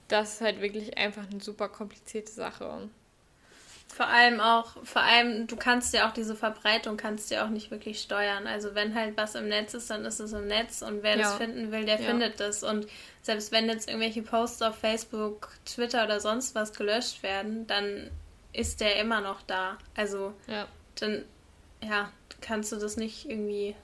Das 0.07 0.35
ist 0.35 0.41
halt 0.41 0.61
wirklich 0.61 0.97
einfach 0.97 1.29
eine 1.29 1.39
super 1.39 1.69
komplizierte 1.69 2.31
Sache. 2.31 2.89
Vor 3.93 4.07
allem 4.07 4.39
auch, 4.39 4.75
vor 4.83 5.03
allem, 5.03 5.45
du 5.45 5.55
kannst 5.55 5.93
ja 5.93 6.09
auch 6.09 6.13
diese 6.13 6.35
Verbreitung 6.35 6.97
kannst 6.97 7.29
ja 7.29 7.45
auch 7.45 7.49
nicht 7.49 7.69
wirklich 7.69 8.01
steuern. 8.01 8.47
Also 8.47 8.73
wenn 8.73 8.95
halt 8.95 9.15
was 9.17 9.35
im 9.35 9.47
Netz 9.47 9.75
ist, 9.75 9.91
dann 9.91 10.03
ist 10.03 10.19
es 10.19 10.33
im 10.33 10.47
Netz 10.47 10.81
und 10.81 11.03
wer 11.03 11.15
ja. 11.15 11.21
das 11.21 11.35
finden 11.35 11.71
will, 11.71 11.85
der 11.85 12.01
ja. 12.01 12.07
findet 12.07 12.39
das. 12.39 12.63
Und 12.63 12.87
selbst 13.21 13.51
wenn 13.51 13.67
jetzt 13.67 13.87
irgendwelche 13.87 14.23
Posts 14.23 14.63
auf 14.63 14.79
Facebook, 14.79 15.51
Twitter 15.65 16.05
oder 16.05 16.19
sonst 16.19 16.55
was 16.55 16.73
gelöscht 16.73 17.21
werden, 17.21 17.67
dann 17.67 18.09
ist 18.51 18.81
der 18.81 18.99
immer 18.99 19.21
noch 19.21 19.43
da. 19.43 19.77
Also 19.95 20.33
ja. 20.47 20.67
dann, 20.95 21.23
ja, 21.83 22.11
kannst 22.41 22.71
du 22.71 22.77
das 22.77 22.97
nicht 22.97 23.29
irgendwie 23.29 23.75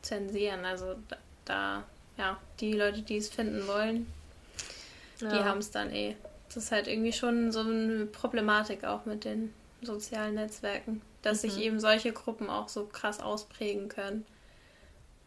zensieren. 0.00 0.64
Also 0.64 0.96
da, 1.08 1.16
da 1.44 1.84
ja, 2.16 2.40
die 2.60 2.72
Leute, 2.72 3.02
die 3.02 3.18
es 3.18 3.28
finden 3.28 3.66
wollen, 3.66 4.10
die 5.20 5.26
haben 5.26 5.58
es 5.58 5.70
dann 5.70 5.92
eh. 5.94 6.16
Das 6.52 6.64
ist 6.64 6.72
halt 6.72 6.88
irgendwie 6.88 7.12
schon 7.12 7.52
so 7.52 7.60
eine 7.60 8.06
Problematik 8.06 8.84
auch 8.84 9.06
mit 9.06 9.24
den 9.24 9.54
sozialen 9.82 10.34
Netzwerken, 10.34 11.00
dass 11.22 11.42
mhm. 11.42 11.48
sich 11.48 11.64
eben 11.64 11.80
solche 11.80 12.12
Gruppen 12.12 12.50
auch 12.50 12.68
so 12.68 12.86
krass 12.86 13.20
ausprägen 13.20 13.88
können. 13.88 14.26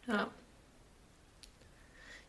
Ja. 0.06 0.14
ja. 0.14 0.28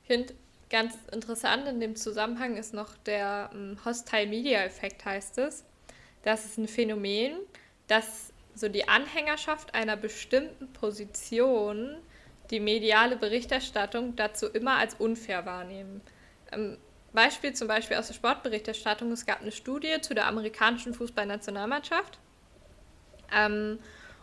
Ich 0.04 0.08
finde 0.08 0.34
ganz 0.70 0.96
interessant 1.12 1.68
in 1.68 1.80
dem 1.80 1.96
Zusammenhang 1.96 2.58
ist 2.58 2.74
noch 2.74 2.96
der 3.06 3.50
ähm, 3.54 3.78
Hostile 3.84 4.28
Media 4.28 4.64
Effekt, 4.64 5.04
heißt 5.04 5.38
es. 5.40 5.64
Das 6.24 6.46
ist 6.46 6.58
ein 6.58 6.68
Phänomen, 6.68 7.34
dass 7.88 8.32
so 8.56 8.70
die 8.70 8.88
Anhängerschaft 8.88 9.76
einer 9.76 9.98
bestimmten 9.98 10.72
Position 10.74 11.98
die 12.52 12.60
mediale 12.60 13.18
Berichterstattung 13.18 14.16
dazu 14.16 14.48
immer 14.48 14.78
als 14.78 14.96
unfair 14.96 15.46
wahrnehmen. 15.46 16.02
Ähm, 16.52 16.78
Beispiel 17.16 17.54
zum 17.54 17.68
Beispiel 17.68 17.98
aus 17.98 18.08
der 18.08 18.14
Sportberichterstattung. 18.14 19.12
Es 19.12 19.26
gab 19.26 19.42
eine 19.42 19.52
Studie 19.52 20.02
zu 20.02 20.14
der 20.14 20.28
amerikanischen 20.28 20.94
Fußballnationalmannschaft. 20.94 22.20
Ähm, 23.34 23.80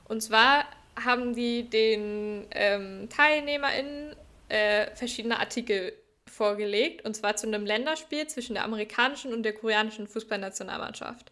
und 0.09 0.22
zwar 0.22 0.64
haben 1.03 1.34
die 1.34 1.68
den 1.68 2.47
ähm, 2.51 3.09
TeilnehmerInnen 3.09 4.14
äh, 4.49 4.95
verschiedene 4.95 5.40
Artikel 5.40 5.93
vorgelegt, 6.30 7.05
und 7.05 7.14
zwar 7.14 7.36
zu 7.36 7.47
einem 7.47 7.66
Länderspiel 7.66 8.26
zwischen 8.26 8.55
der 8.55 8.64
amerikanischen 8.64 9.32
und 9.32 9.43
der 9.43 9.55
koreanischen 9.55 10.07
Fußballnationalmannschaft. 10.07 11.30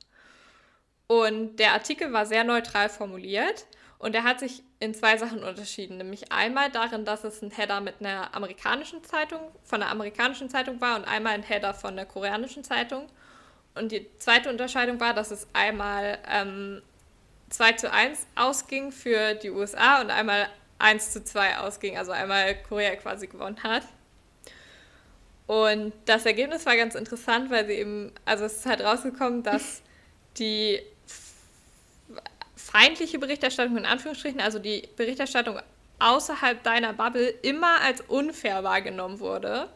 Und 1.06 1.56
der 1.56 1.72
Artikel 1.72 2.12
war 2.12 2.26
sehr 2.26 2.44
neutral 2.44 2.88
formuliert 2.88 3.66
und 4.01 4.14
er 4.14 4.24
hat 4.24 4.40
sich 4.40 4.62
in 4.80 4.94
zwei 4.94 5.18
Sachen 5.18 5.44
unterschieden. 5.44 5.98
Nämlich 5.98 6.32
einmal 6.32 6.70
darin, 6.70 7.05
dass 7.05 7.22
es 7.22 7.42
ein 7.42 7.51
Header 7.51 7.82
mit 7.82 7.96
einer 8.01 8.34
amerikanischen 8.34 9.05
Zeitung, 9.05 9.40
von 9.62 9.82
einer 9.82 9.92
amerikanischen 9.92 10.48
Zeitung 10.48 10.80
war 10.80 10.96
und 10.96 11.05
einmal 11.05 11.34
ein 11.34 11.42
Header 11.42 11.74
von 11.74 11.96
der 11.96 12.07
koreanischen 12.07 12.64
Zeitung. 12.64 13.07
Und 13.74 13.92
die 13.92 14.07
zweite 14.18 14.48
Unterscheidung 14.48 14.98
war, 15.01 15.12
dass 15.12 15.30
es 15.30 15.46
einmal 15.53 16.18
ähm, 16.26 16.80
2 17.51 17.72
zu 17.72 17.92
1 17.92 18.26
ausging 18.36 18.90
für 18.90 19.34
die 19.34 19.51
USA 19.51 20.01
und 20.01 20.11
einmal 20.11 20.48
1 20.78 21.12
zu 21.12 21.22
2 21.22 21.59
ausging, 21.59 21.98
also 21.98 22.12
einmal 22.12 22.57
Korea 22.62 22.96
quasi 22.96 23.26
gewonnen 23.26 23.62
hat. 23.62 23.82
Und 25.46 25.92
das 26.07 26.24
Ergebnis 26.24 26.64
war 26.64 26.74
ganz 26.74 26.94
interessant, 26.94 27.51
weil 27.51 27.66
sie 27.66 27.74
eben, 27.74 28.12
also 28.24 28.46
es 28.46 28.57
ist 28.57 28.66
halt 28.66 28.80
rausgekommen, 28.80 29.42
dass 29.42 29.82
die 30.38 30.80
feindliche 32.71 33.18
Berichterstattung 33.18 33.77
in 33.77 33.87
Anführungsstrichen, 33.87 34.41
also 34.41 34.59
die 34.59 34.89
Berichterstattung 34.97 35.59
außerhalb 35.99 36.62
deiner 36.62 36.93
Bubble, 36.93 37.29
immer 37.43 37.81
als 37.83 38.01
unfair 38.03 38.64
wahrgenommen 38.64 39.21
wurde. 39.21 39.68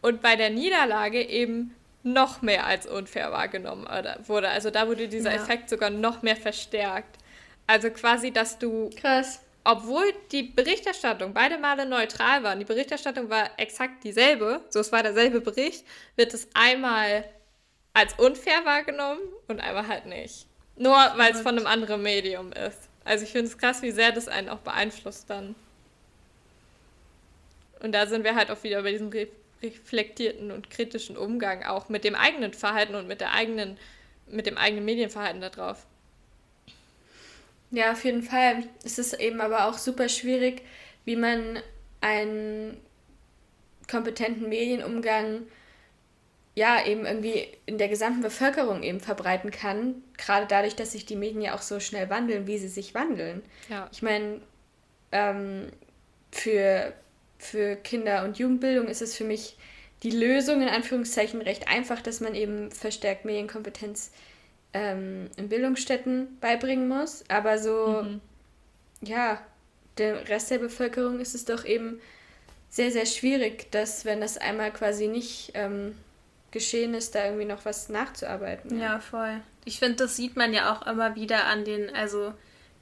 Und 0.00 0.22
bei 0.22 0.36
der 0.36 0.50
Niederlage 0.50 1.22
eben 1.22 1.74
noch 2.02 2.40
mehr 2.40 2.66
als 2.66 2.86
unfair 2.86 3.32
wahrgenommen 3.32 3.86
wurde. 4.26 4.48
Also 4.48 4.70
da 4.70 4.86
wurde 4.86 5.08
dieser 5.08 5.34
ja. 5.34 5.42
Effekt 5.42 5.68
sogar 5.68 5.90
noch 5.90 6.22
mehr 6.22 6.36
verstärkt. 6.36 7.18
Also 7.66 7.90
quasi, 7.90 8.30
dass 8.30 8.58
du. 8.58 8.90
Krass. 8.90 9.42
Obwohl 9.64 10.04
die 10.30 10.44
Berichterstattung 10.44 11.34
beide 11.34 11.58
Male 11.58 11.86
neutral 11.86 12.44
war, 12.44 12.52
und 12.52 12.60
die 12.60 12.64
Berichterstattung 12.64 13.28
war 13.28 13.50
exakt 13.56 14.04
dieselbe, 14.04 14.60
so 14.70 14.78
es 14.78 14.92
war 14.92 15.02
derselbe 15.02 15.40
Bericht, 15.40 15.84
wird 16.14 16.32
es 16.34 16.48
einmal 16.54 17.24
als 17.92 18.14
unfair 18.14 18.64
wahrgenommen 18.64 19.18
und 19.48 19.58
einmal 19.58 19.88
halt 19.88 20.06
nicht. 20.06 20.45
Nur 20.76 20.96
weil 21.16 21.32
es 21.32 21.40
von 21.40 21.56
einem 21.56 21.66
anderen 21.66 22.02
Medium 22.02 22.52
ist. 22.52 22.78
Also 23.04 23.24
ich 23.24 23.32
finde 23.32 23.46
es 23.46 23.58
krass, 23.58 23.82
wie 23.82 23.92
sehr 23.92 24.12
das 24.12 24.28
einen 24.28 24.48
auch 24.48 24.58
beeinflusst 24.58 25.30
dann. 25.30 25.54
Und 27.80 27.92
da 27.92 28.06
sind 28.06 28.24
wir 28.24 28.34
halt 28.34 28.50
auch 28.50 28.62
wieder 28.62 28.82
bei 28.82 28.92
diesem 28.92 29.08
re 29.08 29.28
reflektierten 29.62 30.50
und 30.50 30.68
kritischen 30.68 31.16
Umgang 31.16 31.64
auch 31.64 31.88
mit 31.88 32.04
dem 32.04 32.14
eigenen 32.14 32.52
Verhalten 32.52 32.94
und 32.94 33.08
mit 33.08 33.22
der 33.22 33.32
eigenen, 33.32 33.78
mit 34.26 34.44
dem 34.44 34.58
eigenen 34.58 34.84
Medienverhalten 34.84 35.40
da 35.40 35.48
drauf. 35.48 35.86
Ja, 37.70 37.92
auf 37.92 38.04
jeden 38.04 38.22
Fall. 38.22 38.64
Es 38.84 38.98
ist 38.98 39.14
eben 39.14 39.40
aber 39.40 39.66
auch 39.66 39.78
super 39.78 40.10
schwierig, 40.10 40.62
wie 41.06 41.16
man 41.16 41.62
einen 42.02 42.76
kompetenten 43.90 44.48
Medienumgang 44.48 45.42
ja, 46.56 46.84
eben 46.84 47.04
irgendwie 47.04 47.48
in 47.66 47.76
der 47.76 47.88
gesamten 47.88 48.22
Bevölkerung 48.22 48.82
eben 48.82 48.98
verbreiten 48.98 49.50
kann, 49.50 50.02
gerade 50.16 50.46
dadurch, 50.48 50.74
dass 50.74 50.92
sich 50.92 51.04
die 51.04 51.14
Medien 51.14 51.42
ja 51.42 51.54
auch 51.54 51.60
so 51.60 51.80
schnell 51.80 52.08
wandeln, 52.08 52.46
wie 52.46 52.56
sie 52.56 52.68
sich 52.68 52.94
wandeln. 52.94 53.42
Ja. 53.68 53.88
Ich 53.92 54.00
meine, 54.00 54.40
ähm, 55.12 55.68
für, 56.32 56.94
für 57.38 57.76
Kinder- 57.76 58.24
und 58.24 58.38
Jugendbildung 58.38 58.88
ist 58.88 59.02
es 59.02 59.14
für 59.14 59.24
mich 59.24 59.58
die 60.02 60.10
Lösung 60.10 60.62
in 60.62 60.68
Anführungszeichen 60.68 61.42
recht 61.42 61.68
einfach, 61.68 62.00
dass 62.00 62.20
man 62.20 62.34
eben 62.34 62.70
verstärkt 62.70 63.26
Medienkompetenz 63.26 64.10
ähm, 64.72 65.28
in 65.36 65.50
Bildungsstätten 65.50 66.38
beibringen 66.40 66.88
muss. 66.88 67.22
Aber 67.28 67.58
so, 67.58 68.02
mhm. 68.02 68.20
ja, 69.02 69.42
der 69.98 70.26
Rest 70.30 70.50
der 70.50 70.58
Bevölkerung 70.58 71.20
ist 71.20 71.34
es 71.34 71.44
doch 71.44 71.66
eben 71.66 72.00
sehr, 72.70 72.90
sehr 72.90 73.06
schwierig, 73.06 73.70
dass 73.72 74.06
wenn 74.06 74.22
das 74.22 74.38
einmal 74.38 74.72
quasi 74.72 75.06
nicht 75.06 75.52
ähm, 75.52 75.94
geschehen 76.50 76.94
ist, 76.94 77.14
da 77.14 77.24
irgendwie 77.24 77.44
noch 77.44 77.64
was 77.64 77.88
nachzuarbeiten. 77.88 78.78
Ja, 78.78 79.00
voll. 79.00 79.40
Ich 79.64 79.78
finde, 79.78 79.96
das 79.96 80.16
sieht 80.16 80.36
man 80.36 80.54
ja 80.54 80.72
auch 80.72 80.86
immer 80.86 81.14
wieder 81.16 81.46
an 81.46 81.64
den, 81.64 81.94
also 81.94 82.32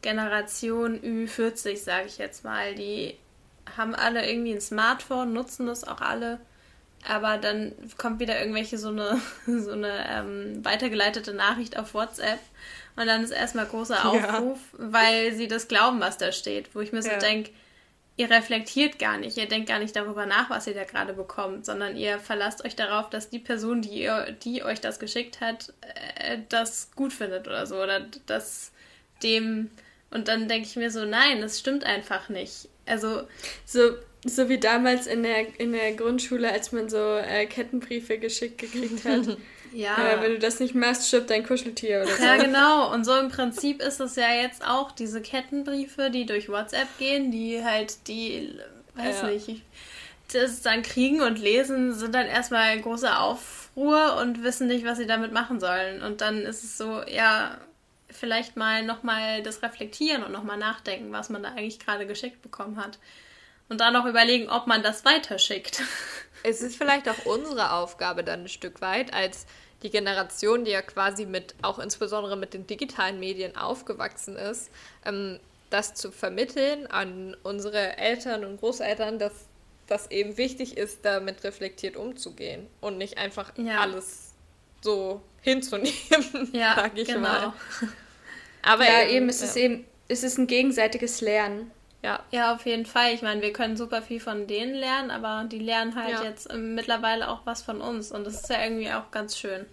Generation 0.02 1.00
Ü40, 1.00 1.76
sage 1.76 2.06
ich 2.06 2.18
jetzt 2.18 2.44
mal, 2.44 2.74
die 2.74 3.16
haben 3.76 3.94
alle 3.94 4.28
irgendwie 4.28 4.52
ein 4.52 4.60
Smartphone, 4.60 5.32
nutzen 5.32 5.66
das 5.66 5.86
auch 5.86 6.00
alle, 6.00 6.40
aber 7.08 7.38
dann 7.38 7.72
kommt 7.96 8.20
wieder 8.20 8.38
irgendwelche 8.38 8.78
so 8.78 8.88
eine, 8.88 9.20
so 9.46 9.72
eine 9.72 10.06
ähm, 10.08 10.64
weitergeleitete 10.64 11.32
Nachricht 11.32 11.78
auf 11.78 11.94
WhatsApp 11.94 12.38
und 12.96 13.06
dann 13.06 13.24
ist 13.24 13.30
erstmal 13.30 13.66
großer 13.66 14.04
Aufruf, 14.04 14.58
ja. 14.72 14.92
weil 14.92 15.32
sie 15.34 15.48
das 15.48 15.68
glauben, 15.68 16.00
was 16.00 16.18
da 16.18 16.32
steht, 16.32 16.74
wo 16.74 16.80
ich 16.80 16.92
mir 16.92 17.02
so 17.02 17.10
ja. 17.10 17.18
denke, 17.18 17.50
ihr 18.16 18.30
reflektiert 18.30 18.98
gar 18.98 19.18
nicht, 19.18 19.36
ihr 19.36 19.46
denkt 19.46 19.68
gar 19.68 19.78
nicht 19.78 19.96
darüber 19.96 20.26
nach, 20.26 20.50
was 20.50 20.66
ihr 20.66 20.74
da 20.74 20.84
gerade 20.84 21.14
bekommt, 21.14 21.66
sondern 21.66 21.96
ihr 21.96 22.18
verlasst 22.18 22.64
euch 22.64 22.76
darauf, 22.76 23.10
dass 23.10 23.28
die 23.28 23.40
Person, 23.40 23.82
die, 23.82 24.02
ihr, 24.02 24.32
die 24.44 24.62
euch 24.62 24.80
das 24.80 24.98
geschickt 24.98 25.40
hat, 25.40 25.72
äh, 26.16 26.38
das 26.48 26.90
gut 26.94 27.12
findet 27.12 27.48
oder 27.48 27.66
so. 27.66 27.82
Oder 27.82 28.06
das 28.26 28.72
dem. 29.22 29.70
Und 30.10 30.28
dann 30.28 30.48
denke 30.48 30.68
ich 30.68 30.76
mir 30.76 30.90
so, 30.90 31.04
nein, 31.04 31.40
das 31.40 31.58
stimmt 31.58 31.84
einfach 31.84 32.28
nicht. 32.28 32.68
Also. 32.86 33.22
So, 33.64 33.96
so 34.24 34.48
wie 34.48 34.58
damals 34.58 35.06
in 35.06 35.22
der, 35.22 35.60
in 35.60 35.72
der 35.72 35.92
Grundschule, 35.94 36.50
als 36.50 36.72
man 36.72 36.88
so 36.88 37.16
äh, 37.16 37.46
Kettenbriefe 37.46 38.18
geschickt 38.18 38.58
gekriegt 38.58 39.04
hat. 39.04 39.36
Ja. 39.74 39.96
Äh, 39.98 40.22
wenn 40.22 40.32
du 40.32 40.38
das 40.38 40.60
nicht 40.60 40.74
machst, 40.74 41.08
stirbt 41.08 41.30
dein 41.30 41.44
Kuscheltier 41.44 42.02
oder 42.02 42.16
so. 42.16 42.22
Ja, 42.22 42.36
genau. 42.36 42.92
Und 42.92 43.04
so 43.04 43.16
im 43.16 43.28
Prinzip 43.28 43.82
ist 43.82 44.00
es 44.00 44.16
ja 44.16 44.32
jetzt 44.32 44.64
auch 44.66 44.92
diese 44.92 45.20
Kettenbriefe, 45.20 46.10
die 46.10 46.26
durch 46.26 46.48
WhatsApp 46.48 46.88
gehen, 46.98 47.30
die 47.30 47.62
halt 47.64 48.06
die, 48.06 48.58
weiß 48.94 49.22
ja. 49.22 49.28
nicht, 49.28 49.62
das 50.32 50.62
dann 50.62 50.82
kriegen 50.82 51.20
und 51.20 51.38
lesen, 51.38 51.92
sind 51.92 52.14
dann 52.14 52.26
erstmal 52.26 52.80
große 52.80 53.18
Aufruhr 53.18 54.16
und 54.20 54.42
wissen 54.42 54.68
nicht, 54.68 54.84
was 54.84 54.98
sie 54.98 55.06
damit 55.06 55.32
machen 55.32 55.60
sollen. 55.60 56.02
Und 56.02 56.20
dann 56.20 56.42
ist 56.42 56.62
es 56.62 56.78
so, 56.78 57.02
ja, 57.02 57.58
vielleicht 58.10 58.56
mal 58.56 58.84
nochmal 58.84 59.42
das 59.42 59.62
reflektieren 59.62 60.22
und 60.22 60.32
nochmal 60.32 60.56
nachdenken, 60.56 61.12
was 61.12 61.30
man 61.30 61.42
da 61.42 61.50
eigentlich 61.50 61.80
gerade 61.80 62.06
geschickt 62.06 62.42
bekommen 62.42 62.76
hat. 62.76 62.98
Und 63.68 63.80
dann 63.80 63.92
noch 63.92 64.06
überlegen, 64.06 64.48
ob 64.50 64.66
man 64.66 64.82
das 64.82 65.04
weiterschickt. 65.04 65.82
Es 66.46 66.60
ist 66.60 66.76
vielleicht 66.76 67.08
auch 67.08 67.24
unsere 67.24 67.72
Aufgabe 67.72 68.22
dann 68.22 68.42
ein 68.42 68.48
Stück 68.48 68.82
weit 68.82 69.14
als 69.14 69.46
die 69.84 69.90
Generation, 69.90 70.64
die 70.64 70.72
ja 70.72 70.82
quasi 70.82 71.26
mit, 71.26 71.54
auch 71.62 71.78
insbesondere 71.78 72.36
mit 72.36 72.54
den 72.54 72.66
digitalen 72.66 73.20
Medien 73.20 73.56
aufgewachsen 73.56 74.34
ist, 74.34 74.70
ähm, 75.04 75.38
das 75.70 75.94
zu 75.94 76.10
vermitteln 76.10 76.86
an 76.86 77.36
unsere 77.42 77.98
Eltern 77.98 78.44
und 78.44 78.60
Großeltern, 78.60 79.18
dass 79.18 79.32
das 79.86 80.10
eben 80.10 80.38
wichtig 80.38 80.78
ist, 80.78 81.04
damit 81.04 81.44
reflektiert 81.44 81.96
umzugehen 81.96 82.66
und 82.80 82.96
nicht 82.96 83.18
einfach 83.18 83.52
ja. 83.58 83.80
alles 83.80 84.32
so 84.80 85.20
hinzunehmen, 85.42 85.92
ja, 86.52 86.74
sage 86.76 87.02
ich 87.02 87.08
genau. 87.08 87.20
mal. 87.20 87.52
Aber 88.62 88.84
ja, 88.84 89.02
eben, 89.02 89.10
eben 89.16 89.28
ist 89.28 89.42
ja. 89.42 89.48
es 89.48 89.56
eben, 89.56 89.84
es 90.08 90.22
ist 90.22 90.38
ein 90.38 90.46
gegenseitiges 90.46 91.20
Lernen. 91.20 91.70
Ja. 92.02 92.20
ja, 92.30 92.54
auf 92.54 92.66
jeden 92.66 92.84
Fall. 92.84 93.14
Ich 93.14 93.22
meine, 93.22 93.40
wir 93.40 93.52
können 93.54 93.78
super 93.78 94.02
viel 94.02 94.20
von 94.20 94.46
denen 94.46 94.74
lernen, 94.74 95.10
aber 95.10 95.48
die 95.48 95.58
lernen 95.58 95.94
halt 95.94 96.10
ja. 96.10 96.22
jetzt 96.22 96.52
mittlerweile 96.52 97.30
auch 97.30 97.46
was 97.46 97.62
von 97.62 97.80
uns 97.80 98.12
und 98.12 98.24
das 98.24 98.34
ist 98.42 98.50
ja 98.50 98.62
irgendwie 98.62 98.92
auch 98.92 99.10
ganz 99.10 99.38
schön. 99.38 99.64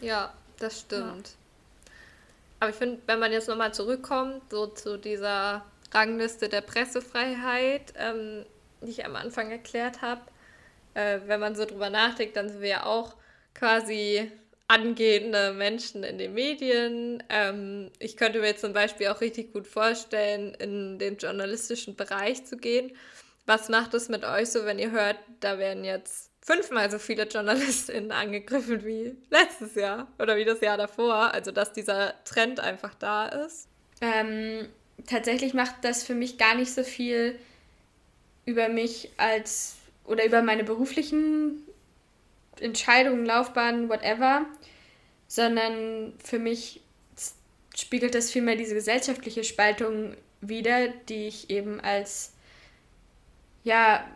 Ja, 0.00 0.32
das 0.58 0.80
stimmt. 0.80 1.28
Ja. 1.28 1.92
Aber 2.60 2.70
ich 2.70 2.76
finde, 2.76 3.00
wenn 3.06 3.18
man 3.18 3.32
jetzt 3.32 3.48
nochmal 3.48 3.74
zurückkommt, 3.74 4.42
so 4.50 4.66
zu 4.66 4.98
dieser 4.98 5.64
Rangliste 5.92 6.48
der 6.48 6.60
Pressefreiheit, 6.60 7.92
ähm, 7.96 8.46
die 8.80 8.90
ich 8.90 9.04
am 9.04 9.16
Anfang 9.16 9.50
erklärt 9.50 10.02
habe, 10.02 10.22
äh, 10.94 11.20
wenn 11.26 11.40
man 11.40 11.54
so 11.54 11.64
drüber 11.64 11.90
nachdenkt, 11.90 12.36
dann 12.36 12.48
sind 12.48 12.60
wir 12.60 12.68
ja 12.68 12.86
auch 12.86 13.14
quasi 13.54 14.30
angehende 14.66 15.52
Menschen 15.52 16.04
in 16.04 16.18
den 16.18 16.34
Medien. 16.34 17.22
Ähm, 17.28 17.90
ich 17.98 18.16
könnte 18.16 18.40
mir 18.40 18.56
zum 18.56 18.72
Beispiel 18.72 19.08
auch 19.08 19.20
richtig 19.20 19.52
gut 19.52 19.66
vorstellen, 19.66 20.54
in 20.54 20.98
den 20.98 21.18
journalistischen 21.18 21.96
Bereich 21.96 22.44
zu 22.46 22.56
gehen. 22.56 22.96
Was 23.46 23.68
macht 23.68 23.92
es 23.94 24.08
mit 24.08 24.24
euch 24.24 24.50
so, 24.50 24.64
wenn 24.64 24.78
ihr 24.78 24.90
hört, 24.90 25.18
da 25.40 25.58
werden 25.58 25.84
jetzt 25.84 26.30
fünfmal 26.44 26.90
so 26.90 26.98
viele 26.98 27.26
JournalistInnen 27.26 28.12
angegriffen 28.12 28.84
wie 28.84 29.16
letztes 29.30 29.74
Jahr 29.74 30.06
oder 30.18 30.36
wie 30.36 30.44
das 30.44 30.60
Jahr 30.60 30.76
davor? 30.76 31.32
Also, 31.32 31.50
dass 31.50 31.72
dieser 31.72 32.14
Trend 32.24 32.60
einfach 32.60 32.94
da 32.94 33.26
ist. 33.26 33.66
Ähm, 34.00 34.68
tatsächlich 35.06 35.54
macht 35.54 35.76
das 35.82 36.04
für 36.04 36.14
mich 36.14 36.36
gar 36.38 36.54
nicht 36.54 36.72
so 36.72 36.84
viel 36.84 37.38
über 38.44 38.68
mich 38.68 39.10
als 39.16 39.76
oder 40.04 40.26
über 40.26 40.42
meine 40.42 40.64
beruflichen 40.64 41.62
Entscheidungen, 42.60 43.24
Laufbahnen, 43.24 43.88
whatever, 43.88 44.44
sondern 45.26 46.12
für 46.22 46.38
mich 46.38 46.82
spiegelt 47.74 48.14
das 48.14 48.30
vielmehr 48.30 48.56
diese 48.56 48.74
gesellschaftliche 48.74 49.44
Spaltung 49.44 50.14
wider, 50.42 50.88
die 51.08 51.26
ich 51.26 51.48
eben 51.48 51.80
als 51.80 52.34
ja 53.64 54.06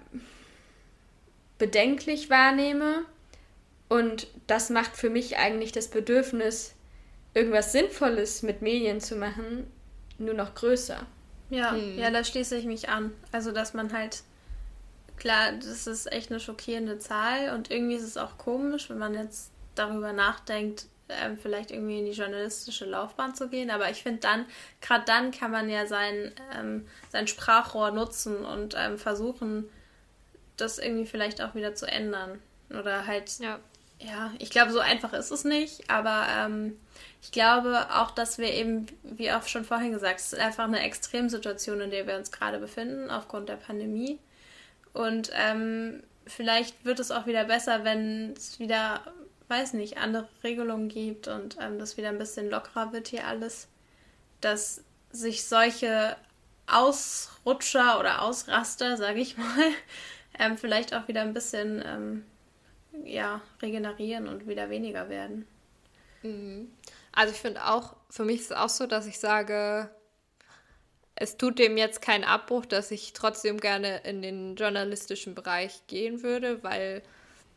bedenklich 1.59 2.31
wahrnehme. 2.31 3.05
Und 3.89 4.27
das 4.47 4.71
macht 4.71 4.97
für 4.97 5.11
mich 5.11 5.39
eigentlich 5.39 5.73
das 5.73 5.89
Bedürfnis, 5.89 6.75
irgendwas 7.35 7.73
Sinnvolles 7.73 8.43
mit 8.43 8.63
Medien 8.63 9.01
zu 9.01 9.17
machen, 9.17 9.71
nur 10.19 10.35
noch 10.35 10.55
größer. 10.55 11.07
Ja, 11.51 11.73
hm. 11.73 11.99
ja, 11.99 12.11
da 12.11 12.25
schließe 12.25 12.57
ich 12.57 12.67
mich 12.67 12.89
an. 12.89 13.13
Also, 13.33 13.53
dass 13.53 13.75
man 13.75 13.93
halt 13.93 14.23
klar, 15.17 15.53
das 15.53 15.87
ist 15.87 16.11
echt 16.13 16.31
eine 16.31 16.41
schockierende 16.41 16.99
Zahl 16.99 17.55
und 17.55 17.71
irgendwie 17.71 17.97
ist 17.97 18.03
es 18.03 18.17
auch 18.17 18.39
komisch, 18.39 18.91
wenn 18.91 18.99
man 18.99 19.15
jetzt 19.15 19.51
darüber 19.75 20.13
nachdenkt, 20.13 20.87
ähm, 21.09 21.39
vielleicht 21.39 21.71
irgendwie 21.71 21.99
in 22.01 22.05
die 22.05 22.13
journalistische 22.13 22.85
Laufbahn 22.85 23.35
zu 23.35 23.49
gehen. 23.49 23.71
Aber 23.71 23.91
ich 23.91 24.03
finde 24.03 24.21
dann, 24.21 24.47
gerade 24.81 25.05
dann 25.07 25.31
kann 25.31 25.51
man 25.51 25.69
ja 25.69 25.87
sein, 25.87 26.33
ähm, 26.59 26.87
sein 27.11 27.27
Sprachrohr 27.27 27.91
nutzen 27.91 28.45
und 28.45 28.75
ähm, 28.77 28.99
versuchen, 28.99 29.69
das 30.61 30.79
irgendwie 30.79 31.07
vielleicht 31.07 31.41
auch 31.43 31.55
wieder 31.55 31.75
zu 31.75 31.87
ändern. 31.87 32.41
Oder 32.71 33.07
halt, 33.07 33.39
ja, 33.39 33.59
ja 33.99 34.33
ich 34.39 34.51
glaube, 34.51 34.73
so 34.73 34.81
einfach 34.81 35.13
ist 35.13 35.31
es 35.31 35.45
nicht, 35.45 35.91
aber 35.91 36.27
ähm, 36.37 36.79
ich 37.23 37.33
glaube 37.33 37.87
auch, 37.93 38.11
dass 38.11 38.39
wir 38.39 38.53
eben, 38.53 38.87
wie 39.03 39.33
auch 39.33 39.47
schon 39.47 39.65
vorhin 39.65 39.93
gesagt, 39.93 40.21
es 40.21 40.33
ist 40.33 40.39
einfach 40.39 40.65
eine 40.65 40.81
Extremsituation, 40.81 41.81
in 41.81 41.91
der 41.91 42.07
wir 42.07 42.17
uns 42.17 42.31
gerade 42.31 42.59
befinden, 42.59 43.11
aufgrund 43.11 43.49
der 43.49 43.57
Pandemie. 43.57 44.19
Und 44.93 45.31
ähm, 45.35 46.03
vielleicht 46.27 46.85
wird 46.85 47.01
es 47.01 47.11
auch 47.11 47.27
wieder 47.27 47.45
besser, 47.45 47.85
wenn 47.85 48.35
es 48.37 48.59
wieder, 48.59 49.01
weiß 49.49 49.73
nicht, 49.73 49.99
andere 49.99 50.29
Regelungen 50.45 50.89
gibt 50.89 51.29
und 51.29 51.57
ähm, 51.61 51.79
das 51.79 51.97
wieder 51.97 52.09
ein 52.09 52.19
bisschen 52.19 52.51
lockerer 52.51 52.93
wird 52.93 53.09
hier 53.09 53.27
alles, 53.27 53.69
dass 54.41 54.83
sich 55.11 55.45
solche 55.45 56.17
Ausrutscher 56.67 57.99
oder 57.99 58.23
Ausraster, 58.23 58.97
sage 58.97 59.21
ich 59.21 59.37
mal, 59.37 59.47
ähm, 60.39 60.57
vielleicht 60.57 60.95
auch 60.95 61.09
wieder 61.09 61.23
ein 61.23 61.35
bisschen 61.35 61.83
ähm, 61.85 62.25
ja, 63.05 63.41
regenerieren 63.61 64.29
und 64.29 64.47
wieder 64.47 64.71
weniger 64.71 65.09
werden. 65.09 65.47
Mhm. 66.23 66.71
Also 67.13 67.33
ich 67.33 67.41
finde 67.41 67.65
auch, 67.67 67.97
für 68.11 68.25
mich 68.25 68.41
ist 68.41 68.51
es 68.51 68.57
auch 68.57 68.69
so, 68.69 68.87
dass 68.87 69.07
ich 69.07 69.19
sage, 69.19 69.91
es 71.15 71.37
tut 71.37 71.59
dem 71.59 71.77
jetzt 71.77 72.01
keinen 72.01 72.25
Abbruch, 72.25 72.65
dass 72.65 72.91
ich 72.91 73.13
trotzdem 73.13 73.59
gerne 73.59 74.03
in 74.05 74.23
den 74.23 74.55
journalistischen 74.55 75.35
Bereich 75.35 75.87
gehen 75.89 76.23
würde, 76.23 76.63
weil 76.63 77.03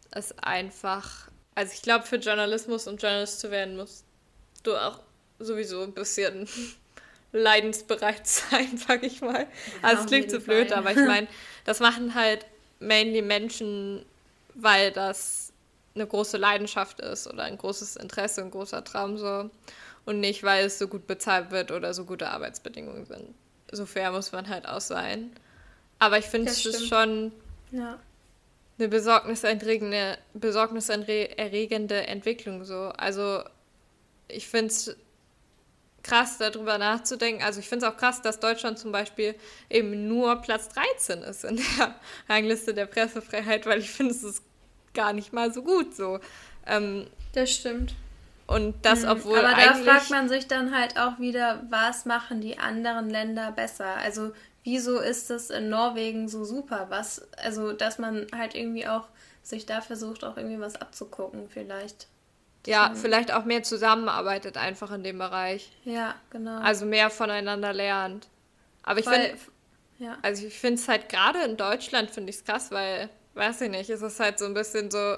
es 0.09 0.37
einfach, 0.39 1.29
also 1.53 1.71
ich 1.73 1.81
glaube, 1.81 2.05
für 2.05 2.15
Journalismus 2.15 2.87
und 2.87 3.01
Journalist 3.01 3.39
zu 3.39 3.51
werden, 3.51 3.75
musst 3.75 4.05
du 4.63 4.75
auch 4.75 4.99
sowieso 5.39 5.83
ein 5.83 5.93
bisschen 5.93 6.47
leidensbereit 7.31 8.25
sein, 8.27 8.77
sag 8.77 9.03
ich 9.03 9.21
mal. 9.21 9.41
Ja, 9.41 9.47
also 9.83 10.01
es 10.01 10.07
klingt 10.07 10.31
so 10.31 10.39
blöd, 10.39 10.71
aber 10.73 10.91
ich 10.91 10.97
meine, 10.97 11.27
das 11.65 11.79
machen 11.79 12.15
halt 12.15 12.45
mainly 12.81 13.21
Menschen, 13.21 14.05
weil 14.55 14.91
das 14.91 15.53
eine 15.95 16.07
große 16.07 16.37
Leidenschaft 16.37 16.99
ist 16.99 17.27
oder 17.27 17.43
ein 17.43 17.57
großes 17.57 17.95
Interesse, 17.95 18.41
ein 18.41 18.51
großer 18.51 18.83
Traum 18.83 19.17
so. 19.17 19.49
Und 20.05 20.19
nicht, 20.19 20.43
weil 20.43 20.65
es 20.65 20.79
so 20.79 20.87
gut 20.87 21.07
bezahlt 21.07 21.51
wird 21.51 21.71
oder 21.71 21.93
so 21.93 22.05
gute 22.05 22.29
Arbeitsbedingungen 22.29 23.05
sind 23.05 23.35
so 23.71 23.85
fair 23.85 24.11
muss 24.11 24.31
man 24.31 24.47
halt 24.47 24.67
auch 24.67 24.81
sein. 24.81 25.31
Aber 25.99 26.17
ich 26.17 26.25
finde, 26.25 26.51
es 26.51 26.65
ist 26.65 26.87
schon. 26.87 27.31
Ja. 27.71 27.99
eine 28.77 28.89
besorgniserregende, 28.89 30.17
besorgniserregende 30.33 32.07
Entwicklung 32.07 32.65
so. 32.65 32.89
Also 32.97 33.43
ich 34.27 34.47
finde 34.47 34.67
es 34.67 34.95
krass, 36.03 36.37
darüber 36.37 36.77
nachzudenken. 36.77 37.43
Also 37.43 37.59
ich 37.59 37.69
finde 37.69 37.85
es 37.85 37.91
auch 37.91 37.97
krass, 37.97 38.21
dass 38.21 38.39
Deutschland 38.39 38.79
zum 38.79 38.91
Beispiel 38.91 39.35
eben 39.69 40.07
nur 40.07 40.37
Platz 40.37 40.69
13 40.69 41.19
ist 41.23 41.43
in 41.43 41.57
der 41.57 41.95
Rangliste 42.29 42.73
der 42.73 42.85
Pressefreiheit, 42.85 43.65
weil 43.65 43.79
ich 43.79 43.91
finde, 43.91 44.13
es 44.13 44.23
ist 44.23 44.43
gar 44.93 45.13
nicht 45.13 45.33
mal 45.33 45.53
so 45.53 45.63
gut 45.63 45.95
so. 45.95 46.19
Ähm, 46.65 47.07
das 47.33 47.51
stimmt. 47.51 47.93
Und 48.47 48.75
das, 48.85 49.03
mhm. 49.03 49.09
obwohl 49.09 49.39
Aber 49.39 49.55
da 49.55 49.75
fragt 49.75 50.09
man 50.09 50.27
sich 50.27 50.47
dann 50.47 50.77
halt 50.77 50.99
auch 50.99 51.19
wieder, 51.19 51.63
was 51.69 52.05
machen 52.05 52.41
die 52.41 52.59
anderen 52.59 53.09
Länder 53.09 53.51
besser? 53.51 53.95
Also 53.97 54.33
wieso 54.63 54.99
ist 54.99 55.31
es 55.31 55.49
in 55.49 55.69
Norwegen 55.69 56.27
so 56.27 56.43
super? 56.43 56.87
Was, 56.89 57.27
also 57.37 57.71
dass 57.71 57.97
man 57.97 58.27
halt 58.35 58.55
irgendwie 58.55 58.87
auch 58.87 59.07
sich 59.43 59.65
da 59.65 59.81
versucht, 59.81 60.23
auch 60.23 60.37
irgendwie 60.37 60.59
was 60.59 60.75
abzugucken 60.75 61.49
vielleicht. 61.49 62.07
Ja, 62.67 62.93
vielleicht 62.93 63.33
auch 63.33 63.45
mehr 63.45 63.63
zusammenarbeitet 63.63 64.57
einfach 64.57 64.91
in 64.91 65.03
dem 65.03 65.17
Bereich. 65.17 65.71
Ja, 65.83 66.15
genau. 66.29 66.59
Also 66.59 66.85
mehr 66.85 67.09
voneinander 67.09 67.73
lernt. 67.73 68.27
Aber 68.83 68.99
ich 68.99 69.07
finde, 69.07 69.35
ja. 69.97 70.17
also 70.21 70.45
ich 70.45 70.59
finde 70.59 70.79
es 70.79 70.87
halt 70.87 71.09
gerade 71.09 71.39
in 71.43 71.57
Deutschland 71.57 72.11
finde 72.11 72.29
ich 72.29 72.37
es 72.37 72.43
krass, 72.43 72.71
weil, 72.71 73.09
weiß 73.33 73.61
ich 73.61 73.69
nicht, 73.69 73.89
es 73.89 74.01
ist 74.01 74.19
halt 74.19 74.37
so 74.37 74.45
ein 74.45 74.53
bisschen 74.53 74.91
so, 74.91 75.17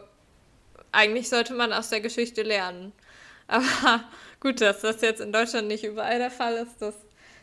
eigentlich 0.92 1.30
sollte 1.30 1.54
man 1.54 1.74
aus 1.74 1.90
der 1.90 2.02
Geschichte 2.02 2.44
lernen. 2.44 2.94
Aber 3.48 4.04
gut, 4.40 4.62
dass 4.62 4.82
das 4.82 5.02
jetzt 5.02 5.20
in 5.20 5.34
Deutschland 5.34 5.68
nicht 5.68 5.84
überall 5.84 6.18
der 6.18 6.32
Fall 6.32 6.56
ist, 6.56 6.82
das 6.82 6.96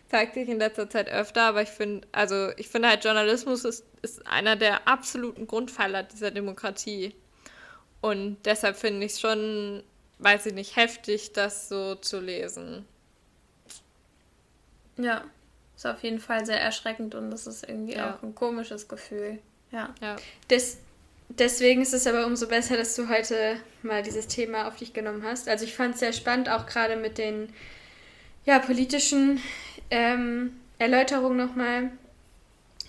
zeigt 0.09 0.35
sich 0.35 0.49
in 0.49 0.59
letzter 0.59 0.89
Zeit 0.89 1.11
öfter. 1.11 1.43
Aber 1.43 1.63
ich 1.63 1.69
finde, 1.69 2.07
also 2.13 2.51
ich 2.57 2.69
finde 2.69 2.89
halt, 2.89 3.05
Journalismus 3.05 3.65
ist, 3.65 3.85
ist 4.03 4.27
einer 4.27 4.57
der 4.57 4.89
absoluten 4.89 5.47
Grundpfeiler 5.47 6.03
dieser 6.03 6.31
Demokratie. 6.31 7.15
Und 8.01 8.39
deshalb 8.45 8.77
finde 8.77 9.07
ich 9.07 9.13
es 9.13 9.21
schon, 9.21 9.83
weiß 10.19 10.47
ich 10.47 10.55
nicht, 10.55 10.77
heftig, 10.77 11.33
das 11.33 11.69
so 11.69 11.95
zu 11.97 12.21
lesen. 12.21 12.87
Ja, 14.97 15.25
ist 15.77 15.87
auf 15.87 16.03
jeden 16.03 16.21
Fall 16.21 16.45
sehr 16.45 16.61
erschreckend 16.61 17.15
und 17.15 17.31
das 17.31 17.47
ist 17.47 17.69
irgendwie 17.69 17.95
ja. 17.95 18.15
auch 18.15 18.23
ein 18.23 18.35
komisches 18.35 18.89
Gefühl. 18.89 19.39
Ja. 19.71 19.95
ja. 20.03 20.17
Das, 20.49 20.79
deswegen 21.29 21.83
ist 21.83 21.95
es 21.95 22.07
aber 22.07 22.27
umso 22.27 22.49
besser, 22.49 22.77
dass 22.77 22.95
du 22.97 23.09
heute 23.09 23.57
mal 23.83 24.03
dieses 24.03 24.27
Thema 24.27 24.69
auf 24.69 24.77
dich 24.77 24.93
genommen 24.93 25.23
hast. 25.25 25.49
Also 25.49 25.65
ich 25.65 25.75
fand 25.75 25.95
es 25.95 26.01
sehr 26.01 26.13
spannend, 26.13 26.49
auch 26.49 26.67
gerade 26.67 26.97
mit 26.97 27.19
den 27.19 27.53
ja, 28.45 28.59
politischen 28.59 29.41
ähm, 29.91 30.53
Erläuterungen 30.79 31.37
nochmal. 31.37 31.91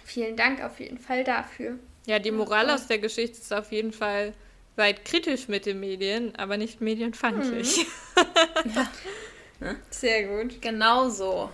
Vielen 0.03 0.35
Dank 0.35 0.61
auf 0.61 0.79
jeden 0.79 0.97
Fall 0.97 1.23
dafür. 1.23 1.77
Ja, 2.05 2.19
die 2.19 2.31
Moral 2.31 2.69
aus 2.69 2.87
der 2.87 2.97
Geschichte 2.97 3.37
ist 3.37 3.53
auf 3.53 3.71
jeden 3.71 3.93
Fall, 3.93 4.33
seid 4.75 5.05
kritisch 5.05 5.47
mit 5.47 5.65
den 5.65 5.79
Medien, 5.79 6.35
aber 6.35 6.57
nicht 6.57 6.81
medienfeindlich. 6.81 7.85
Mhm. 8.15 8.71
ja. 9.61 9.75
Sehr 9.89 10.27
gut. 10.27 10.61
Genau 10.61 11.09
so. 11.09 11.49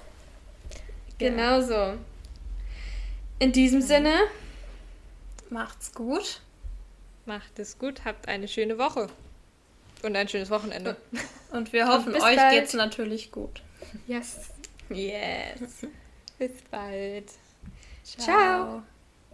Genau 1.18 1.61
so. 1.61 1.97
In 3.39 3.51
diesem 3.51 3.82
Sinne. 3.82 4.15
Macht's 5.49 5.93
gut. 5.93 6.41
Macht 7.26 7.59
es 7.59 7.78
gut, 7.78 8.05
habt 8.05 8.28
eine 8.28 8.47
schöne 8.47 8.78
Woche. 8.78 9.09
Und 10.03 10.15
ein 10.15 10.28
schönes 10.28 10.49
Wochenende. 10.49 10.95
Und 11.51 11.74
wir 11.74 11.88
hoffen, 11.88 12.13
Und 12.13 12.22
euch 12.22 12.36
bald. 12.36 12.51
geht's 12.51 12.74
natürlich 12.74 13.32
gut. 13.32 13.61
Yes. 14.07 14.51
Yes. 14.89 15.59
bis 16.38 16.51
bald. 16.72 17.30
Ciao. 18.03 18.26
Ciao. 18.26 18.84